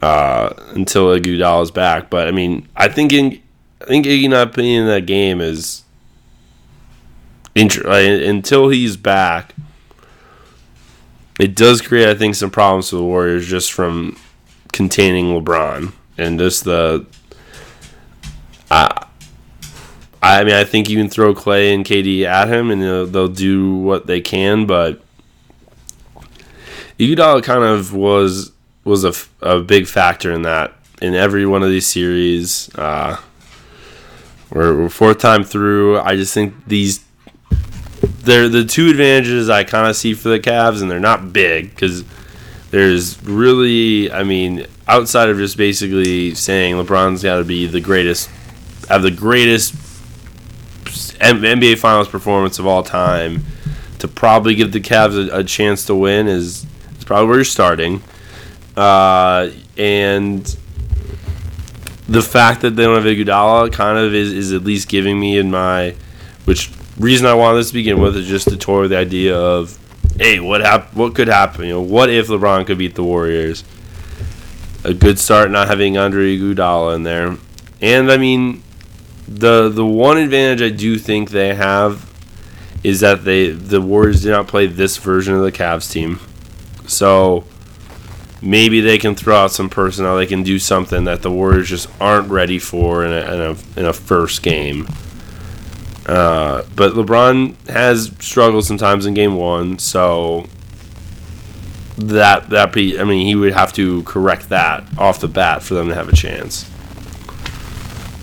uh, 0.01 0.53
until 0.71 1.07
Iguodala 1.17 1.63
is 1.63 1.71
back. 1.71 2.11
But 2.11 2.29
I 2.29 2.33
mean, 2.33 2.69
I 2.77 2.89
think 2.89 3.13
in, 3.13 3.41
I 3.81 3.85
think 3.87 4.07
Iggy 4.07 4.29
not 4.29 4.55
being 4.55 4.81
in 4.81 4.87
that 4.87 5.07
game 5.07 5.41
is 5.41 5.85
like, 7.55 8.07
until 8.07 8.69
he's 8.69 8.97
back. 8.97 9.55
It 11.41 11.57
does 11.57 11.81
create, 11.81 12.09
I 12.09 12.15
think, 12.15 12.35
some 12.35 12.51
problems 12.51 12.91
for 12.91 12.97
the 12.97 13.05
Warriors 13.05 13.49
just 13.49 13.73
from 13.73 14.17
containing 14.73 15.27
LeBron 15.27 15.93
and 16.19 16.39
just 16.39 16.65
the. 16.65 17.07
I, 18.71 19.07
I 20.23 20.45
mean, 20.45 20.55
I 20.55 20.65
think 20.65 20.89
you 20.89 20.97
can 20.97 21.09
throw 21.09 21.35
Klay 21.35 21.75
and 21.75 21.85
KD 21.85 22.25
at 22.25 22.49
him, 22.49 22.71
and 22.71 22.81
they'll, 22.81 23.07
they'll 23.07 23.29
do 23.29 23.75
what 23.75 24.07
they 24.07 24.21
can. 24.21 24.67
But 24.67 25.03
Iguodala 26.99 27.43
kind 27.43 27.65
of 27.65 27.93
was 27.93 28.53
was 28.85 29.05
a, 29.05 29.13
a 29.41 29.61
big 29.61 29.87
factor 29.87 30.33
in 30.33 30.43
that 30.43 30.75
in 31.01 31.15
every 31.15 31.45
one 31.45 31.63
of 31.63 31.69
these 31.69 31.87
series. 31.87 32.73
Uh, 32.77 33.21
we're, 34.51 34.83
we're 34.83 34.89
fourth 34.89 35.19
time 35.19 35.43
through. 35.43 35.99
I 36.01 36.15
just 36.17 36.35
think 36.35 36.55
these 36.67 37.05
they're 38.01 38.49
the 38.49 38.65
two 38.65 38.91
advantages 38.91 39.49
I 39.49 39.65
kind 39.65 39.89
of 39.89 39.97
see 39.97 40.15
for 40.15 40.29
the 40.29 40.39
Cavs, 40.39 40.83
and 40.83 40.91
they're 40.91 41.01
not 41.01 41.33
big 41.33 41.71
because 41.71 42.05
there's 42.71 43.23
really, 43.25 44.11
I 44.13 44.23
mean, 44.23 44.67
outside 44.87 45.29
of 45.29 45.37
just 45.37 45.57
basically 45.57 46.35
saying 46.35 46.77
LeBron's 46.77 47.23
got 47.23 47.39
to 47.39 47.45
be 47.45 47.67
the 47.67 47.81
greatest, 47.81 48.31
have 48.89 49.03
the 49.03 49.11
greatest 49.11 49.75
NBA 51.13 51.79
Finals 51.79 52.09
performance 52.09 52.59
of 52.59 52.67
all 52.67 52.83
time 52.83 53.45
to 53.99 54.09
probably 54.09 54.55
give 54.55 54.73
the 54.73 54.81
Cavs 54.81 55.29
a, 55.29 55.39
a 55.39 55.45
chance 55.45 55.87
to 55.87 55.95
win 55.95 56.27
is, 56.27 56.67
is 56.99 57.05
probably 57.05 57.29
where 57.29 57.37
you're 57.37 57.45
starting. 57.45 58.03
Uh, 58.77 59.51
and 59.77 60.57
the 62.09 62.23
fact 62.23 62.63
that 62.63 62.77
they 62.77 62.85
don't 62.85 62.97
have 62.97 63.05
Iguodala 63.05 63.73
kind 63.73 63.99
of 63.99 64.15
is, 64.15 64.33
is 64.33 64.53
at 64.53 64.65
least 64.65 64.89
giving 64.89 65.19
me 65.19 65.39
in 65.39 65.51
my, 65.51 65.95
which 66.45 66.71
reason 66.99 67.27
I 67.27 67.35
wanted 67.35 67.59
this 67.59 67.69
to 67.69 67.75
begin 67.75 68.01
with 68.01 68.17
is 68.17 68.27
just 68.27 68.49
to 68.49 68.57
toy 68.57 68.83
with 68.83 68.91
the 68.91 68.99
idea 68.99 69.37
of, 69.39 69.79
hey, 70.19 70.41
what 70.41 70.61
hap- 70.61 70.95
what 70.95 71.15
could 71.15 71.29
happen? 71.29 71.65
You 71.65 71.75
know, 71.75 71.81
what 71.81 72.11
if 72.11 72.29
LeBron 72.29 72.67
could 72.67 72.79
beat 72.79 72.95
the 72.95 73.05
Warriors? 73.05 73.65
A 74.85 74.93
good 74.93 75.19
start 75.19 75.51
not 75.51 75.69
having 75.69 75.97
Andre 75.97 76.37
Iguodala 76.37 76.97
in 76.97 77.05
there, 77.05 77.37
and 77.81 78.11
I 78.11 78.17
mean, 78.17 78.63
the 79.29 79.69
the 79.69 79.87
one 79.87 80.19
advantage 80.19 80.63
I 80.63 80.75
do 80.75 80.99
think 80.99 81.31
they 81.31 81.55
have 81.55 82.11
is 82.85 83.01
that 83.01 83.25
they 83.25 83.51
the 83.51 83.81
Warriors 83.81 84.23
did 84.23 84.31
not 84.31 84.49
play 84.49 84.67
this 84.67 84.97
version 84.97 85.35
of 85.35 85.43
the 85.43 85.53
Cavs 85.53 85.91
team, 85.91 86.19
so 86.87 87.45
maybe 88.43 88.81
they 88.81 88.99
can 88.99 89.15
throw 89.15 89.37
out 89.37 89.53
some 89.53 89.71
personnel. 89.71 90.17
They 90.17 90.27
can 90.27 90.43
do 90.43 90.59
something 90.59 91.05
that 91.05 91.23
the 91.23 91.31
Warriors 91.31 91.69
just 91.69 91.89
aren't 92.01 92.29
ready 92.29 92.59
for 92.59 93.05
in 93.05 93.13
a 93.13 93.35
in 93.35 93.41
a, 93.41 93.81
in 93.81 93.87
a 93.87 93.93
first 93.93 94.43
game. 94.43 94.89
Uh, 96.07 96.63
but 96.75 96.93
LeBron 96.93 97.55
has 97.69 98.13
struggled 98.19 98.65
sometimes 98.65 99.07
in 99.07 99.15
game 99.15 99.37
one, 99.37 99.79
so 99.79 100.47
that 101.97 102.51
that 102.51 102.73
be 102.73 102.99
I 102.99 103.05
mean 103.05 103.27
he 103.27 103.37
would 103.37 103.53
have 103.53 103.73
to 103.75 104.03
correct 104.03 104.49
that 104.49 104.85
off 104.99 105.21
the 105.21 105.29
bat 105.29 105.63
for 105.63 105.75
them 105.75 105.89
to 105.89 105.95
have 105.95 106.09
a 106.09 106.17
chance. 106.17 106.69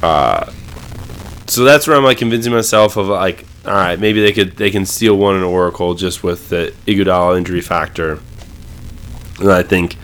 Uh, 0.04 0.52
so 1.50 1.64
that's 1.64 1.88
where 1.88 1.97
I'm 1.97 2.04
like 2.04 2.18
convincing 2.18 2.54
myself 2.54 2.95
of 2.95 3.08
like, 3.08 3.45
all 3.66 3.74
right, 3.74 4.00
maybe 4.00 4.22
they 4.22 4.32
could 4.32 4.56
they 4.58 4.70
can 4.70 4.86
steal 4.86 5.16
one 5.18 5.36
in 5.36 5.43
Oracle 5.43 5.95
just 5.95 6.24
with 6.24 6.50
the 6.50 6.74
Iguodala 6.86 7.38
injury 7.38 7.62
factor, 7.62 8.20
and 9.39 9.52
I 9.52 9.64
think 9.64 9.97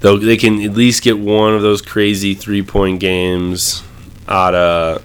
they'll 0.00 0.18
they 0.18 0.36
can 0.36 0.60
at 0.62 0.72
least 0.72 1.02
get 1.02 1.18
one 1.18 1.54
of 1.54 1.62
those 1.62 1.82
crazy 1.82 2.34
three 2.34 2.62
point 2.62 3.00
games 3.00 3.82
out 4.28 4.54
of 4.54 5.04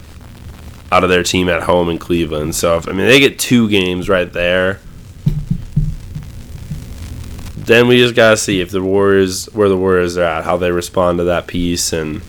out 0.91 1.03
of 1.03 1.09
their 1.09 1.23
team 1.23 1.49
at 1.49 1.63
home 1.63 1.89
in 1.89 1.97
Cleveland. 1.97 2.55
So 2.55 2.77
if 2.77 2.87
I 2.87 2.91
mean 2.91 3.07
they 3.07 3.19
get 3.19 3.39
two 3.39 3.69
games 3.69 4.09
right 4.09 4.31
there, 4.31 4.79
then 7.55 7.87
we 7.87 7.97
just 7.97 8.13
gotta 8.13 8.37
see 8.37 8.59
if 8.61 8.71
the 8.71 8.83
Warriors 8.83 9.45
where 9.53 9.69
the 9.69 9.77
Warriors 9.77 10.17
are 10.17 10.23
at, 10.23 10.43
how 10.43 10.57
they 10.57 10.71
respond 10.71 11.17
to 11.19 11.23
that 11.23 11.47
piece, 11.47 11.93
and 11.93 12.21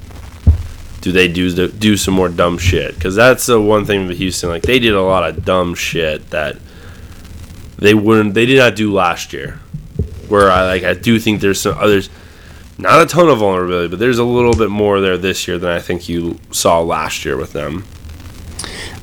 do 1.04 1.12
they 1.12 1.28
do 1.28 1.68
do 1.68 1.98
some 1.98 2.14
more 2.14 2.30
dumb 2.30 2.56
shit? 2.56 2.94
Because 2.94 3.14
that's 3.14 3.44
the 3.44 3.60
one 3.60 3.84
thing 3.84 4.06
with 4.08 4.16
Houston. 4.16 4.48
Like 4.48 4.62
they 4.62 4.78
did 4.78 4.94
a 4.94 5.02
lot 5.02 5.28
of 5.28 5.44
dumb 5.44 5.74
shit 5.74 6.30
that 6.30 6.56
they 7.76 7.92
wouldn't 7.92 8.32
they 8.32 8.46
did 8.46 8.56
not 8.56 8.74
do 8.74 8.90
last 8.90 9.34
year. 9.34 9.60
Where 10.28 10.50
I 10.50 10.64
like 10.64 10.82
I 10.82 10.94
do 10.94 11.18
think 11.18 11.42
there's 11.42 11.60
some 11.60 11.76
others. 11.76 12.08
Not 12.78 13.02
a 13.02 13.06
ton 13.06 13.28
of 13.28 13.38
vulnerability, 13.38 13.88
but 13.88 13.98
there's 13.98 14.18
a 14.18 14.24
little 14.24 14.54
bit 14.54 14.70
more 14.70 15.02
there 15.02 15.18
this 15.18 15.46
year 15.46 15.58
than 15.58 15.70
I 15.70 15.78
think 15.78 16.08
you 16.08 16.40
saw 16.50 16.80
last 16.80 17.26
year 17.26 17.36
with 17.36 17.52
them. 17.52 17.84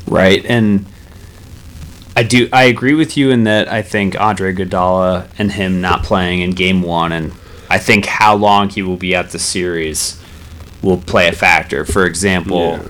Right, 0.07 0.43
and 0.43 0.87
I 2.17 2.23
do 2.23 2.49
I 2.51 2.63
agree 2.63 2.95
with 2.95 3.15
you 3.15 3.29
in 3.29 3.43
that 3.43 3.71
I 3.71 3.83
think 3.83 4.19
Andre 4.19 4.55
Iguodala 4.55 5.29
and 5.37 5.51
him 5.51 5.81
not 5.81 6.03
playing 6.03 6.41
in 6.41 6.51
Game 6.51 6.81
One, 6.81 7.11
and 7.11 7.31
I 7.69 7.77
think 7.77 8.07
how 8.07 8.35
long 8.35 8.69
he 8.69 8.81
will 8.81 8.97
be 8.97 9.13
at 9.13 9.29
the 9.29 9.39
series 9.39 10.20
will 10.81 10.97
play 10.97 11.27
a 11.27 11.31
factor. 11.31 11.85
For 11.85 12.05
example, 12.05 12.79
Yeah. 12.81 12.87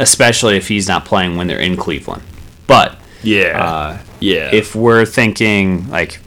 especially 0.00 0.56
if 0.56 0.68
he's 0.68 0.88
not 0.88 1.04
playing 1.04 1.36
when 1.36 1.46
they're 1.46 1.58
in 1.58 1.76
Cleveland. 1.76 2.22
But 2.66 2.96
Yeah, 3.22 3.62
uh, 3.62 3.98
yeah. 4.20 4.50
if 4.52 4.74
we're 4.74 5.04
thinking 5.04 5.88
like 5.90 6.18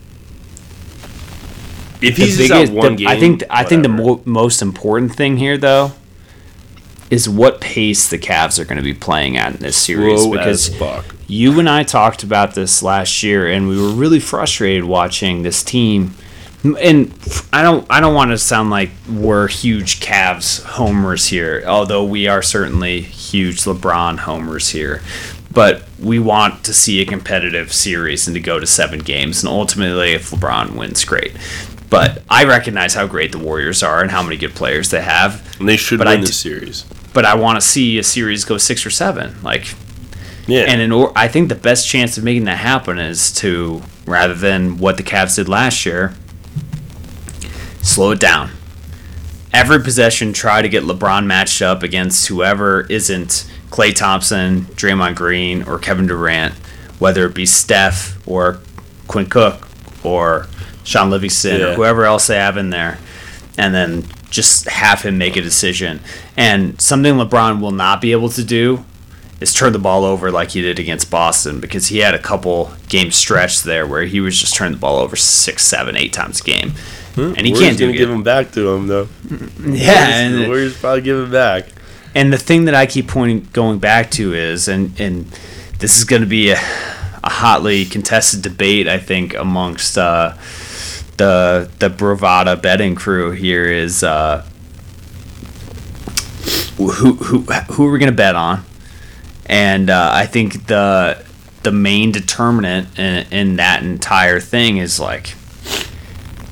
if 2.02 2.18
he's 2.18 2.38
just 2.38 2.50
biggest, 2.50 2.72
out 2.72 2.76
one 2.78 2.92
the- 2.96 2.98
game, 2.98 3.08
I 3.08 3.20
think 3.20 3.44
I 3.50 3.64
think 3.64 3.84
the 3.84 3.90
mo- 3.90 4.22
most 4.26 4.62
important 4.62 5.16
thing 5.16 5.38
here 5.38 5.58
though 5.58 5.94
is 7.10 7.28
what 7.30 7.62
pace 7.62 8.08
the 8.08 8.18
Cavs 8.18 8.60
are 8.60 8.66
going 8.66 8.78
to 8.78 8.84
be 8.84 8.94
playing 8.94 9.38
at 9.38 9.56
in 9.56 9.60
this 9.62 9.78
series 9.78 10.22
Slow 10.24 10.32
because 10.32 10.72
you 11.28 11.58
and 11.58 11.70
I 11.70 11.84
talked 11.84 12.22
about 12.22 12.54
this 12.54 12.84
last 12.84 13.24
year, 13.24 13.48
and 13.48 13.68
we 13.70 13.82
were 13.82 13.90
really 13.92 14.20
frustrated 14.20 14.84
watching 14.84 15.44
this 15.44 15.64
team. 15.64 16.16
And 16.64 17.14
I 17.54 17.62
don't, 17.62 17.86
I 17.90 18.00
don't 18.00 18.16
want 18.16 18.32
to 18.32 18.38
sound 18.38 18.70
like 18.72 18.90
we're 19.10 19.48
huge 19.48 20.00
Cavs 20.00 20.64
homers 20.64 21.28
here, 21.28 21.64
although 21.68 22.04
we 22.04 22.28
are 22.28 22.42
certainly 22.42 23.02
huge 23.02 23.62
LeBron 23.62 24.20
homers 24.20 24.70
here. 24.70 25.02
But 25.52 25.84
we 26.00 26.20
want 26.20 26.64
to 26.66 26.74
see 26.74 27.00
a 27.02 27.06
competitive 27.06 27.72
series 27.74 28.28
and 28.28 28.36
to 28.36 28.40
go 28.42 28.60
to 28.60 28.66
seven 28.68 29.00
games, 29.00 29.44
and 29.44 29.50
ultimately, 29.52 30.12
if 30.14 30.32
LeBron 30.32 30.76
wins, 30.76 31.04
great. 31.06 31.32
But 31.90 32.22
I 32.30 32.44
recognize 32.44 32.94
how 32.96 33.08
great 33.08 33.32
the 33.32 33.40
Warriors 33.40 33.82
are 33.82 34.02
and 34.02 34.12
how 34.12 34.22
many 34.22 34.36
good 34.38 34.54
players 34.54 34.90
they 34.92 35.02
have. 35.02 35.56
and 35.60 35.70
they 35.70 35.78
should 35.78 36.00
but 36.00 36.08
win 36.08 36.20
I 36.20 36.22
the 36.22 36.28
series. 36.34 36.84
But 37.14 37.24
I 37.26 37.36
want 37.36 37.60
to 37.60 37.66
see 37.66 37.98
a 37.98 38.04
series 38.04 38.44
go 38.46 38.58
six 38.58 38.86
or 38.86 38.90
seven. 38.90 39.42
Like 39.42 39.74
Yeah, 40.48 40.64
and 40.68 40.82
in 40.82 40.92
or- 40.92 41.14
I 41.16 41.28
think 41.28 41.50
the 41.50 41.56
best 41.56 41.88
chance 41.88 42.18
of 42.18 42.24
making 42.24 42.44
that 42.46 42.58
happen 42.58 43.00
is 43.00 43.32
to 43.36 43.82
rather 44.06 44.34
than 44.36 44.78
what 44.80 44.98
the 44.98 45.04
Cavs 45.04 45.38
did 45.38 45.48
last 45.50 45.86
year, 45.86 46.14
slow 47.82 48.12
it 48.12 48.20
down. 48.20 48.52
Every 49.54 49.82
possession, 49.82 50.34
try 50.34 50.62
to 50.62 50.70
get 50.70 50.84
LeBron 50.84 51.26
matched 51.26 51.62
up 51.62 51.84
against 51.84 52.28
whoever 52.28 52.82
isn't 52.90 53.50
Klay 53.70 53.96
Thompson, 53.96 54.62
Draymond 54.76 55.16
Green, 55.16 55.64
or 55.64 55.80
Kevin 55.80 56.08
Durant, 56.08 56.54
whether 57.00 57.26
it 57.26 57.34
be 57.34 57.46
Steph 57.46 58.18
or 58.28 58.60
Quinn 59.08 59.26
Cook 59.28 59.68
or 60.04 60.48
Shaun 60.84 61.10
Livingston 61.10 61.62
or 61.62 61.74
whoever 61.74 62.06
else 62.06 62.28
they 62.28 62.38
have 62.38 62.58
in 62.58 62.70
there, 62.70 63.00
and 63.58 63.74
then 63.74 64.04
just 64.30 64.68
have 64.70 65.02
him 65.02 65.18
make 65.18 65.36
a 65.36 65.42
decision. 65.42 66.00
And 66.36 66.80
something 66.80 67.16
LeBron 67.16 67.62
will 67.62 67.72
not 67.72 68.02
be 68.02 68.12
able 68.12 68.30
to 68.30 68.44
do 68.44 68.86
is 69.40 69.54
turn 69.54 69.72
the 69.74 69.80
ball 69.80 70.04
over 70.04 70.32
like 70.32 70.52
he 70.52 70.62
did 70.62 70.80
against 70.80 71.12
Boston 71.12 71.60
because 71.60 71.88
he 71.88 72.00
had 72.00 72.16
a 72.16 72.20
couple 72.20 72.72
game 72.90 73.12
stretch 73.12 73.64
there 73.64 73.86
where 73.86 74.04
he 74.04 74.20
was 74.20 74.40
just 74.40 74.56
turning 74.56 74.74
the 74.74 74.80
ball 74.80 75.00
over 75.00 75.16
six, 75.16 75.64
seven, 75.64 75.96
eight 75.96 76.14
times 76.14 76.42
a 76.42 76.44
game, 76.44 76.74
and 77.18 77.46
he 77.46 77.52
Warriors 77.52 77.60
can't 77.60 77.78
do 77.78 77.86
gonna 77.86 77.96
it. 77.96 77.98
give 77.98 78.10
him 78.10 78.24
back 78.24 78.52
to 78.54 78.70
him 78.74 78.88
though. 78.88 79.08
yeah, 79.66 80.30
the 80.30 80.38
and, 80.40 80.48
Warriors 80.48 80.78
probably 80.78 81.02
give 81.02 81.18
him 81.20 81.32
back. 81.32 81.66
and 82.16 82.32
the 82.32 82.38
thing 82.38 82.66
that 82.66 82.76
I 82.76 82.86
keep 82.86 83.08
pointing 83.08 83.48
going 83.54 83.80
back 83.80 84.12
to 84.12 84.34
is, 84.34 84.68
and 84.68 85.00
and 85.00 85.26
this 85.80 85.98
is 85.98 86.04
going 86.04 86.22
to 86.22 86.28
be 86.28 86.50
a, 86.50 86.58
a 87.24 87.30
hotly 87.30 87.86
contested 87.86 88.42
debate, 88.42 88.88
I 88.88 89.00
think, 89.00 89.36
amongst 89.36 89.98
uh, 89.98 90.34
the 91.18 91.70
the 91.80 91.90
Bravada 91.90 92.62
betting 92.62 92.96
crew 92.96 93.32
here 93.32 93.66
is 93.66 94.04
uh, 94.04 94.46
who 96.78 96.92
who 96.92 97.40
who 97.42 97.88
are 97.88 97.92
we 97.92 98.00
going 98.00 98.12
to 98.12 98.16
bet 98.16 98.36
on? 98.36 98.64
And 99.46 99.90
uh, 99.90 100.10
I 100.14 100.26
think 100.26 100.68
the 100.68 101.24
the 101.64 101.72
main 101.72 102.12
determinant 102.12 102.98
in, 103.00 103.28
in 103.32 103.56
that 103.58 103.84
entire 103.84 104.40
thing 104.40 104.78
is 104.78 105.00
like 105.00 105.34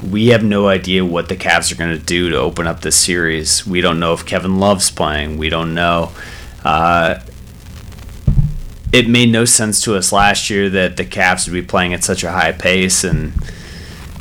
we 0.10 0.28
have 0.28 0.44
no 0.44 0.68
idea 0.68 1.04
what 1.04 1.30
the 1.30 1.36
Cavs 1.36 1.72
are 1.72 1.76
going 1.76 1.98
to 1.98 2.04
do 2.04 2.30
to 2.30 2.38
open 2.38 2.68
up 2.68 2.82
this 2.82 2.96
series. 2.96 3.66
We 3.66 3.82
don't 3.82 4.00
know 4.00 4.14
if 4.14 4.26
Kevin 4.26 4.60
Love's 4.60 4.92
playing. 4.92 5.38
We 5.38 5.50
don't 5.50 5.74
know. 5.74 6.12
Uh, 6.64 7.20
it 8.92 9.10
made 9.10 9.30
no 9.30 9.46
sense 9.46 9.82
to 9.82 9.96
us 9.96 10.12
last 10.12 10.50
year 10.50 10.70
that 10.70 10.98
the 10.98 11.06
Cavs 11.06 11.48
would 11.48 11.54
be 11.54 11.62
playing 11.62 11.94
at 11.94 12.04
such 12.04 12.24
a 12.24 12.32
high 12.32 12.52
pace, 12.52 13.04
and 13.04 13.34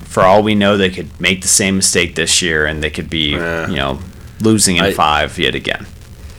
for 0.04 0.22
all 0.22 0.42
we 0.42 0.54
know, 0.54 0.76
they 0.76 0.90
could 0.90 1.20
make 1.20 1.42
the 1.42 1.48
same 1.48 1.76
mistake 1.76 2.14
this 2.14 2.42
year, 2.42 2.66
and 2.66 2.82
they 2.82 2.90
could 2.90 3.08
be, 3.10 3.30
you 3.30 3.36
know, 3.38 4.00
losing 4.40 4.76
in 4.76 4.84
I- 4.84 4.92
five 4.92 5.38
yet 5.38 5.54
again. 5.54 5.86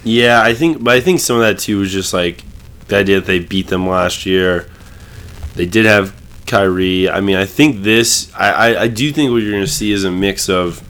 Yeah, 0.04 0.42
I 0.44 0.54
think, 0.54 0.84
but 0.84 0.94
I 0.96 1.02
think 1.02 1.20
some 1.20 1.38
of 1.38 1.42
that 1.42 1.58
too 1.60 1.80
was 1.80 1.92
just 1.92 2.14
like 2.14 2.44
the 2.90 2.98
idea 2.98 3.20
that 3.20 3.26
they 3.26 3.40
beat 3.40 3.68
them 3.68 3.88
last 3.88 4.26
year. 4.26 4.70
They 5.56 5.66
did 5.66 5.86
have 5.86 6.15
Kyrie. 6.46 7.10
I 7.10 7.22
mean, 7.22 7.36
I 7.36 7.46
think 7.46 7.84
this, 7.84 8.34
I, 8.36 8.52
I, 8.52 8.82
I 8.84 8.88
do 8.88 9.12
think 9.12 9.32
what 9.32 9.38
you're 9.42 9.52
going 9.52 9.64
to 9.64 9.72
see 9.72 9.92
is 9.92 10.04
a 10.04 10.12
mix 10.12 10.50
of 10.50 10.82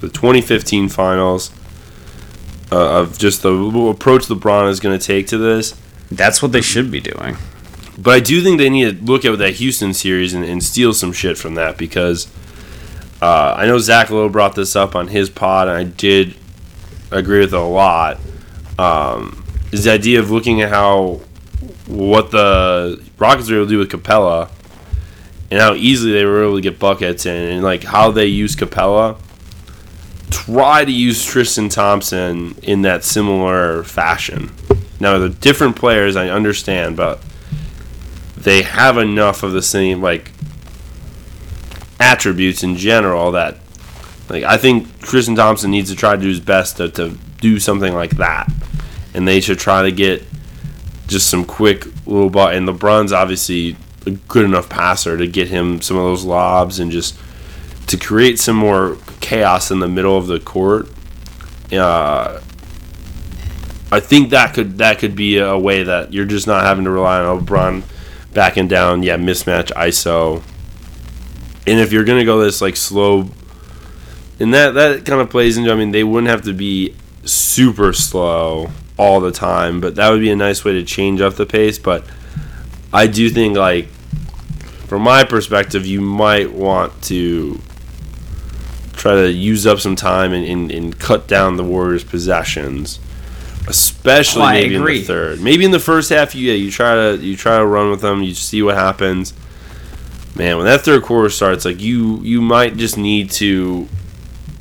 the 0.00 0.08
2015 0.08 0.88
finals, 0.88 1.50
uh, 2.70 3.00
of 3.00 3.18
just 3.18 3.42
the 3.42 3.54
approach 3.88 4.26
LeBron 4.26 4.68
is 4.68 4.80
going 4.80 4.98
to 4.98 5.04
take 5.04 5.26
to 5.28 5.38
this. 5.38 5.80
That's 6.10 6.42
what 6.42 6.52
they 6.52 6.60
should 6.60 6.90
be 6.90 7.00
doing. 7.00 7.36
But 7.98 8.14
I 8.14 8.20
do 8.20 8.42
think 8.42 8.58
they 8.58 8.68
need 8.68 8.98
to 8.98 9.04
look 9.04 9.24
at 9.24 9.38
that 9.38 9.54
Houston 9.54 9.94
series 9.94 10.34
and, 10.34 10.44
and 10.44 10.62
steal 10.62 10.92
some 10.92 11.12
shit 11.12 11.38
from 11.38 11.54
that 11.54 11.78
because 11.78 12.30
uh, 13.22 13.54
I 13.56 13.66
know 13.66 13.78
Zach 13.78 14.10
Lowe 14.10 14.28
brought 14.28 14.54
this 14.54 14.76
up 14.76 14.94
on 14.94 15.08
his 15.08 15.30
pod, 15.30 15.68
and 15.68 15.76
I 15.76 15.84
did 15.84 16.34
agree 17.10 17.40
with 17.40 17.54
it 17.54 17.58
a 17.58 17.62
lot. 17.62 18.18
Um, 18.78 19.44
is 19.72 19.84
the 19.84 19.92
idea 19.92 20.20
of 20.20 20.30
looking 20.30 20.60
at 20.60 20.68
how 20.68 21.20
what 21.86 22.30
the 22.30 23.02
Rockets 23.18 23.48
were 23.48 23.56
able 23.56 23.66
to 23.66 23.70
do 23.70 23.78
with 23.78 23.90
Capela 23.90 24.50
and 25.50 25.60
how 25.60 25.74
easily 25.74 26.12
they 26.12 26.24
were 26.24 26.44
able 26.44 26.56
to 26.56 26.60
get 26.60 26.78
buckets 26.78 27.26
in, 27.26 27.50
and 27.52 27.62
like 27.62 27.84
how 27.84 28.10
they 28.10 28.26
use 28.26 28.56
Capela. 28.56 29.18
Try 30.30 30.84
to 30.84 30.92
use 30.92 31.24
Tristan 31.24 31.68
Thompson 31.68 32.56
in 32.62 32.82
that 32.82 33.04
similar 33.04 33.84
fashion. 33.84 34.52
Now 34.98 35.18
they're 35.18 35.28
different 35.28 35.76
players, 35.76 36.16
I 36.16 36.28
understand, 36.28 36.96
but 36.96 37.22
they 38.36 38.62
have 38.62 38.98
enough 38.98 39.42
of 39.42 39.52
the 39.52 39.62
same 39.62 40.00
like 40.02 40.32
attributes 41.98 42.62
in 42.62 42.76
general 42.76 43.32
that 43.32 43.56
like 44.28 44.44
I 44.44 44.56
think 44.56 45.00
Tristan 45.00 45.36
Thompson 45.36 45.70
needs 45.70 45.90
to 45.90 45.96
try 45.96 46.16
to 46.16 46.22
do 46.22 46.28
his 46.28 46.40
best 46.40 46.76
to, 46.78 46.88
to 46.90 47.16
do 47.40 47.60
something 47.60 47.94
like 47.94 48.16
that. 48.16 48.50
And 49.14 49.26
they 49.26 49.40
should 49.40 49.58
try 49.58 49.82
to 49.82 49.92
get 49.92 50.22
just 51.06 51.30
some 51.30 51.44
quick 51.44 51.86
little 52.06 52.30
ball 52.30 52.48
and 52.48 52.68
LeBron's 52.68 53.12
obviously 53.12 53.76
a 54.06 54.10
good 54.10 54.44
enough 54.44 54.68
passer 54.68 55.16
to 55.16 55.26
get 55.26 55.48
him 55.48 55.80
some 55.80 55.96
of 55.96 56.04
those 56.04 56.24
lobs 56.24 56.78
and 56.78 56.90
just 56.90 57.18
to 57.88 57.96
create 57.96 58.38
some 58.38 58.56
more 58.56 58.98
chaos 59.20 59.70
in 59.70 59.80
the 59.80 59.88
middle 59.88 60.16
of 60.16 60.26
the 60.26 60.40
court. 60.40 60.88
Uh, 61.72 62.40
I 63.90 64.00
think 64.00 64.30
that 64.30 64.54
could 64.54 64.78
that 64.78 64.98
could 64.98 65.14
be 65.14 65.38
a 65.38 65.56
way 65.56 65.82
that 65.82 66.12
you're 66.12 66.24
just 66.24 66.46
not 66.46 66.64
having 66.64 66.84
to 66.84 66.90
rely 66.90 67.20
on 67.20 67.44
LeBron 67.44 67.82
backing 68.34 68.68
down. 68.68 69.02
Yeah, 69.02 69.16
mismatch 69.16 69.72
ISO. 69.72 70.42
And 71.66 71.80
if 71.80 71.92
you're 71.92 72.04
gonna 72.04 72.24
go 72.24 72.40
this 72.40 72.60
like 72.60 72.76
slow, 72.76 73.30
and 74.38 74.52
that 74.54 74.74
that 74.74 75.04
kind 75.04 75.20
of 75.20 75.30
plays 75.30 75.56
into. 75.56 75.72
I 75.72 75.76
mean, 75.76 75.92
they 75.92 76.04
wouldn't 76.04 76.30
have 76.30 76.42
to 76.42 76.52
be 76.52 76.94
super 77.24 77.92
slow 77.92 78.70
all 78.98 79.20
the 79.20 79.32
time, 79.32 79.80
but 79.80 79.94
that 79.96 80.10
would 80.10 80.20
be 80.20 80.30
a 80.30 80.36
nice 80.36 80.64
way 80.64 80.72
to 80.72 80.84
change 80.84 81.20
up 81.20 81.34
the 81.34 81.46
pace. 81.46 81.78
But 81.78 82.04
I 82.92 83.06
do 83.06 83.30
think 83.30 83.56
like 83.56 83.88
from 84.86 85.02
my 85.02 85.24
perspective, 85.24 85.84
you 85.86 86.00
might 86.00 86.52
want 86.52 87.02
to 87.04 87.60
try 88.92 89.14
to 89.14 89.30
use 89.30 89.66
up 89.66 89.78
some 89.78 89.96
time 89.96 90.32
and, 90.32 90.46
and, 90.46 90.70
and 90.70 90.98
cut 90.98 91.28
down 91.28 91.56
the 91.56 91.64
Warriors' 91.64 92.04
possessions, 92.04 92.98
especially 93.68 94.42
Oh, 94.42 94.50
maybe 94.50 94.74
in 94.76 94.84
the 94.84 95.02
third. 95.02 95.40
Maybe 95.40 95.64
in 95.64 95.70
the 95.70 95.78
first 95.80 96.10
half, 96.10 96.34
you 96.34 96.50
yeah, 96.50 96.56
you 96.56 96.70
try 96.70 96.94
to 96.94 97.16
you 97.22 97.36
try 97.36 97.58
to 97.58 97.66
run 97.66 97.90
with 97.90 98.00
them, 98.00 98.22
you 98.22 98.34
see 98.34 98.62
what 98.62 98.76
happens. 98.76 99.34
Man, 100.34 100.56
when 100.56 100.66
that 100.66 100.82
third 100.82 101.02
quarter 101.02 101.30
starts, 101.30 101.64
like 101.64 101.80
you 101.80 102.18
you 102.20 102.40
might 102.40 102.76
just 102.76 102.96
need 102.96 103.30
to 103.32 103.88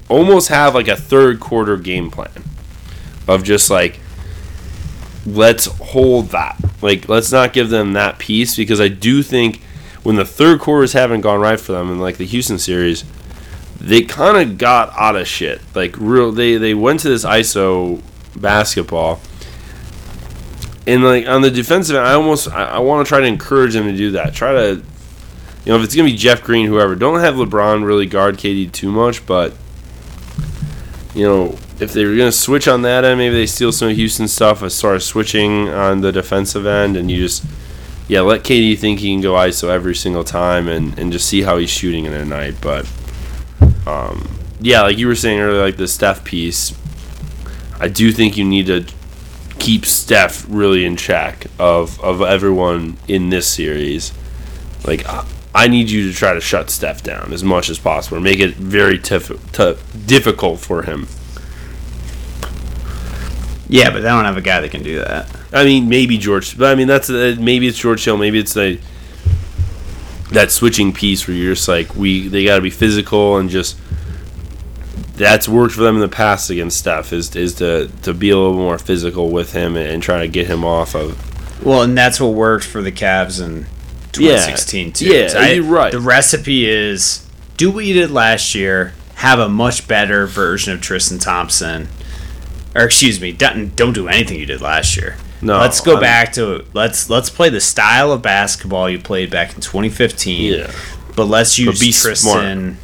almost 0.08 0.50
have 0.50 0.76
like 0.76 0.88
a 0.88 0.96
third 0.96 1.40
quarter 1.40 1.78
game 1.78 2.10
plan 2.12 2.44
of 3.28 3.44
just 3.44 3.70
like 3.70 4.00
let's 5.26 5.66
hold 5.66 6.30
that. 6.30 6.58
Like 6.82 7.10
let's 7.10 7.32
not 7.32 7.54
give 7.54 7.70
them 7.70 7.94
that 7.94 8.20
piece 8.20 8.56
because 8.56 8.80
I 8.80 8.88
do 8.88 9.24
think 9.24 9.62
when 10.06 10.18
the 10.18 10.24
third 10.24 10.60
quarters 10.60 10.94
haven't 10.94 11.22
gone 11.22 11.40
right 11.40 11.60
for 11.60 11.72
them 11.72 11.90
in 11.90 11.98
like 11.98 12.18
the 12.18 12.28
Houston 12.28 12.60
series, 12.60 13.04
they 13.82 14.04
kind 14.04 14.38
of 14.38 14.60
got 14.60 14.94
out 14.96 15.16
of 15.16 15.28
shit. 15.28 15.60
Like 15.74 15.96
real, 15.98 16.32
they 16.32 16.58
they 16.58 16.76
went 16.76 17.00
to 17.00 17.10
this 17.10 17.26
ISO 17.26 18.04
basketball, 18.36 19.20
and 20.86 21.04
like 21.04 21.28
on 21.28 21.42
the 21.42 21.50
defensive 21.50 21.96
end, 21.96 22.06
I 22.06 22.14
almost 22.14 22.48
I, 22.50 22.66
I 22.66 22.80
want 22.80 23.04
to 23.04 23.10
try 23.10 23.20
to 23.20 23.26
encourage 23.26 23.74
them 23.74 23.88
to 23.88 23.98
do 23.98 24.12
that. 24.12 24.36
Try 24.36 24.52
to, 24.52 24.76
you 24.76 25.72
know, 25.72 25.78
if 25.78 25.84
it's 25.84 25.96
gonna 25.96 26.08
be 26.08 26.16
Jeff 26.16 26.44
Green, 26.44 26.68
whoever, 26.68 26.94
don't 26.94 27.20
have 27.20 27.34
LeBron 27.34 27.84
really 27.84 28.06
guard 28.06 28.38
KD 28.38 28.72
too 28.72 28.92
much, 28.92 29.26
but 29.26 29.54
you 31.16 31.26
know. 31.26 31.58
If 31.78 31.92
they 31.92 32.06
were 32.06 32.16
gonna 32.16 32.32
switch 32.32 32.70
on 32.70 32.84
that 32.84 33.04
end, 33.04 33.18
maybe 33.18 33.36
they 33.36 33.46
steal 33.46 33.74
some 33.74 33.90
Houston 33.90 34.30
stuff 34.30 34.64
as 34.64 34.80
far 34.80 34.96
as 34.96 35.04
switching 35.04 35.68
on 35.68 36.00
the 36.00 36.14
defensive 36.14 36.66
end, 36.66 36.96
and 36.96 37.12
you 37.12 37.18
just 37.18 37.44
yeah, 38.08 38.22
let 38.22 38.44
KD 38.44 38.78
think 38.78 39.00
he 39.00 39.12
can 39.14 39.22
go 39.22 39.34
ISO 39.34 39.70
every 39.70 39.96
single 39.96 40.24
time 40.24 40.68
and, 40.68 40.98
and 41.00 41.12
just 41.12 41.28
see 41.28 41.42
how 41.42 41.58
he's 41.58 41.70
shooting 41.70 42.06
in 42.06 42.14
a 42.14 42.26
night. 42.26 42.56
But 42.62 42.90
um, 43.88 44.28
yeah, 44.60 44.82
like 44.84 44.98
you 44.98 45.08
were 45.08 45.16
saying 45.16 45.40
earlier, 45.40 45.62
like 45.62 45.78
the 45.78 45.88
Steph 45.88 46.24
piece, 46.24 46.78
I 47.80 47.88
do 47.88 48.12
think 48.12 48.38
you 48.38 48.46
need 48.46 48.68
to 48.68 48.86
keep 49.60 49.86
Steph 49.86 50.46
really 50.50 50.86
in 50.86 50.98
check 50.98 51.48
of, 51.58 52.00
of 52.02 52.22
everyone 52.22 52.98
in 53.08 53.30
this 53.30 53.48
series. 53.48 54.14
Like, 54.86 55.06
I- 55.08 55.26
need 55.68 55.90
you 55.90 56.12
to 56.12 56.16
try 56.16 56.34
to 56.34 56.42
shut 56.42 56.70
Steph 56.70 57.02
down 57.02 57.34
as 57.34 57.44
much 57.44 57.70
as 57.70 57.80
possible, 57.80 58.20
make 58.20 58.40
it 58.40 58.54
very 58.56 59.00
tif- 59.00 59.40
t- 59.52 59.82
difficult 60.06 60.60
for 60.60 60.84
him. 60.84 61.08
Yeah, 63.68 63.90
but 63.90 64.02
they 64.02 64.10
don't 64.10 64.26
have 64.26 64.38
a 64.38 64.42
guy 64.42 64.60
that 64.62 64.70
can 64.70 64.84
do 64.84 65.00
that. 65.00 65.28
I 65.56 65.64
mean, 65.64 65.88
maybe 65.90 66.18
George, 66.18 66.58
but 66.58 66.72
I 66.72 66.76
mean 66.76 66.88
that's 66.88 67.10
uh, 67.10 67.36
maybe 67.40 67.68
it's 67.68 67.78
George 67.78 68.04
Hill, 68.04 68.18
maybe 68.18 68.40
it's 68.40 68.54
the 68.54 68.78
that 70.32 70.52
switching 70.52 70.92
piece 70.92 71.28
where 71.28 71.38
you're 71.38 71.54
just 71.56 71.68
like 71.68 71.96
we 71.96 72.28
they 72.28 72.44
got 72.44 72.56
to 72.58 72.62
be 72.62 72.70
physical 72.70 73.38
and 73.38 73.50
just 73.50 73.78
that's 75.16 75.48
worked 75.48 75.74
for 75.76 75.82
them 75.82 75.96
in 75.96 76.02
the 76.02 76.10
past 76.10 76.50
against 76.50 76.78
Steph 76.78 77.14
is 77.14 77.34
is 77.36 77.56
to 77.56 77.90
to 78.02 78.14
be 78.14 78.30
a 78.32 78.38
little 78.38 78.54
more 78.56 78.78
physical 78.78 79.30
with 79.30 79.54
him 79.54 79.78
and, 79.78 79.88
and 79.88 80.04
try 80.04 80.20
to 80.20 80.28
get 80.28 80.48
him 80.48 80.66
off 80.66 80.94
of 80.96 81.64
Well, 81.66 81.84
and 81.84 81.98
that's 81.98 82.20
what 82.20 82.34
worked 82.34 82.66
for 82.66 82.82
the 82.82 82.92
Cavs 82.92 83.42
in 83.42 83.66
2016 84.12 84.92
too. 84.94 85.06
Yeah, 85.06 85.28
So 85.30 85.40
I- 85.40 85.52
you're 85.52 85.64
right. 85.64 85.92
The 85.92 86.00
recipe 86.02 86.68
is 86.70 87.26
do 87.56 87.72
what 87.72 87.86
you 87.86 87.94
did 87.94 88.12
last 88.12 88.56
year, 88.56 88.94
have 89.16 89.40
a 89.40 89.48
much 89.48 89.88
better 89.88 90.26
version 90.28 90.74
of 90.74 90.82
Tristan 90.82 91.20
Thompson, 91.20 91.88
or 92.76 92.84
excuse 92.84 93.22
me, 93.22 93.32
don't, 93.32 93.74
don't 93.76 93.94
do 93.94 94.10
anything 94.10 94.38
you 94.38 94.46
did 94.46 94.60
last 94.60 94.98
year. 94.98 95.16
No, 95.46 95.60
let's 95.60 95.80
go 95.82 95.94
I'm- 95.94 96.02
back 96.02 96.34
to 96.34 96.66
let's 96.74 97.10
let's 97.10 97.30
play 97.30 97.50
the 97.50 97.62
style 97.62 98.12
of 98.12 98.22
basketball 98.22 98.90
you 98.90 99.00
played 99.00 99.30
back 99.30 99.54
in 99.56 99.62
2015. 99.62 100.54
Yeah. 100.54 100.72
but 101.16 101.26
let's 101.26 101.58
use 101.58 101.80
be 101.80 101.92
Tristan. 101.92 102.78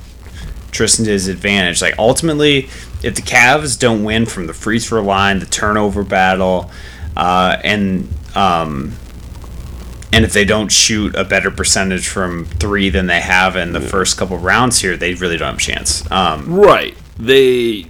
Tristan 0.71 1.05
to 1.05 1.11
his 1.11 1.27
advantage. 1.27 1.81
Like 1.81 1.95
ultimately, 1.99 2.69
if 3.03 3.15
the 3.15 3.21
Cavs 3.21 3.77
don't 3.77 4.03
win 4.03 4.25
from 4.25 4.47
the 4.47 4.53
free 4.53 4.79
throw 4.79 5.01
line, 5.03 5.39
the 5.39 5.45
turnover 5.45 6.03
battle, 6.03 6.71
uh, 7.17 7.57
and 7.63 8.07
um, 8.35 8.93
And 10.13 10.23
if 10.25 10.31
they 10.33 10.45
don't 10.45 10.71
shoot 10.71 11.15
a 11.15 11.23
better 11.23 11.49
percentage 11.51 12.07
from 12.07 12.45
three 12.45 12.89
than 12.89 13.07
they 13.07 13.21
have 13.21 13.55
in 13.55 13.71
the 13.73 13.79
first 13.81 14.17
couple 14.17 14.37
rounds 14.37 14.79
here, 14.79 14.95
they 14.97 15.13
really 15.13 15.37
don't 15.37 15.47
have 15.49 15.57
a 15.57 15.61
chance. 15.61 16.09
Um, 16.11 16.53
Right. 16.53 16.95
They. 17.17 17.85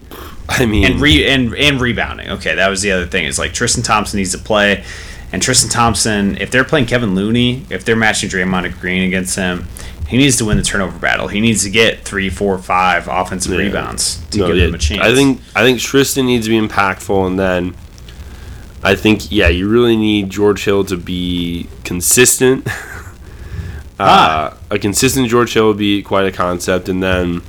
I 0.49 0.65
mean. 0.65 0.85
and 0.85 0.99
re 1.01 1.25
and 1.27 1.53
and 1.55 1.79
rebounding. 1.81 2.29
Okay, 2.31 2.55
that 2.55 2.69
was 2.69 2.81
the 2.81 2.91
other 2.91 3.05
thing. 3.05 3.25
Is 3.25 3.39
like 3.39 3.53
Tristan 3.53 3.83
Thompson 3.83 4.17
needs 4.17 4.31
to 4.31 4.37
play, 4.37 4.83
and 5.31 5.41
Tristan 5.41 5.69
Thompson, 5.69 6.37
if 6.37 6.51
they're 6.51 6.63
playing 6.63 6.85
Kevin 6.87 7.15
Looney, 7.15 7.65
if 7.69 7.85
they're 7.85 7.95
matching 7.95 8.29
Draymond 8.29 8.79
Green 8.81 9.03
against 9.03 9.35
him, 9.35 9.65
he 10.07 10.17
needs 10.17 10.35
to 10.37 10.45
win 10.45 10.57
the 10.57 10.63
turnover 10.63 10.99
battle. 10.99 11.27
He 11.29 11.39
needs 11.39 11.63
to 11.63 11.69
get 11.69 11.99
three, 12.03 12.29
four, 12.29 12.57
five 12.57 13.07
offensive 13.07 13.51
Yeah. 13.53 13.59
rebounds 13.59 14.19
to 14.31 14.39
No, 14.39 14.47
give 14.47 14.57
yeah, 14.57 14.65
them 14.65 14.75
a 14.75 14.77
chance. 14.77 15.01
I 15.01 15.13
think 15.13 15.41
I 15.55 15.63
think 15.63 15.79
Tristan 15.79 16.25
needs 16.25 16.47
to 16.47 16.49
be 16.49 16.59
impactful, 16.67 17.27
and 17.27 17.39
then 17.39 17.75
I 18.83 18.95
think 18.95 19.31
yeah, 19.31 19.47
you 19.47 19.69
really 19.69 19.95
need 19.95 20.29
George 20.29 20.65
Hill 20.65 20.83
to 20.85 20.97
be 20.97 21.67
consistent. 21.83 22.67
Ah. 24.03 24.47
Uh, 24.47 24.57
a 24.71 24.79
consistent 24.79 25.29
George 25.29 25.53
Hill 25.53 25.67
would 25.67 25.77
be 25.77 26.01
quite 26.01 26.25
a 26.25 26.31
concept, 26.31 26.89
and 26.89 27.03
then 27.03 27.41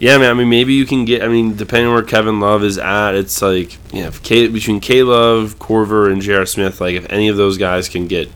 yeah, 0.00 0.18
man. 0.18 0.30
I 0.30 0.34
mean, 0.34 0.48
maybe 0.48 0.74
you 0.74 0.84
can 0.86 1.04
get. 1.04 1.22
I 1.22 1.28
mean, 1.28 1.56
depending 1.56 1.86
on 1.88 1.94
where 1.94 2.02
Kevin 2.02 2.40
Love 2.40 2.64
is 2.64 2.78
at, 2.78 3.14
it's 3.14 3.40
like 3.40 3.76
yeah, 3.92 4.08
if 4.08 4.22
K, 4.22 4.48
between 4.48 4.80
K 4.80 5.02
Love, 5.02 5.58
Korver, 5.58 6.10
and 6.10 6.20
J.R. 6.20 6.46
Smith, 6.46 6.80
like 6.80 6.94
if 6.94 7.08
any 7.10 7.28
of 7.28 7.36
those 7.36 7.58
guys 7.58 7.88
can 7.88 8.08
get 8.08 8.28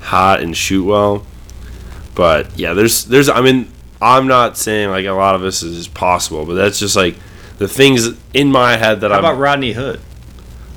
hot 0.00 0.40
and 0.40 0.56
shoot 0.56 0.84
well. 0.84 1.26
But 2.14 2.58
yeah, 2.58 2.74
there's 2.74 3.04
there's. 3.04 3.28
I 3.28 3.40
mean, 3.40 3.70
I'm 4.00 4.26
not 4.26 4.56
saying 4.56 4.90
like 4.90 5.04
a 5.06 5.12
lot 5.12 5.34
of 5.34 5.40
this 5.42 5.62
is 5.62 5.88
possible, 5.88 6.46
but 6.46 6.54
that's 6.54 6.78
just 6.78 6.96
like 6.96 7.16
the 7.58 7.68
things 7.68 8.08
in 8.32 8.50
my 8.50 8.76
head 8.76 9.00
that 9.00 9.10
How 9.10 9.18
I'm. 9.18 9.24
about 9.24 9.38
Rodney 9.38 9.72
Hood? 9.72 10.00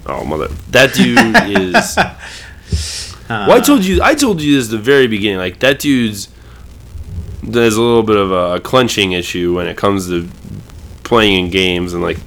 oh 0.06 0.26
mother, 0.26 0.48
that 0.72 0.94
dude 0.94 1.18
is. 1.74 1.98
Uh, 1.98 3.46
well, 3.48 3.52
I 3.58 3.60
told 3.62 3.86
you. 3.86 4.02
I 4.02 4.16
told 4.16 4.42
you 4.42 4.56
this 4.56 4.66
at 4.66 4.72
the 4.72 4.78
very 4.78 5.08
beginning. 5.08 5.38
Like 5.38 5.60
that 5.60 5.80
dude's. 5.80 6.28
There's 7.44 7.76
a 7.76 7.82
little 7.82 8.04
bit 8.04 8.16
of 8.18 8.32
a 8.32 8.60
clenching 8.60 9.12
issue 9.12 9.56
when 9.56 9.68
it 9.68 9.78
comes 9.78 10.08
to 10.08 10.28
playing 11.04 11.46
in 11.46 11.52
games, 11.52 11.94
and 11.94 12.02
like, 12.02 12.18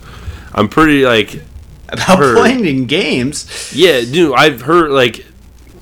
I'm 0.55 0.69
pretty 0.69 1.05
like 1.05 1.43
about 1.89 2.19
heard. 2.19 2.37
playing 2.37 2.67
in 2.67 2.87
games. 2.87 3.73
yeah, 3.75 4.01
dude. 4.03 4.35
I've 4.35 4.61
heard 4.63 4.91
like 4.91 5.25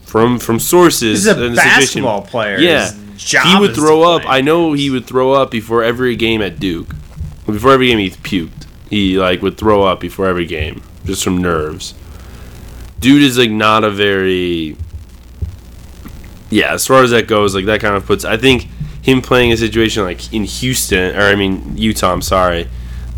from 0.03 0.39
from 0.39 0.59
sources. 0.61 1.25
He's 1.25 1.27
a 1.27 1.35
situation- 1.35 1.55
basketball 1.57 2.23
player. 2.23 2.59
Yeah, 2.59 2.93
he 2.93 3.59
would 3.59 3.75
throw 3.75 4.03
up. 4.03 4.23
play. 4.23 4.39
I 4.39 4.41
know 4.41 4.73
he 4.73 4.91
would 4.91 5.07
throw 5.07 5.33
up 5.33 5.51
before 5.51 5.83
every 5.83 6.17
game 6.17 6.41
at 6.43 6.61
Duke. 6.61 6.95
Before 7.47 7.73
every 7.73 7.89
game, 7.89 7.99
he 7.99 8.11
puked. 8.11 8.67
He 8.91 9.19
like 9.19 9.43
would 9.43 9.59
throw 9.59 9.83
up 9.83 9.99
before 10.01 10.27
every 10.27 10.47
game 10.47 10.83
just 11.05 11.25
from 11.25 11.39
nerves. 11.39 11.95
Dude 13.01 13.23
is 13.23 13.37
like 13.37 13.51
not 13.51 13.83
a 13.85 13.91
very. 13.91 14.77
Yeah, 16.51 16.73
as 16.75 16.87
far 16.87 17.03
as 17.03 17.11
that 17.11 17.27
goes, 17.27 17.55
like 17.55 17.65
that 17.65 17.81
kind 17.81 17.97
of 17.97 18.07
puts. 18.07 18.25
I 18.25 18.37
think 18.37 18.69
him 19.05 19.21
playing 19.21 19.53
a 19.53 19.57
situation 19.57 20.03
like 20.03 20.33
in 20.33 20.45
Houston, 20.45 21.15
or 21.15 21.21
I 21.21 21.37
mean 21.37 21.77
Utah. 21.77 22.13
I'm 22.13 22.23
sorry, 22.23 22.69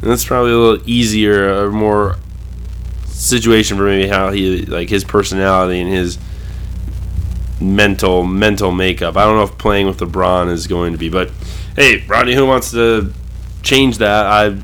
that's 0.03 0.25
probably 0.25 0.51
a 0.51 0.59
little 0.59 0.91
easier 0.91 1.65
or 1.65 1.71
more 1.71 2.17
situation 3.05 3.77
for 3.77 3.85
maybe 3.85 4.09
how 4.09 4.31
he 4.31 4.67
like 4.67 4.89
his 4.89 5.05
personality 5.05 5.81
and 5.81 5.89
his 5.89 6.19
mental 7.61 8.25
mental 8.25 8.73
makeup. 8.73 9.17
I 9.17 9.25
don't 9.25 9.37
know 9.37 9.45
if 9.45 9.57
playing 9.59 9.87
with 9.87 9.99
LeBron 9.99 10.51
is 10.51 10.67
going 10.67 10.91
to 10.91 10.99
be, 10.99 11.09
but 11.09 11.31
hey, 11.77 12.05
Rodney, 12.09 12.35
who 12.35 12.47
wants 12.47 12.73
to 12.73 13.13
change 13.63 13.99
that? 13.99 14.27
I 14.27 14.61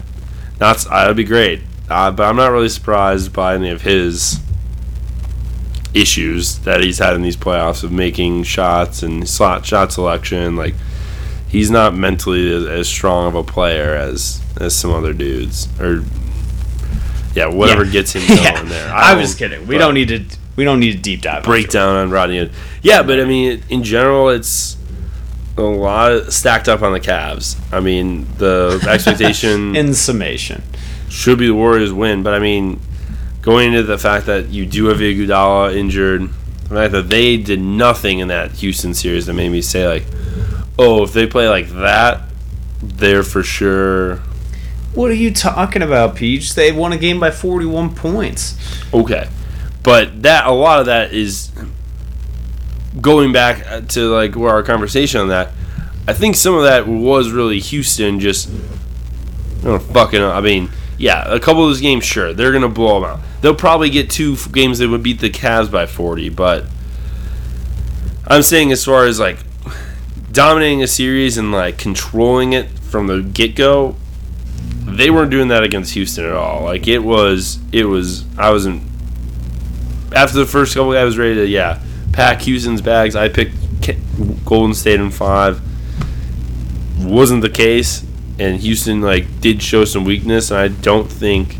not 0.60 0.78
that'd 0.78 1.16
be 1.16 1.24
great. 1.24 1.60
Uh, 1.88 2.10
but 2.10 2.24
I'm 2.24 2.36
not 2.36 2.50
really 2.50 2.68
surprised 2.68 3.32
by 3.32 3.54
any 3.54 3.70
of 3.70 3.82
his 3.82 4.40
issues 5.94 6.58
that 6.60 6.80
he's 6.80 6.98
had 6.98 7.14
in 7.14 7.22
these 7.22 7.36
playoffs 7.36 7.84
of 7.84 7.92
making 7.92 8.42
shots 8.42 9.04
and 9.04 9.28
slot 9.28 9.64
shot 9.64 9.92
selection. 9.92 10.56
Like 10.56 10.74
he's 11.52 11.70
not 11.70 11.94
mentally 11.94 12.52
as, 12.52 12.64
as 12.66 12.88
strong 12.88 13.28
of 13.28 13.34
a 13.36 13.44
player 13.44 13.94
as 13.94 14.40
as 14.60 14.74
some 14.74 14.90
other 14.90 15.12
dudes 15.12 15.68
or. 15.80 16.02
Yeah, 17.34 17.46
whatever 17.46 17.84
Yeah. 17.84 17.92
gets 17.92 18.12
him 18.14 18.22
going 18.28 18.42
Yeah. 18.42 18.62
there. 18.64 18.92
I, 18.94 19.12
don't- 19.12 19.22
was 19.22 19.34
kidding. 19.34 19.66
We 19.66 19.78
don't 19.78 19.94
need 19.94 20.08
to. 20.08 20.24
We 20.56 20.64
don't 20.64 20.80
need 20.80 20.96
a 20.96 20.98
deep 20.98 21.22
dive. 21.22 21.44
breakdown 21.44 21.96
on 21.96 22.10
Rodney. 22.10 22.38
Hood. 22.40 22.50
Yeah, 22.82 23.02
but 23.02 23.18
I 23.18 23.24
mean, 23.24 23.62
in 23.70 23.82
general, 23.84 24.28
it's 24.28 24.76
a 25.56 25.62
lot 25.62 26.30
stacked 26.30 26.68
up 26.68 26.82
on 26.82 26.92
the 26.92 27.00
Cavs. 27.00 27.56
I 27.72 27.80
mean, 27.80 28.26
the 28.36 28.84
expectation 28.90 29.74
In 29.74 29.94
summation, 29.94 30.62
should 31.08 31.38
be 31.38 31.46
the 31.46 31.54
Warriors 31.54 31.90
win, 31.90 32.22
but 32.22 32.34
I 32.34 32.38
mean, 32.38 32.80
going 33.40 33.68
into 33.72 33.82
the 33.84 33.96
fact 33.96 34.26
that 34.26 34.48
you 34.50 34.66
do 34.66 34.86
have 34.86 34.98
Iguodala 34.98 35.74
injured, 35.74 36.28
the 36.64 36.68
fact 36.68 36.92
that 36.92 37.08
they 37.08 37.38
did 37.38 37.60
nothing 37.62 38.18
in 38.18 38.28
that 38.28 38.52
Houston 38.52 38.92
series 38.92 39.24
that 39.24 39.32
made 39.32 39.48
me 39.50 39.62
say 39.62 39.88
like, 39.88 40.04
oh, 40.78 41.04
if 41.04 41.12
they 41.12 41.26
play 41.26 41.48
like 41.48 41.68
that, 41.68 42.22
they're 42.82 43.22
for 43.22 43.42
sure 43.42 44.20
what 44.94 45.10
are 45.10 45.14
you 45.14 45.32
talking 45.32 45.80
about, 45.80 46.16
Peach? 46.16 46.54
They 46.54 46.70
won 46.70 46.92
a 46.92 46.98
game 46.98 47.18
by 47.18 47.30
forty-one 47.30 47.94
points. 47.94 48.58
Okay, 48.92 49.28
but 49.82 50.22
that 50.22 50.46
a 50.46 50.52
lot 50.52 50.80
of 50.80 50.86
that 50.86 51.12
is 51.12 51.50
going 53.00 53.32
back 53.32 53.66
uh, 53.70 53.80
to 53.80 54.08
like 54.08 54.36
where 54.36 54.50
our 54.50 54.62
conversation 54.62 55.20
on 55.20 55.28
that. 55.28 55.52
I 56.06 56.12
think 56.12 56.36
some 56.36 56.54
of 56.54 56.64
that 56.64 56.86
was 56.86 57.30
really 57.30 57.58
Houston 57.58 58.20
just 58.20 58.50
know, 59.62 59.78
fucking. 59.78 60.20
I 60.20 60.42
mean, 60.42 60.68
yeah, 60.98 61.24
a 61.26 61.40
couple 61.40 61.62
of 61.62 61.70
those 61.70 61.80
games, 61.80 62.04
sure, 62.04 62.34
they're 62.34 62.52
gonna 62.52 62.68
blow 62.68 63.00
them 63.00 63.10
out. 63.10 63.20
They'll 63.40 63.54
probably 63.54 63.88
get 63.88 64.10
two 64.10 64.36
games 64.52 64.78
that 64.80 64.90
would 64.90 65.02
beat 65.02 65.20
the 65.20 65.30
Cavs 65.30 65.70
by 65.70 65.86
forty, 65.86 66.28
but 66.28 66.66
I'm 68.26 68.42
saying 68.42 68.72
as 68.72 68.84
far 68.84 69.06
as 69.06 69.18
like 69.18 69.38
dominating 70.32 70.82
a 70.82 70.86
series 70.86 71.36
and 71.36 71.52
like 71.52 71.78
controlling 71.78 72.52
it 72.52 72.68
from 72.78 73.06
the 73.06 73.22
get 73.22 73.54
go, 73.54 73.96
they 74.84 75.10
weren't 75.10 75.30
doing 75.30 75.48
that 75.48 75.62
against 75.62 75.94
Houston 75.94 76.24
at 76.24 76.32
all. 76.32 76.64
Like 76.64 76.88
it 76.88 77.00
was, 77.00 77.58
it 77.70 77.84
was. 77.84 78.24
I 78.36 78.50
wasn't. 78.50 78.82
After 80.14 80.38
the 80.38 80.46
first 80.46 80.74
couple, 80.74 80.96
I 80.96 81.04
was 81.04 81.16
ready 81.16 81.34
to 81.36 81.46
yeah 81.46 81.82
pack 82.12 82.42
Houston's 82.42 82.82
bags. 82.82 83.16
I 83.16 83.28
picked 83.28 83.54
Golden 84.44 84.74
State 84.74 85.00
in 85.00 85.10
five. 85.10 85.60
Wasn't 86.98 87.42
the 87.42 87.50
case, 87.50 88.04
and 88.38 88.60
Houston 88.60 89.00
like 89.00 89.40
did 89.40 89.62
show 89.62 89.84
some 89.84 90.04
weakness, 90.04 90.50
and 90.50 90.60
I 90.60 90.68
don't 90.68 91.10
think 91.10 91.56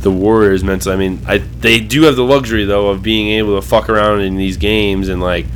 the 0.00 0.10
Warriors 0.10 0.64
meant 0.64 0.82
to. 0.82 0.92
I 0.92 0.96
mean, 0.96 1.20
I 1.26 1.38
they 1.38 1.80
do 1.80 2.02
have 2.02 2.16
the 2.16 2.24
luxury 2.24 2.64
though 2.64 2.88
of 2.88 3.02
being 3.02 3.28
able 3.28 3.60
to 3.60 3.66
fuck 3.66 3.88
around 3.88 4.20
in 4.20 4.36
these 4.36 4.56
games 4.56 5.08
and 5.08 5.20
like 5.20 5.46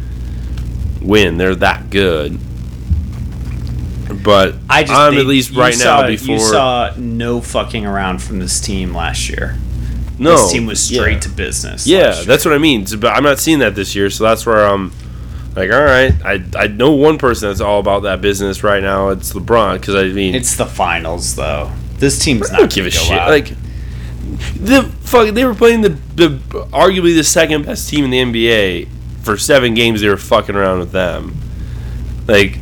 win. 1.06 1.38
They're 1.38 1.54
that 1.56 1.90
good. 1.90 2.38
But 4.22 4.54
I 4.68 4.82
just 4.82 4.92
I'm 4.92 5.14
at 5.18 5.26
least 5.26 5.50
right 5.52 5.74
saw- 5.74 6.02
now 6.02 6.06
before 6.06 6.34
you 6.34 6.40
saw 6.40 6.92
no 6.96 7.40
fucking 7.40 7.86
around 7.86 8.22
from 8.22 8.38
this 8.38 8.60
team 8.60 8.94
last 8.94 9.28
year. 9.28 9.56
no 10.18 10.36
this 10.36 10.52
team 10.52 10.66
was 10.66 10.82
straight 10.82 11.14
yeah. 11.14 11.20
to 11.20 11.28
business. 11.28 11.86
Yeah, 11.86 12.22
that's 12.24 12.44
what 12.44 12.54
I 12.54 12.58
mean. 12.58 12.86
But 12.98 13.16
I'm 13.16 13.24
not 13.24 13.38
seeing 13.38 13.60
that 13.60 13.74
this 13.74 13.94
year, 13.94 14.10
so 14.10 14.24
that's 14.24 14.46
where 14.46 14.64
I'm 14.64 14.92
like, 15.56 15.70
all 15.72 15.82
right, 15.82 16.12
I 16.24 16.42
I 16.56 16.66
know 16.68 16.92
one 16.92 17.18
person 17.18 17.48
that's 17.48 17.60
all 17.60 17.80
about 17.80 18.02
that 18.04 18.20
business 18.20 18.62
right 18.62 18.82
now. 18.82 19.08
It's 19.08 19.32
LeBron 19.32 19.80
because 19.80 19.94
I 19.94 20.04
mean, 20.04 20.34
it's 20.34 20.56
the 20.56 20.66
finals 20.66 21.34
though. 21.34 21.72
This 21.98 22.22
team's 22.22 22.48
I 22.50 22.52
not 22.52 22.58
don't 22.60 22.72
give 22.72 22.86
a 22.86 22.90
shit. 22.90 23.18
out. 23.18 23.28
Like 23.28 23.48
the 24.56 24.84
fuck, 25.00 25.34
they 25.34 25.44
were 25.44 25.54
playing 25.54 25.80
the 25.80 25.90
the 26.14 26.28
arguably 26.72 27.14
the 27.16 27.24
second 27.24 27.66
best 27.66 27.88
team 27.88 28.04
in 28.04 28.10
the 28.10 28.18
NBA 28.18 28.88
for 29.26 29.36
seven 29.36 29.74
games. 29.74 30.00
They 30.00 30.08
were 30.08 30.16
fucking 30.16 30.56
around 30.56 30.78
with 30.78 30.92
them, 30.92 31.36
like. 32.26 32.58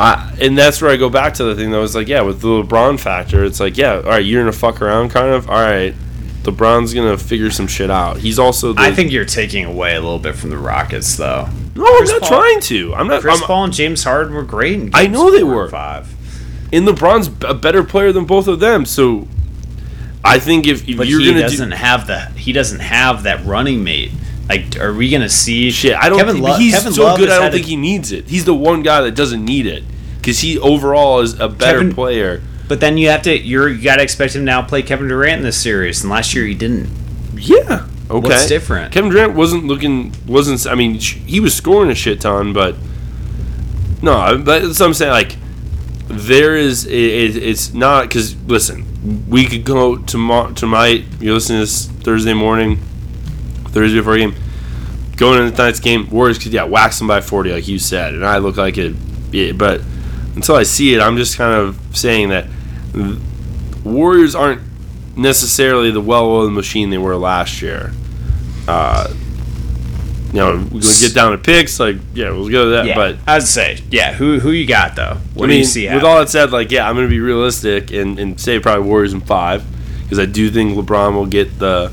I, 0.00 0.34
and 0.40 0.56
that's 0.56 0.80
where 0.80 0.90
I 0.90 0.96
go 0.96 1.10
back 1.10 1.34
to 1.34 1.44
the 1.44 1.54
thing 1.54 1.70
that 1.70 1.76
was 1.78 1.94
like, 1.94 2.08
yeah, 2.08 2.22
with 2.22 2.40
the 2.40 2.48
LeBron 2.48 2.98
factor, 2.98 3.44
it's 3.44 3.60
like, 3.60 3.76
yeah, 3.76 3.96
all 3.96 4.02
right, 4.04 4.24
you're 4.24 4.40
gonna 4.42 4.50
fuck 4.50 4.80
around, 4.80 5.10
kind 5.10 5.28
of. 5.28 5.48
All 5.50 5.60
right, 5.60 5.94
LeBron's 6.44 6.94
gonna 6.94 7.18
figure 7.18 7.50
some 7.50 7.66
shit 7.68 7.90
out. 7.90 8.16
He's 8.16 8.38
also. 8.38 8.72
The, 8.72 8.80
I 8.80 8.90
think 8.92 9.12
you're 9.12 9.26
taking 9.26 9.66
away 9.66 9.94
a 9.94 10.00
little 10.00 10.18
bit 10.18 10.34
from 10.34 10.48
the 10.48 10.56
Rockets 10.56 11.14
though. 11.16 11.46
no, 11.76 11.84
I'm 11.84 12.04
not 12.04 12.20
Paul- 12.22 12.28
trying 12.40 12.60
to. 12.62 12.94
I'm 12.94 13.06
not. 13.06 13.20
Chris 13.20 13.38
I'm, 13.42 13.46
Paul 13.46 13.64
and 13.64 13.72
James 13.72 14.02
Harden 14.02 14.34
were 14.34 14.42
great. 14.44 14.80
In 14.80 14.90
I 14.94 15.06
know 15.08 15.30
they 15.30 15.44
were. 15.44 15.68
five. 15.68 16.08
and 16.72 16.88
LeBron's 16.88 17.28
a 17.44 17.54
better 17.54 17.84
player 17.84 18.12
than 18.12 18.24
both 18.24 18.48
of 18.48 18.60
them, 18.60 18.86
so 18.86 19.28
I 20.24 20.38
think 20.38 20.66
if, 20.66 20.88
if 20.88 20.96
But 20.96 21.06
you're 21.06 21.20
he 21.20 21.26
gonna 21.28 21.42
doesn't 21.42 21.70
do 21.70 21.76
have 21.76 22.06
the 22.06 22.20
he 22.38 22.52
doesn't 22.52 22.80
have 22.80 23.24
that 23.24 23.44
running 23.44 23.84
mate. 23.84 24.10
Like, 24.48 24.78
are 24.78 24.92
we 24.92 25.08
gonna 25.10 25.28
see 25.28 25.70
shit, 25.70 25.94
I 25.96 26.08
don't. 26.08 26.18
Kevin 26.18 26.34
think, 26.34 26.44
Love, 26.44 26.58
he's 26.58 26.74
Kevin 26.74 26.92
so 26.92 27.04
Love 27.04 27.18
good. 27.18 27.30
I 27.30 27.38
don't 27.38 27.52
think 27.52 27.64
a- 27.66 27.68
he 27.70 27.76
needs 27.76 28.12
it. 28.12 28.28
He's 28.28 28.44
the 28.44 28.54
one 28.54 28.82
guy 28.82 29.00
that 29.02 29.14
doesn't 29.14 29.44
need 29.44 29.66
it 29.66 29.84
because 30.18 30.40
he 30.40 30.58
overall 30.58 31.20
is 31.20 31.38
a 31.40 31.48
better 31.48 31.78
Kevin- 31.78 31.94
player. 31.94 32.42
But 32.68 32.80
then 32.80 32.96
you 32.98 33.08
have 33.10 33.22
to 33.22 33.36
you're 33.38 33.68
you 33.68 33.82
got 33.82 33.96
to 33.96 34.02
expect 34.02 34.34
him 34.34 34.42
to 34.42 34.44
now 34.46 34.62
play 34.62 34.82
Kevin 34.82 35.08
Durant 35.08 35.38
in 35.38 35.42
this 35.42 35.60
series. 35.60 36.02
And 36.02 36.10
last 36.10 36.34
year 36.34 36.44
he 36.44 36.54
didn't. 36.54 36.88
Yeah. 37.36 37.86
Okay. 38.10 38.28
What's 38.28 38.46
different? 38.46 38.92
Kevin 38.92 39.10
Durant 39.10 39.34
wasn't 39.34 39.64
looking. 39.66 40.12
Wasn't. 40.26 40.66
I 40.66 40.74
mean, 40.74 40.94
he 40.94 41.40
was 41.40 41.54
scoring 41.54 41.90
a 41.90 41.94
shit 41.94 42.20
ton, 42.20 42.52
but 42.52 42.74
no. 44.02 44.38
But 44.38 44.62
that's 44.62 44.80
what 44.80 44.86
I'm 44.86 44.94
saying. 44.94 45.12
Like, 45.12 45.36
there 46.08 46.56
is. 46.56 46.86
It, 46.86 46.92
it, 46.92 47.36
it's 47.36 47.72
not 47.72 48.08
because 48.08 48.36
listen, 48.44 49.24
we 49.28 49.46
could 49.46 49.64
go 49.64 49.96
tomorrow. 49.98 50.52
Tonight, 50.52 51.04
you're 51.20 51.34
listening 51.34 51.58
to 51.58 51.62
this 51.64 51.86
Thursday 51.86 52.34
morning, 52.34 52.80
Thursday 53.72 53.98
before 53.98 54.16
game. 54.16 54.34
Going 55.16 55.40
into 55.42 55.54
tonight's 55.56 55.80
game, 55.80 56.08
Warriors 56.10 56.38
could 56.38 56.52
yeah 56.52 56.64
wax 56.64 56.98
them 56.98 57.08
by 57.08 57.20
forty, 57.20 57.52
like 57.52 57.68
you 57.68 57.78
said, 57.78 58.14
and 58.14 58.24
I 58.24 58.38
look 58.38 58.56
like 58.56 58.78
it. 58.78 58.94
Yeah, 59.30 59.52
but 59.52 59.80
until 60.34 60.56
I 60.56 60.62
see 60.62 60.94
it, 60.94 61.00
I'm 61.00 61.16
just 61.16 61.36
kind 61.36 61.54
of 61.54 61.78
saying 61.96 62.30
that 62.30 62.46
Warriors 63.84 64.34
aren't 64.34 64.62
necessarily 65.16 65.90
the 65.90 66.00
well-oiled 66.00 66.52
machine 66.52 66.90
they 66.90 66.98
were 66.98 67.16
last 67.16 67.60
year. 67.62 67.92
Uh, 68.66 69.12
you 70.28 70.38
know, 70.38 70.56
we're 70.56 70.80
gonna 70.80 71.00
get 71.00 71.14
down 71.14 71.32
to 71.32 71.38
picks. 71.38 71.78
Like, 71.78 71.96
yeah, 72.14 72.30
we'll 72.30 72.48
go 72.48 72.64
to 72.64 72.70
that. 72.70 72.86
Yeah, 72.86 72.94
But 72.94 73.18
I'd 73.26 73.42
say, 73.42 73.80
yeah. 73.90 74.14
Who 74.14 74.40
who 74.40 74.50
you 74.50 74.66
got 74.66 74.96
though? 74.96 75.18
What 75.34 75.50
I 75.50 75.52
do 75.52 75.58
you 75.58 75.64
see? 75.64 75.92
with 75.92 76.04
all 76.04 76.18
that 76.18 76.30
said, 76.30 76.52
like, 76.52 76.70
yeah, 76.70 76.88
I'm 76.88 76.94
gonna 76.94 77.08
be 77.08 77.20
realistic 77.20 77.90
and, 77.90 78.18
and 78.18 78.40
say 78.40 78.58
probably 78.58 78.86
Warriors 78.88 79.12
in 79.12 79.20
five 79.20 79.62
because 80.02 80.18
I 80.18 80.24
do 80.26 80.50
think 80.50 80.76
LeBron 80.76 81.14
will 81.14 81.26
get 81.26 81.58
the 81.58 81.92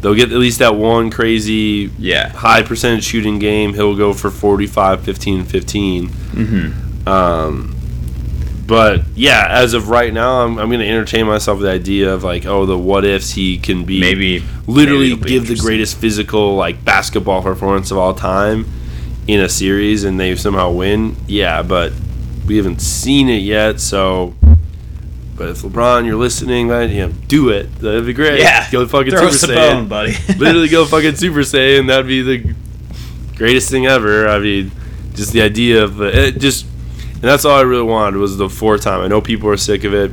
they'll 0.00 0.14
get 0.14 0.32
at 0.32 0.38
least 0.38 0.60
that 0.60 0.74
one 0.74 1.10
crazy 1.10 1.90
yeah, 1.98 2.28
high 2.28 2.62
percentage 2.62 3.04
shooting 3.04 3.38
game. 3.38 3.74
He'll 3.74 3.96
go 3.96 4.12
for 4.12 4.30
45, 4.30 5.02
15, 5.02 5.44
15. 5.44 6.08
mm-hmm. 6.08 7.08
Um, 7.08 7.74
but 8.68 9.00
yeah, 9.14 9.46
as 9.48 9.72
of 9.72 9.88
right 9.88 10.12
now, 10.12 10.42
I'm, 10.42 10.58
I'm 10.58 10.68
going 10.68 10.80
to 10.80 10.86
entertain 10.86 11.26
myself 11.26 11.58
with 11.58 11.64
the 11.64 11.72
idea 11.72 12.12
of 12.12 12.22
like, 12.22 12.44
oh, 12.44 12.66
the 12.66 12.76
what 12.76 13.06
ifs 13.06 13.30
he 13.30 13.56
can 13.56 13.86
be 13.86 13.98
maybe 13.98 14.44
literally 14.66 15.16
maybe 15.16 15.26
give 15.26 15.48
the 15.48 15.56
greatest 15.56 15.96
physical 15.96 16.54
like 16.54 16.84
basketball 16.84 17.42
performance 17.42 17.90
of 17.90 17.96
all 17.96 18.12
time 18.12 18.66
in 19.26 19.40
a 19.40 19.48
series 19.48 20.04
and 20.04 20.20
they 20.20 20.36
somehow 20.36 20.70
win. 20.70 21.16
Yeah, 21.26 21.62
but 21.62 21.94
we 22.46 22.58
haven't 22.58 22.82
seen 22.82 23.30
it 23.30 23.40
yet, 23.40 23.80
so. 23.80 24.34
But 25.38 25.50
if 25.50 25.62
LeBron, 25.62 26.04
you're 26.04 26.16
listening, 26.16 26.66
man, 26.66 26.90
you 26.90 27.06
know, 27.06 27.12
do 27.28 27.50
it. 27.50 27.72
That'd 27.76 28.04
be 28.04 28.12
great. 28.12 28.40
Yeah, 28.40 28.68
go 28.72 28.84
fucking 28.88 29.12
throw 29.12 29.30
Super 29.30 29.32
us 29.32 29.42
a 29.44 29.46
Saiyan 29.46 29.54
bone, 29.54 29.88
buddy. 29.88 30.16
literally 30.36 30.68
go 30.68 30.84
fucking 30.84 31.14
Super 31.14 31.38
Saiyan. 31.38 31.86
That'd 31.86 32.08
be 32.08 32.22
the 32.22 32.54
greatest 33.36 33.70
thing 33.70 33.86
ever. 33.86 34.26
I 34.26 34.40
mean, 34.40 34.72
just 35.14 35.32
the 35.32 35.42
idea 35.42 35.84
of 35.84 36.00
uh, 36.00 36.06
it 36.06 36.40
just, 36.40 36.66
and 37.12 37.22
that's 37.22 37.44
all 37.44 37.56
I 37.56 37.60
really 37.60 37.84
wanted 37.84 38.18
was 38.18 38.36
the 38.36 38.48
four 38.48 38.78
time. 38.78 39.00
I 39.00 39.06
know 39.06 39.20
people 39.20 39.48
are 39.48 39.56
sick 39.56 39.84
of 39.84 39.94
it. 39.94 40.10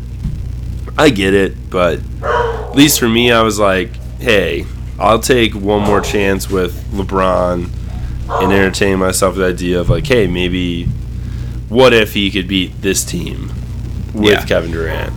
I 0.95 1.09
get 1.09 1.33
it, 1.33 1.71
but 1.71 2.01
at 2.21 2.75
least 2.75 2.99
for 2.99 3.09
me, 3.09 3.31
I 3.31 3.41
was 3.41 3.57
like, 3.57 3.95
hey, 4.19 4.67
I'll 4.99 5.19
take 5.19 5.55
one 5.55 5.81
more 5.81 6.01
chance 6.01 6.51
with 6.51 6.75
LeBron 6.91 7.67
and 8.29 8.53
entertain 8.53 8.99
myself 8.99 9.35
with 9.35 9.43
the 9.43 9.51
idea 9.51 9.79
of 9.79 9.89
like, 9.89 10.05
hey, 10.05 10.27
maybe 10.27 10.85
what 11.67 11.93
if 11.93 12.13
he 12.13 12.29
could 12.29 12.47
beat 12.47 12.79
this 12.83 13.03
team 13.03 13.51
with 14.15 14.31
Yeah. 14.31 14.45
Kevin 14.45 14.71
Durant? 14.71 15.13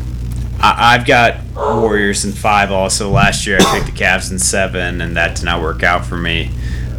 I, 0.61 0.95
I've 0.95 1.07
got 1.07 1.37
Warriors 1.55 2.25
in 2.25 2.33
five. 2.33 2.71
Also, 2.73 3.11
last 3.11 3.47
year 3.47 3.59
I 3.61 3.65
picked 3.79 3.87
the 3.87 4.05
Cavs 4.05 4.31
in 4.31 4.39
seven, 4.39 5.01
and 5.01 5.17
that 5.17 5.37
did 5.37 5.45
not 5.45 5.63
work 5.63 5.83
out 5.83 6.05
for 6.05 6.17
me. 6.17 6.51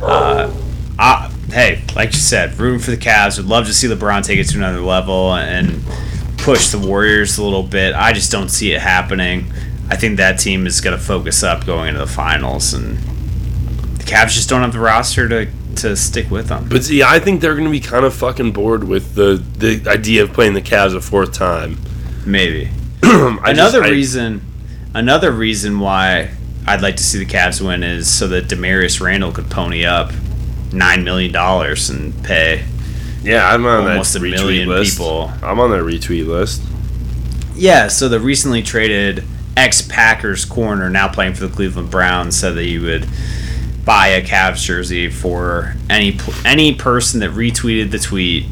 Uh, 0.01 0.51
I, 0.97 1.29
hey, 1.51 1.81
like 1.95 2.13
you 2.13 2.19
said, 2.19 2.57
rooting 2.57 2.79
for 2.79 2.91
the 2.91 2.97
Cavs. 2.97 3.37
Would 3.37 3.47
love 3.47 3.65
to 3.67 3.73
see 3.73 3.87
LeBron 3.87 4.23
take 4.23 4.39
it 4.39 4.45
to 4.49 4.57
another 4.57 4.79
level 4.79 5.33
and 5.33 5.81
push 6.37 6.69
the 6.69 6.79
Warriors 6.79 7.37
a 7.37 7.43
little 7.43 7.63
bit. 7.63 7.93
I 7.93 8.13
just 8.13 8.31
don't 8.31 8.49
see 8.49 8.71
it 8.71 8.81
happening. 8.81 9.51
I 9.89 9.95
think 9.97 10.17
that 10.17 10.39
team 10.39 10.65
is 10.67 10.79
going 10.81 10.97
to 10.97 11.03
focus 11.03 11.43
up 11.43 11.65
going 11.65 11.89
into 11.89 11.99
the 11.99 12.07
finals, 12.07 12.73
and 12.73 12.97
the 13.97 14.03
Cavs 14.05 14.29
just 14.29 14.47
don't 14.47 14.61
have 14.61 14.73
the 14.73 14.79
roster 14.79 15.27
to 15.27 15.47
to 15.77 15.95
stick 15.95 16.29
with 16.29 16.47
them. 16.47 16.67
But 16.69 16.83
see, 16.83 17.03
I 17.03 17.19
think 17.19 17.39
they're 17.41 17.53
going 17.53 17.65
to 17.65 17.71
be 17.71 17.79
kind 17.79 18.03
of 18.05 18.13
fucking 18.13 18.51
bored 18.53 18.83
with 18.85 19.15
the 19.15 19.43
the 19.57 19.89
idea 19.89 20.23
of 20.23 20.31
playing 20.33 20.53
the 20.53 20.61
Cavs 20.61 20.95
a 20.95 21.01
fourth 21.01 21.33
time. 21.33 21.77
Maybe. 22.31 22.69
Another 23.03 23.53
just- 23.53 23.75
I- 23.75 23.89
reason 23.89 24.41
another 24.93 25.31
reason 25.31 25.79
why 25.79 26.31
I'd 26.67 26.81
like 26.81 26.97
to 26.97 27.03
see 27.03 27.19
the 27.19 27.25
Cavs 27.25 27.65
win 27.65 27.83
is 27.83 28.07
so 28.09 28.27
that 28.29 28.45
Damarious 28.47 28.99
Randall 29.01 29.31
could 29.31 29.49
pony 29.49 29.85
up 29.85 30.11
nine 30.71 31.03
million 31.03 31.31
dollars 31.31 31.89
and 31.89 32.23
pay 32.23 32.63
yeah, 33.21 33.49
I'm 33.53 33.65
on 33.65 33.87
almost 33.87 34.13
that 34.13 34.19
a 34.21 34.25
retweet 34.25 34.31
million 34.31 34.69
list. 34.69 34.97
people. 34.97 35.31
I'm 35.43 35.59
on 35.59 35.71
that 35.71 35.81
retweet 35.83 36.25
list. 36.27 36.61
Yeah, 37.55 37.87
so 37.89 38.07
the 38.07 38.19
recently 38.19 38.61
traded 38.63 39.23
ex 39.57 39.81
Packers 39.81 40.45
corner 40.45 40.89
now 40.89 41.09
playing 41.09 41.33
for 41.33 41.45
the 41.47 41.53
Cleveland 41.53 41.91
Browns 41.91 42.39
said 42.39 42.51
that 42.55 42.63
he 42.63 42.77
would 42.79 43.05
buy 43.83 44.07
a 44.09 44.21
Cavs 44.23 44.63
jersey 44.63 45.09
for 45.09 45.75
any 45.89 46.17
any 46.45 46.73
person 46.75 47.19
that 47.19 47.31
retweeted 47.31 47.91
the 47.91 47.99
tweet 47.99 48.45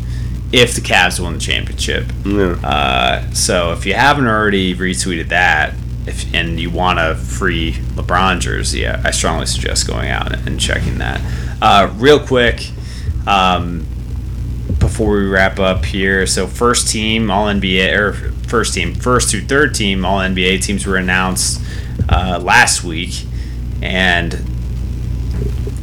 if 0.51 0.75
the 0.75 0.81
Cavs 0.81 1.19
won 1.19 1.33
the 1.33 1.39
championship. 1.39 2.05
Yeah. 2.25 2.53
Uh, 2.63 3.31
so 3.31 3.73
if 3.73 3.85
you 3.85 3.93
haven't 3.93 4.27
already 4.27 4.75
retweeted 4.75 5.29
that, 5.29 5.73
if 6.05 6.33
and 6.33 6.59
you 6.59 6.69
want 6.69 6.99
a 6.99 7.15
free 7.15 7.73
LeBron 7.73 8.39
jersey, 8.39 8.87
I 8.87 9.07
I 9.07 9.11
strongly 9.11 9.45
suggest 9.45 9.87
going 9.87 10.09
out 10.09 10.33
and 10.47 10.59
checking 10.59 10.99
that. 10.99 11.21
Uh, 11.61 11.91
real 11.95 12.19
quick, 12.19 12.69
um, 13.27 13.85
before 14.79 15.17
we 15.17 15.25
wrap 15.25 15.59
up 15.59 15.83
here, 15.83 16.25
so 16.25 16.47
first 16.47 16.87
team 16.87 17.29
All 17.29 17.47
NBA 17.47 17.97
or 17.97 18.13
first 18.47 18.73
team, 18.73 18.95
first 18.95 19.29
through 19.29 19.41
third 19.41 19.75
team 19.75 20.05
All 20.05 20.19
NBA 20.19 20.63
teams 20.63 20.85
were 20.85 20.95
announced 20.95 21.61
uh, 22.09 22.39
last 22.41 22.83
week, 22.83 23.25
and 23.81 24.33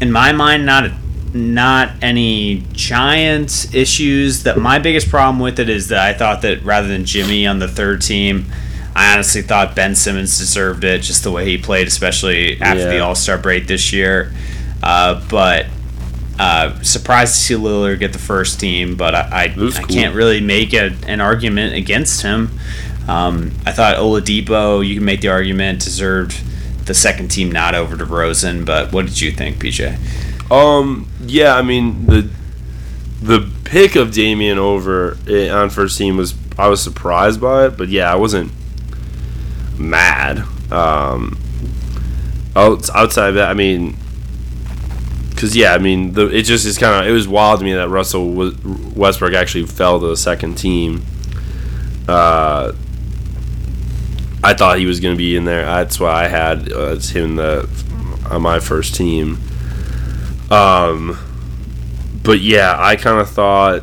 in 0.01 0.11
my 0.11 0.33
mind, 0.33 0.65
not 0.65 0.91
not 1.35 1.91
any 2.01 2.65
giant 2.73 3.75
issues. 3.75 4.45
That 4.45 4.57
my 4.59 4.79
biggest 4.79 5.11
problem 5.11 5.41
with 5.41 5.59
it 5.59 5.69
is 5.69 5.89
that 5.89 6.01
I 6.01 6.17
thought 6.17 6.43
that 6.43 6.63
rather 6.63 6.89
than 6.89 7.05
Jimmy 7.05 7.47
on 7.47 7.59
the 7.59 7.69
third 7.69 8.03
team, 8.03 8.47
I 8.95 9.13
honestly 9.13 9.43
thought 9.43 9.75
Ben 9.75 9.97
Simmons 9.97 10.39
deserved 10.39 10.85
it, 10.85 11.03
just 11.03 11.25
the 11.25 11.33
way 11.33 11.45
he 11.45 11.59
played, 11.59 11.89
especially 11.89 12.61
after 12.61 12.89
the 12.89 13.01
All 13.01 13.17
Star 13.17 13.37
break 13.37 13.67
this 13.67 13.93
year. 13.93 14.33
Uh, 14.83 15.25
but 15.29 15.67
uh, 16.39 16.81
surprised 16.83 17.35
to 17.35 17.41
see 17.41 17.55
Lillard 17.55 17.99
get 17.99 18.13
the 18.13 18.19
first 18.19 18.61
team, 18.61 18.97
but 18.97 19.15
I 19.15 19.53
I, 19.57 19.61
was 19.61 19.77
I 19.77 19.83
can't 19.83 20.15
really 20.15 20.41
make 20.41 20.73
a, 20.73 20.95
an 21.07 21.21
argument 21.21 21.75
against 21.75 22.23
him. 22.23 22.59
Um, 23.09 23.53
I 23.67 23.73
thought 23.73 23.97
Oladipo, 23.97 24.87
you 24.87 24.95
can 24.95 25.05
make 25.05 25.21
the 25.21 25.29
argument, 25.29 25.83
deserved 25.83 26.41
the 26.87 26.95
second 26.95 27.29
team 27.29 27.51
not 27.51 27.75
over 27.75 27.97
DeRozan, 27.97 28.65
but 28.65 28.93
what 28.93 29.07
did 29.07 29.21
you 29.21 29.31
think, 29.31 29.57
PJ? 29.57 29.99
Um. 30.51 31.09
Yeah. 31.23 31.57
I 31.57 31.63
mean 31.63 32.07
the 32.07 32.31
the 33.23 33.51
pick 33.65 33.97
of 33.97 34.13
Damian 34.13 34.59
over 34.59 35.17
eh, 35.29 35.49
on 35.49 35.71
first 35.71 35.97
team 35.99 36.17
was 36.17 36.35
I 36.59 36.69
was 36.69 36.83
surprised 36.83 37.41
by 37.41 37.67
it, 37.67 37.77
but 37.77 37.89
yeah, 37.89 38.13
I 38.13 38.17
wasn't 38.17 38.53
mad. 39.79 40.45
Um. 40.71 41.39
Outside 42.57 43.31
of 43.31 43.35
that, 43.35 43.49
I 43.51 43.55
mean, 43.55 43.97
because 45.31 45.57
yeah, 45.57 45.75
I 45.75 45.79
mean, 45.79 46.13
the, 46.13 46.29
it 46.29 46.43
just 46.43 46.65
is 46.65 46.79
kind 46.79 47.05
of 47.05 47.11
it 47.11 47.13
was 47.13 47.27
wild 47.27 47.59
to 47.59 47.65
me 47.65 47.75
that 47.75 47.89
Russell 47.89 48.33
was, 48.33 48.57
Westbrook 48.65 49.35
actually 49.35 49.67
fell 49.67 49.99
to 49.99 50.07
the 50.07 50.17
second 50.17 50.55
team. 50.55 51.05
Uh, 52.07 52.73
I 54.43 54.55
thought 54.55 54.79
he 54.79 54.87
was 54.87 55.01
going 55.01 55.15
to 55.15 55.19
be 55.19 55.37
in 55.37 55.45
there. 55.45 55.65
That's 55.65 55.99
why 55.99 56.25
I 56.25 56.29
had 56.29 56.73
uh, 56.73 56.97
him 56.97 57.37
the 57.37 57.69
on 58.31 58.43
my 58.43 58.61
first 58.61 58.95
team. 58.95 59.39
Um, 60.51 61.19
but 62.23 62.41
yeah, 62.41 62.77
I 62.79 62.97
kind 62.97 63.21
of 63.21 63.31
thought. 63.31 63.83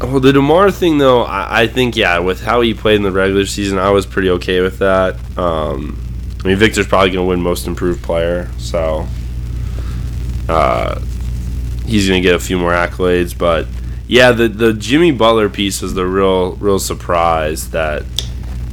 Oh, 0.00 0.20
the 0.20 0.32
DeMar 0.32 0.70
thing 0.70 0.98
though, 0.98 1.22
I, 1.22 1.62
I 1.62 1.66
think 1.66 1.96
yeah, 1.96 2.18
with 2.20 2.42
how 2.42 2.60
he 2.60 2.72
played 2.72 2.96
in 2.96 3.02
the 3.02 3.10
regular 3.10 3.46
season, 3.46 3.78
I 3.78 3.90
was 3.90 4.06
pretty 4.06 4.30
okay 4.30 4.60
with 4.60 4.78
that. 4.78 5.16
Um, 5.36 5.98
I 6.42 6.48
mean, 6.48 6.56
Victor's 6.56 6.86
probably 6.86 7.10
going 7.10 7.24
to 7.24 7.28
win 7.28 7.40
Most 7.40 7.66
Improved 7.66 8.02
Player, 8.04 8.48
so 8.58 9.08
uh, 10.48 11.00
he's 11.84 12.08
going 12.08 12.22
to 12.22 12.28
get 12.28 12.36
a 12.36 12.38
few 12.38 12.58
more 12.58 12.70
accolades. 12.70 13.36
But 13.36 13.66
yeah, 14.06 14.30
the 14.30 14.46
the 14.46 14.72
Jimmy 14.72 15.10
Butler 15.10 15.48
piece 15.48 15.82
was 15.82 15.94
the 15.94 16.06
real 16.06 16.52
real 16.56 16.78
surprise 16.78 17.70
that 17.70 18.04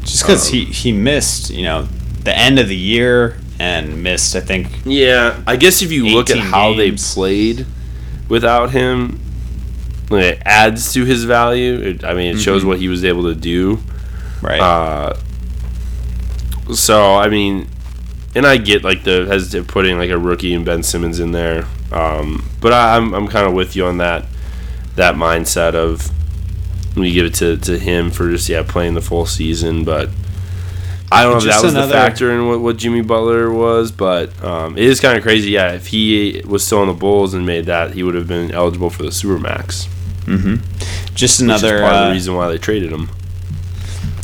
Just 0.06 0.24
because 0.24 0.48
Um, 0.48 0.54
he, 0.54 0.66
he 0.66 0.92
missed, 0.92 1.50
you 1.50 1.64
know, 1.64 1.88
the 2.24 2.38
end 2.38 2.60
of 2.60 2.68
the 2.68 2.76
year 2.76 3.40
and 3.60 4.04
missed, 4.04 4.36
I 4.36 4.40
think, 4.42 4.68
Yeah, 4.86 5.40
I 5.48 5.56
guess 5.56 5.82
if 5.82 5.92
you 5.92 6.08
look 6.08 6.30
at 6.30 6.38
how 6.38 6.74
games. 6.74 7.14
they 7.14 7.14
played 7.14 7.66
without 8.30 8.72
him, 8.72 9.20
it 10.12 10.42
adds 10.46 10.94
to 10.94 11.06
his 11.06 11.24
value. 11.24 11.76
It, 11.80 12.04
I 12.04 12.14
mean, 12.14 12.36
it 12.36 12.40
shows 12.40 12.64
Mhm. 12.64 12.68
what 12.68 12.80
he 12.80 12.88
was 12.88 13.04
able 13.06 13.24
to 13.24 13.36
do. 13.36 13.80
right? 14.42 14.60
Uh, 14.60 15.14
so 16.74 17.16
I 17.16 17.30
mean, 17.30 17.68
and 18.36 18.46
I 18.46 18.58
get 18.58 18.84
like 18.84 19.04
the 19.04 19.26
has 19.26 19.56
putting 19.68 19.98
like 19.98 20.10
a 20.10 20.18
rookie 20.18 20.54
and 20.54 20.66
Ben 20.66 20.84
Simmons 20.84 21.20
in 21.20 21.32
there, 21.32 21.66
um, 21.92 22.48
but 22.62 22.74
I, 22.74 22.98
I'm 22.98 23.14
I'm 23.14 23.28
kind 23.28 23.48
of 23.48 23.54
with 23.54 23.76
you 23.76 23.86
on 23.86 23.98
that 23.98 24.26
that 24.96 25.16
mindset 25.16 25.74
of 25.76 26.10
when 26.96 27.06
you 27.06 27.14
give 27.14 27.26
it 27.26 27.34
to, 27.36 27.58
to 27.58 27.78
him 27.80 28.10
for 28.12 28.30
just 28.30 28.48
yeah 28.50 28.64
playing 28.64 28.94
the 28.96 29.02
full 29.02 29.26
season, 29.26 29.84
but. 29.84 30.10
I 31.12 31.24
don't 31.24 31.34
know 31.34 31.38
if 31.38 31.44
that 31.46 31.64
was 31.64 31.74
another- 31.74 31.88
the 31.88 31.94
factor 31.94 32.32
in 32.32 32.48
what, 32.48 32.60
what 32.62 32.78
Jimmy 32.78 33.02
Butler 33.02 33.52
was, 33.52 33.92
but 33.92 34.44
um, 34.44 34.78
it 34.78 34.84
is 34.84 35.00
kind 35.00 35.18
of 35.18 35.24
crazy. 35.24 35.52
Yeah, 35.52 35.74
if 35.74 35.88
he 35.88 36.42
was 36.46 36.66
still 36.66 36.80
on 36.80 36.88
the 36.88 36.94
Bulls 36.94 37.34
and 37.34 37.46
made 37.46 37.66
that, 37.68 37.92
he 37.94 38.04
would 38.04 38.16
have 38.16 38.28
been 38.28 38.52
eligible 38.52 38.90
for 38.90 39.04
the 39.04 39.10
Supermax. 39.10 39.88
mm-hmm. 40.26 40.56
Just 41.16 41.40
another 41.40 41.80
part 41.82 41.94
of 41.94 42.00
uh, 42.02 42.08
the 42.08 42.14
reason 42.14 42.36
why 42.36 42.50
they 42.50 42.58
traded 42.58 42.92
him. 42.92 43.10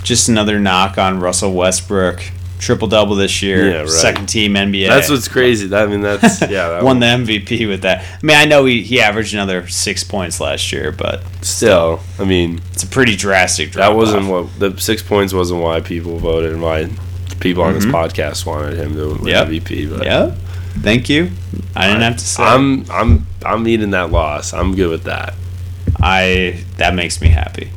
just 0.03 0.27
another 0.27 0.59
knock 0.59 0.97
on 0.97 1.19
Russell 1.19 1.53
Westbrook. 1.53 2.21
Triple 2.61 2.87
double 2.87 3.15
this 3.15 3.41
year, 3.41 3.69
Yeah, 3.71 3.77
right. 3.79 3.89
second 3.89 4.27
team 4.27 4.53
NBA. 4.53 4.87
That's 4.87 5.09
what's 5.09 5.27
crazy. 5.27 5.73
I 5.75 5.85
mean, 5.87 6.01
that's 6.01 6.39
yeah. 6.41 6.69
That 6.69 6.83
won 6.83 6.99
one- 6.99 7.25
the 7.25 7.33
MVP 7.33 7.67
with 7.67 7.81
that. 7.81 8.03
I 8.03 8.25
mean, 8.25 8.37
I 8.37 8.45
know 8.45 8.63
he, 8.65 8.83
he 8.83 9.01
averaged 9.01 9.33
another 9.33 9.67
six 9.67 10.03
points 10.03 10.39
last 10.39 10.71
year, 10.71 10.91
but 10.91 11.23
Still, 11.43 11.99
I 12.19 12.23
mean, 12.23 12.61
it's 12.71 12.83
a 12.83 12.87
pretty 12.87 13.15
drastic 13.17 13.71
drop. 13.71 13.89
that 13.91 13.97
wasn't 13.97 14.27
what 14.27 14.47
the 14.59 14.79
six 14.79 15.01
points 15.03 15.33
wasn't 15.33 15.61
why 15.61 15.81
people 15.81 16.17
voted 16.19 16.53
and 16.53 16.61
why 16.61 16.87
people 17.39 17.63
on 17.63 17.73
this 17.73 17.85
podcast 17.85 18.45
wanted 18.45 18.77
him 18.77 18.93
to 18.95 19.07
win 19.07 19.17
Mm-hmm. 19.17 19.27
Yep. 19.27 19.47
MVP. 19.47 19.89
But 19.97 20.05
Yeah. 20.05 20.35
Thank 20.81 21.09
you. 21.09 21.31
I 21.75 21.87
didn't 21.87 22.03
have 22.03 22.15
to 22.17 22.23
say. 22.25 22.43
I'm 22.43 22.89
I'm 22.89 23.25
I'm 23.45 23.67
eating 23.67 23.89
that 23.91 24.09
loss. 24.11 24.53
I'm 24.53 24.73
good 24.75 24.89
with 24.89 25.03
that. 25.03 25.33
I 25.99 26.63
that 26.77 26.93
makes 26.95 27.19
me 27.21 27.27
happy. 27.29 27.71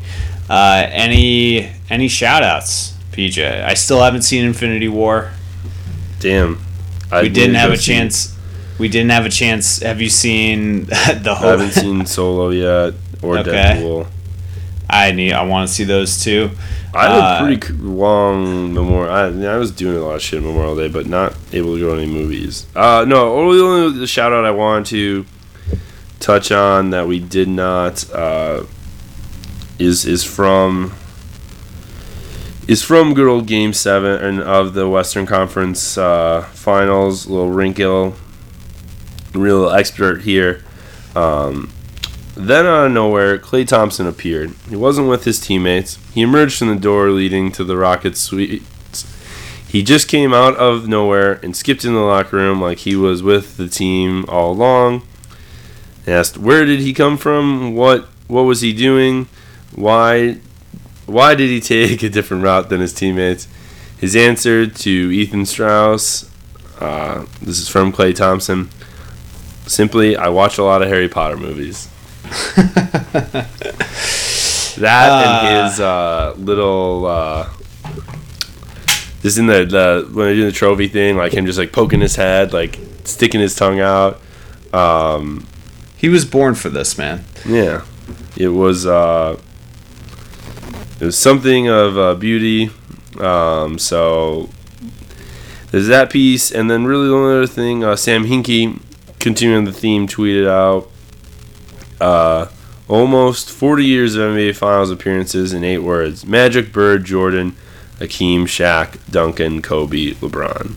Uh, 0.48 0.86
any 0.90 1.70
any 1.90 2.06
shout 2.08 2.42
outs, 2.42 2.93
PJ? 3.14 3.64
I 3.64 3.74
still 3.74 4.00
haven't 4.02 4.22
seen 4.22 4.44
Infinity 4.44 4.88
War. 4.88 5.30
Damn. 6.20 6.58
I 7.12 7.22
We 7.22 7.28
didn't 7.28 7.56
have 7.56 7.70
a 7.72 7.76
chance. 7.76 8.36
We 8.78 8.88
didn't 8.88 9.10
have 9.10 9.24
a 9.24 9.30
chance. 9.30 9.80
Have 9.80 10.00
you 10.00 10.08
seen 10.08 10.84
the 10.86 11.34
whole? 11.38 11.48
I 11.48 11.50
haven't 11.52 11.72
seen 11.72 12.06
Solo 12.06 12.50
yet 12.50 12.94
or 13.22 13.38
Okay. 13.38 13.50
Deadpool. 13.50 14.06
I 14.90 15.12
need. 15.12 15.32
I 15.32 15.44
want 15.44 15.68
to 15.68 15.74
see 15.74 15.84
those 15.84 16.22
two. 16.22 16.50
I 16.94 17.08
had 17.08 17.18
Uh, 17.20 17.36
a 17.44 17.46
pretty 17.46 17.66
c- 17.66 17.72
long 17.82 18.72
Memorial. 18.74 19.12
I, 19.12 19.54
I 19.54 19.56
was 19.56 19.70
doing 19.70 19.96
a 19.96 20.00
lot 20.00 20.16
of 20.16 20.22
shit 20.22 20.42
Memorial 20.42 20.76
Day, 20.76 20.88
but 20.88 21.06
not 21.06 21.34
able 21.52 21.74
to 21.74 21.80
go 21.80 21.96
to 21.96 22.02
any 22.02 22.10
movies. 22.12 22.66
Uh, 22.76 23.04
no, 23.08 23.34
only 23.36 23.58
only 23.60 23.98
the 23.98 24.06
shout 24.06 24.32
out 24.32 24.44
I 24.44 24.50
wanted 24.50 24.86
to 24.86 25.26
touch 26.20 26.52
on 26.52 26.90
that 26.90 27.06
we 27.08 27.18
did 27.18 27.48
not 27.48 28.08
uh, 28.12 28.64
is 29.78 30.04
is 30.04 30.22
from 30.24 30.92
is 32.66 32.82
from 32.82 33.14
good 33.14 33.28
old 33.28 33.46
Game 33.46 33.72
Seven 33.72 34.22
and 34.22 34.40
of 34.40 34.74
the 34.74 34.88
Western 34.88 35.26
Conference 35.26 35.98
uh, 35.98 36.42
Finals. 36.52 37.26
Little 37.26 37.50
wrinkle, 37.50 38.14
real 39.34 39.70
expert 39.70 40.22
here. 40.22 40.62
Um, 41.14 41.70
then 42.36 42.66
out 42.66 42.86
of 42.86 42.92
nowhere, 42.92 43.38
Klay 43.38 43.66
Thompson 43.66 44.06
appeared. 44.06 44.54
He 44.68 44.76
wasn't 44.76 45.08
with 45.08 45.24
his 45.24 45.38
teammates. 45.38 45.98
He 46.12 46.22
emerged 46.22 46.58
from 46.58 46.68
the 46.68 46.76
door 46.76 47.10
leading 47.10 47.52
to 47.52 47.64
the 47.64 47.76
Rockets 47.76 48.20
suites. 48.20 49.10
He 49.68 49.82
just 49.82 50.08
came 50.08 50.32
out 50.32 50.56
of 50.56 50.88
nowhere 50.88 51.40
and 51.42 51.56
skipped 51.56 51.84
in 51.84 51.94
the 51.94 52.00
locker 52.00 52.36
room 52.36 52.60
like 52.60 52.78
he 52.78 52.96
was 52.96 53.22
with 53.22 53.56
the 53.56 53.68
team 53.68 54.24
all 54.28 54.52
along. 54.52 55.02
Asked, 56.06 56.38
"Where 56.38 56.64
did 56.64 56.80
he 56.80 56.92
come 56.92 57.16
from? 57.16 57.74
What 57.74 58.08
what 58.26 58.42
was 58.42 58.60
he 58.60 58.72
doing? 58.72 59.26
Why 59.74 60.38
why 61.06 61.34
did 61.34 61.48
he 61.50 61.60
take 61.74 62.02
a 62.02 62.08
different 62.08 62.42
route 62.44 62.68
than 62.68 62.80
his 62.80 62.92
teammates?" 62.92 63.46
His 63.98 64.14
answer 64.16 64.66
to 64.66 64.90
Ethan 64.90 65.46
Strauss, 65.46 66.28
uh, 66.80 67.24
this 67.40 67.58
is 67.60 67.68
from 67.68 67.92
Klay 67.92 68.14
Thompson. 68.14 68.68
Simply, 69.66 70.14
I 70.16 70.28
watch 70.28 70.58
a 70.58 70.62
lot 70.64 70.82
of 70.82 70.88
Harry 70.88 71.08
Potter 71.08 71.36
movies. 71.36 71.88
That 74.76 75.26
and 75.46 75.68
his 75.70 75.78
uh, 75.80 76.34
little 76.36 77.06
uh, 77.06 77.48
just 79.22 79.38
in 79.38 79.46
the, 79.46 79.64
the 79.64 80.10
when 80.12 80.26
they 80.26 80.34
do 80.34 80.44
the 80.46 80.52
trophy 80.52 80.88
thing, 80.88 81.16
like 81.16 81.32
him 81.32 81.46
just 81.46 81.58
like 81.60 81.72
poking 81.72 82.00
his 82.00 82.16
head, 82.16 82.52
like 82.52 82.78
sticking 83.04 83.40
his 83.40 83.54
tongue 83.54 83.78
out. 83.78 84.20
Um, 84.72 85.46
He 85.96 86.08
was 86.08 86.24
born 86.24 86.56
for 86.56 86.70
this, 86.70 86.98
man. 86.98 87.24
yeah, 87.46 87.82
it 88.36 88.48
was 88.48 88.84
uh, 88.84 89.38
it 91.04 91.08
was 91.08 91.18
something 91.18 91.68
of 91.68 91.98
uh, 91.98 92.14
beauty. 92.14 92.70
Um, 93.20 93.78
so 93.78 94.48
there's 95.70 95.86
that 95.88 96.08
piece, 96.10 96.50
and 96.50 96.70
then 96.70 96.86
really 96.86 97.08
the 97.08 97.14
only 97.14 97.34
other 97.34 97.46
thing, 97.46 97.84
uh, 97.84 97.94
Sam 97.94 98.24
Hinkie, 98.24 98.80
continuing 99.18 99.66
the 99.66 99.72
theme, 99.72 100.08
tweeted 100.08 100.48
out. 100.48 100.90
Uh, 102.00 102.46
almost 102.88 103.50
40 103.50 103.84
years 103.84 104.14
of 104.14 104.22
NBA 104.34 104.56
Finals 104.56 104.90
appearances 104.90 105.52
in 105.52 105.62
eight 105.62 105.78
words: 105.78 106.24
Magic, 106.24 106.72
Bird, 106.72 107.04
Jordan, 107.04 107.54
Hakeem, 107.98 108.46
Shaq, 108.46 108.98
Duncan, 109.10 109.60
Kobe, 109.60 110.12
LeBron. 110.14 110.72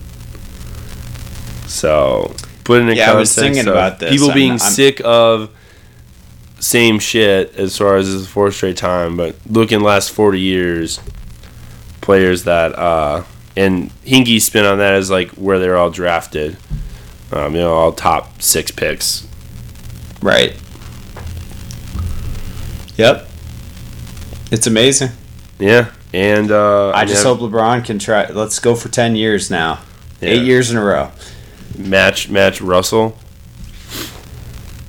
So, 1.66 2.34
put 2.64 2.82
it 2.82 2.88
in 2.88 2.96
Yeah, 2.96 3.12
I 3.12 3.14
was 3.16 3.34
thinking 3.34 3.66
about 3.66 3.98
this. 3.98 4.10
people 4.10 4.28
I'm- 4.28 4.34
being 4.34 4.50
I'm- 4.52 4.58
sick 4.58 5.00
of 5.04 5.48
same 6.60 6.98
shit 6.98 7.54
as 7.56 7.76
far 7.76 7.96
as 7.96 8.12
this 8.12 8.26
fourth 8.28 8.54
straight 8.54 8.76
time, 8.76 9.16
but 9.16 9.36
looking 9.48 9.80
last 9.80 10.10
40 10.10 10.40
years, 10.40 11.00
players 12.00 12.44
that 12.44 12.78
uh, 12.78 13.24
and 13.56 13.90
Hinkie's 14.04 14.44
spin 14.44 14.64
on 14.64 14.78
that 14.78 14.94
is 14.94 15.10
like 15.10 15.30
where 15.30 15.58
they're 15.58 15.76
all 15.76 15.90
drafted, 15.90 16.56
um, 17.32 17.54
you 17.54 17.60
know, 17.60 17.74
all 17.74 17.92
top 17.92 18.40
six 18.40 18.70
picks. 18.70 19.26
Right. 20.22 20.56
Yep. 22.96 23.28
It's 24.50 24.66
amazing. 24.66 25.10
Yeah, 25.58 25.90
and 26.12 26.50
uh, 26.50 26.90
I 26.90 27.04
just 27.04 27.24
mean, 27.24 27.36
hope 27.36 27.50
LeBron 27.50 27.84
can 27.84 27.98
try. 27.98 28.28
Let's 28.28 28.58
go 28.58 28.74
for 28.74 28.88
ten 28.88 29.14
years 29.14 29.50
now. 29.50 29.80
Yeah. 30.20 30.30
Eight 30.30 30.44
years 30.44 30.70
in 30.70 30.76
a 30.76 30.84
row. 30.84 31.10
match 31.76 32.28
match 32.28 32.60
Russell. 32.60 33.16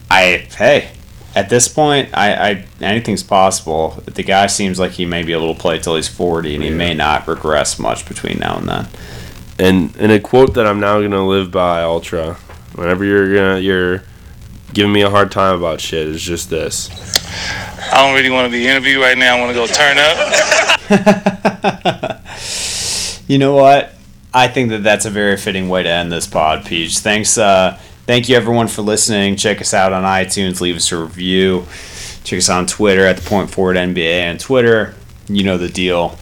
I 0.09 0.47
hey, 0.57 0.91
at 1.39 1.49
this 1.49 1.67
point, 1.67 2.09
I, 2.13 2.33
I 2.49 2.65
anything's 2.81 3.23
possible. 3.23 4.01
The 4.05 4.23
guy 4.23 4.47
seems 4.47 4.79
like 4.79 4.91
he 4.91 5.05
may 5.05 5.23
be 5.23 5.33
able 5.33 5.53
to 5.53 5.59
play 5.59 5.79
till 5.79 5.95
he's 5.95 6.07
forty, 6.07 6.53
and 6.55 6.63
he 6.63 6.69
Yeah. 6.69 6.75
may 6.75 6.93
not 6.93 7.27
regress 7.27 7.79
much 7.79 8.05
between 8.07 8.39
now 8.39 8.57
and 8.57 8.67
then. 8.69 8.87
And 9.57 9.95
and 9.97 10.11
a 10.11 10.19
quote 10.19 10.53
that 10.55 10.65
I'm 10.67 10.79
now 10.79 11.01
gonna 11.01 11.27
live 11.27 11.51
by, 11.51 11.81
Ultra. 11.83 12.35
Whenever 12.75 13.03
you're 13.05 13.33
gonna 13.33 13.59
you're 13.59 14.03
giving 14.73 14.91
me 14.93 15.01
a 15.01 15.09
hard 15.09 15.31
time 15.31 15.55
about 15.55 15.81
shit, 15.81 16.07
is 16.07 16.21
just 16.21 16.49
this. 16.49 16.89
I 17.91 18.05
don't 18.05 18.13
really 18.15 18.29
want 18.29 18.45
to 18.45 18.51
be 18.51 18.67
interviewed 18.67 19.01
right 19.01 19.17
now. 19.17 19.37
I 19.37 19.39
want 19.39 19.49
to 19.51 19.55
go 19.55 19.67
turn 19.67 19.97
up. 19.97 20.17
You 23.27 23.37
know 23.37 23.53
what? 23.53 23.93
I 24.33 24.47
think 24.47 24.71
that 24.71 24.81
that's 24.81 25.05
a 25.05 25.11
very 25.11 25.37
fitting 25.37 25.69
way 25.69 25.83
to 25.83 25.89
end 25.89 26.11
this 26.11 26.25
pod, 26.25 26.65
Peach. 26.65 26.97
Thanks, 26.97 27.37
uh, 27.37 27.77
thank 28.09 28.27
you 28.27 28.35
everyone 28.35 28.67
for 28.67 28.81
listening. 28.81 29.35
Check 29.35 29.61
us 29.61 29.71
out 29.71 29.93
on 29.93 30.03
iTunes. 30.03 30.61
Leave 30.61 30.75
us 30.75 30.91
a 30.91 30.97
review. 30.97 31.67
Check 32.23 32.39
us 32.39 32.49
on 32.49 32.65
Twitter 32.65 33.05
at 33.05 33.17
the 33.17 33.29
Point 33.29 33.51
Forward 33.51 33.77
NBA 33.77 34.27
on 34.27 34.39
Twitter. 34.39 34.95
You 35.27 35.43
know 35.43 35.59
the 35.59 35.69
deal. 35.69 36.17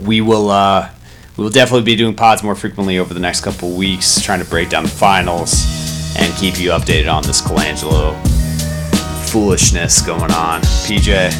We 0.00 0.20
will, 0.20 0.50
uh, 0.50 0.90
we 1.36 1.44
will 1.44 1.52
definitely 1.52 1.84
be 1.84 1.94
doing 1.94 2.16
pods 2.16 2.42
more 2.42 2.56
frequently 2.56 2.98
over 2.98 3.14
the 3.14 3.20
next 3.20 3.42
couple 3.42 3.76
weeks, 3.76 4.20
trying 4.20 4.42
to 4.42 4.50
break 4.50 4.70
down 4.70 4.82
the 4.82 4.88
finals 4.88 5.64
and 6.18 6.34
keep 6.34 6.58
you 6.58 6.70
updated 6.70 7.14
on 7.14 7.22
this 7.22 7.40
Colangelo 7.40 8.20
foolishness 9.28 10.02
going 10.02 10.32
on. 10.32 10.62
PJ, 10.62 11.30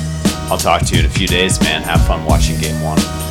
I'll 0.53 0.57
talk 0.57 0.87
to 0.87 0.95
you 0.95 1.01
in 1.01 1.07
a 1.07 1.11
few 1.11 1.27
days, 1.27 1.61
man. 1.61 1.83
Have 1.83 2.07
fun 2.07 2.25
watching 2.25 2.61
Game 2.61 2.81
One. 2.81 3.28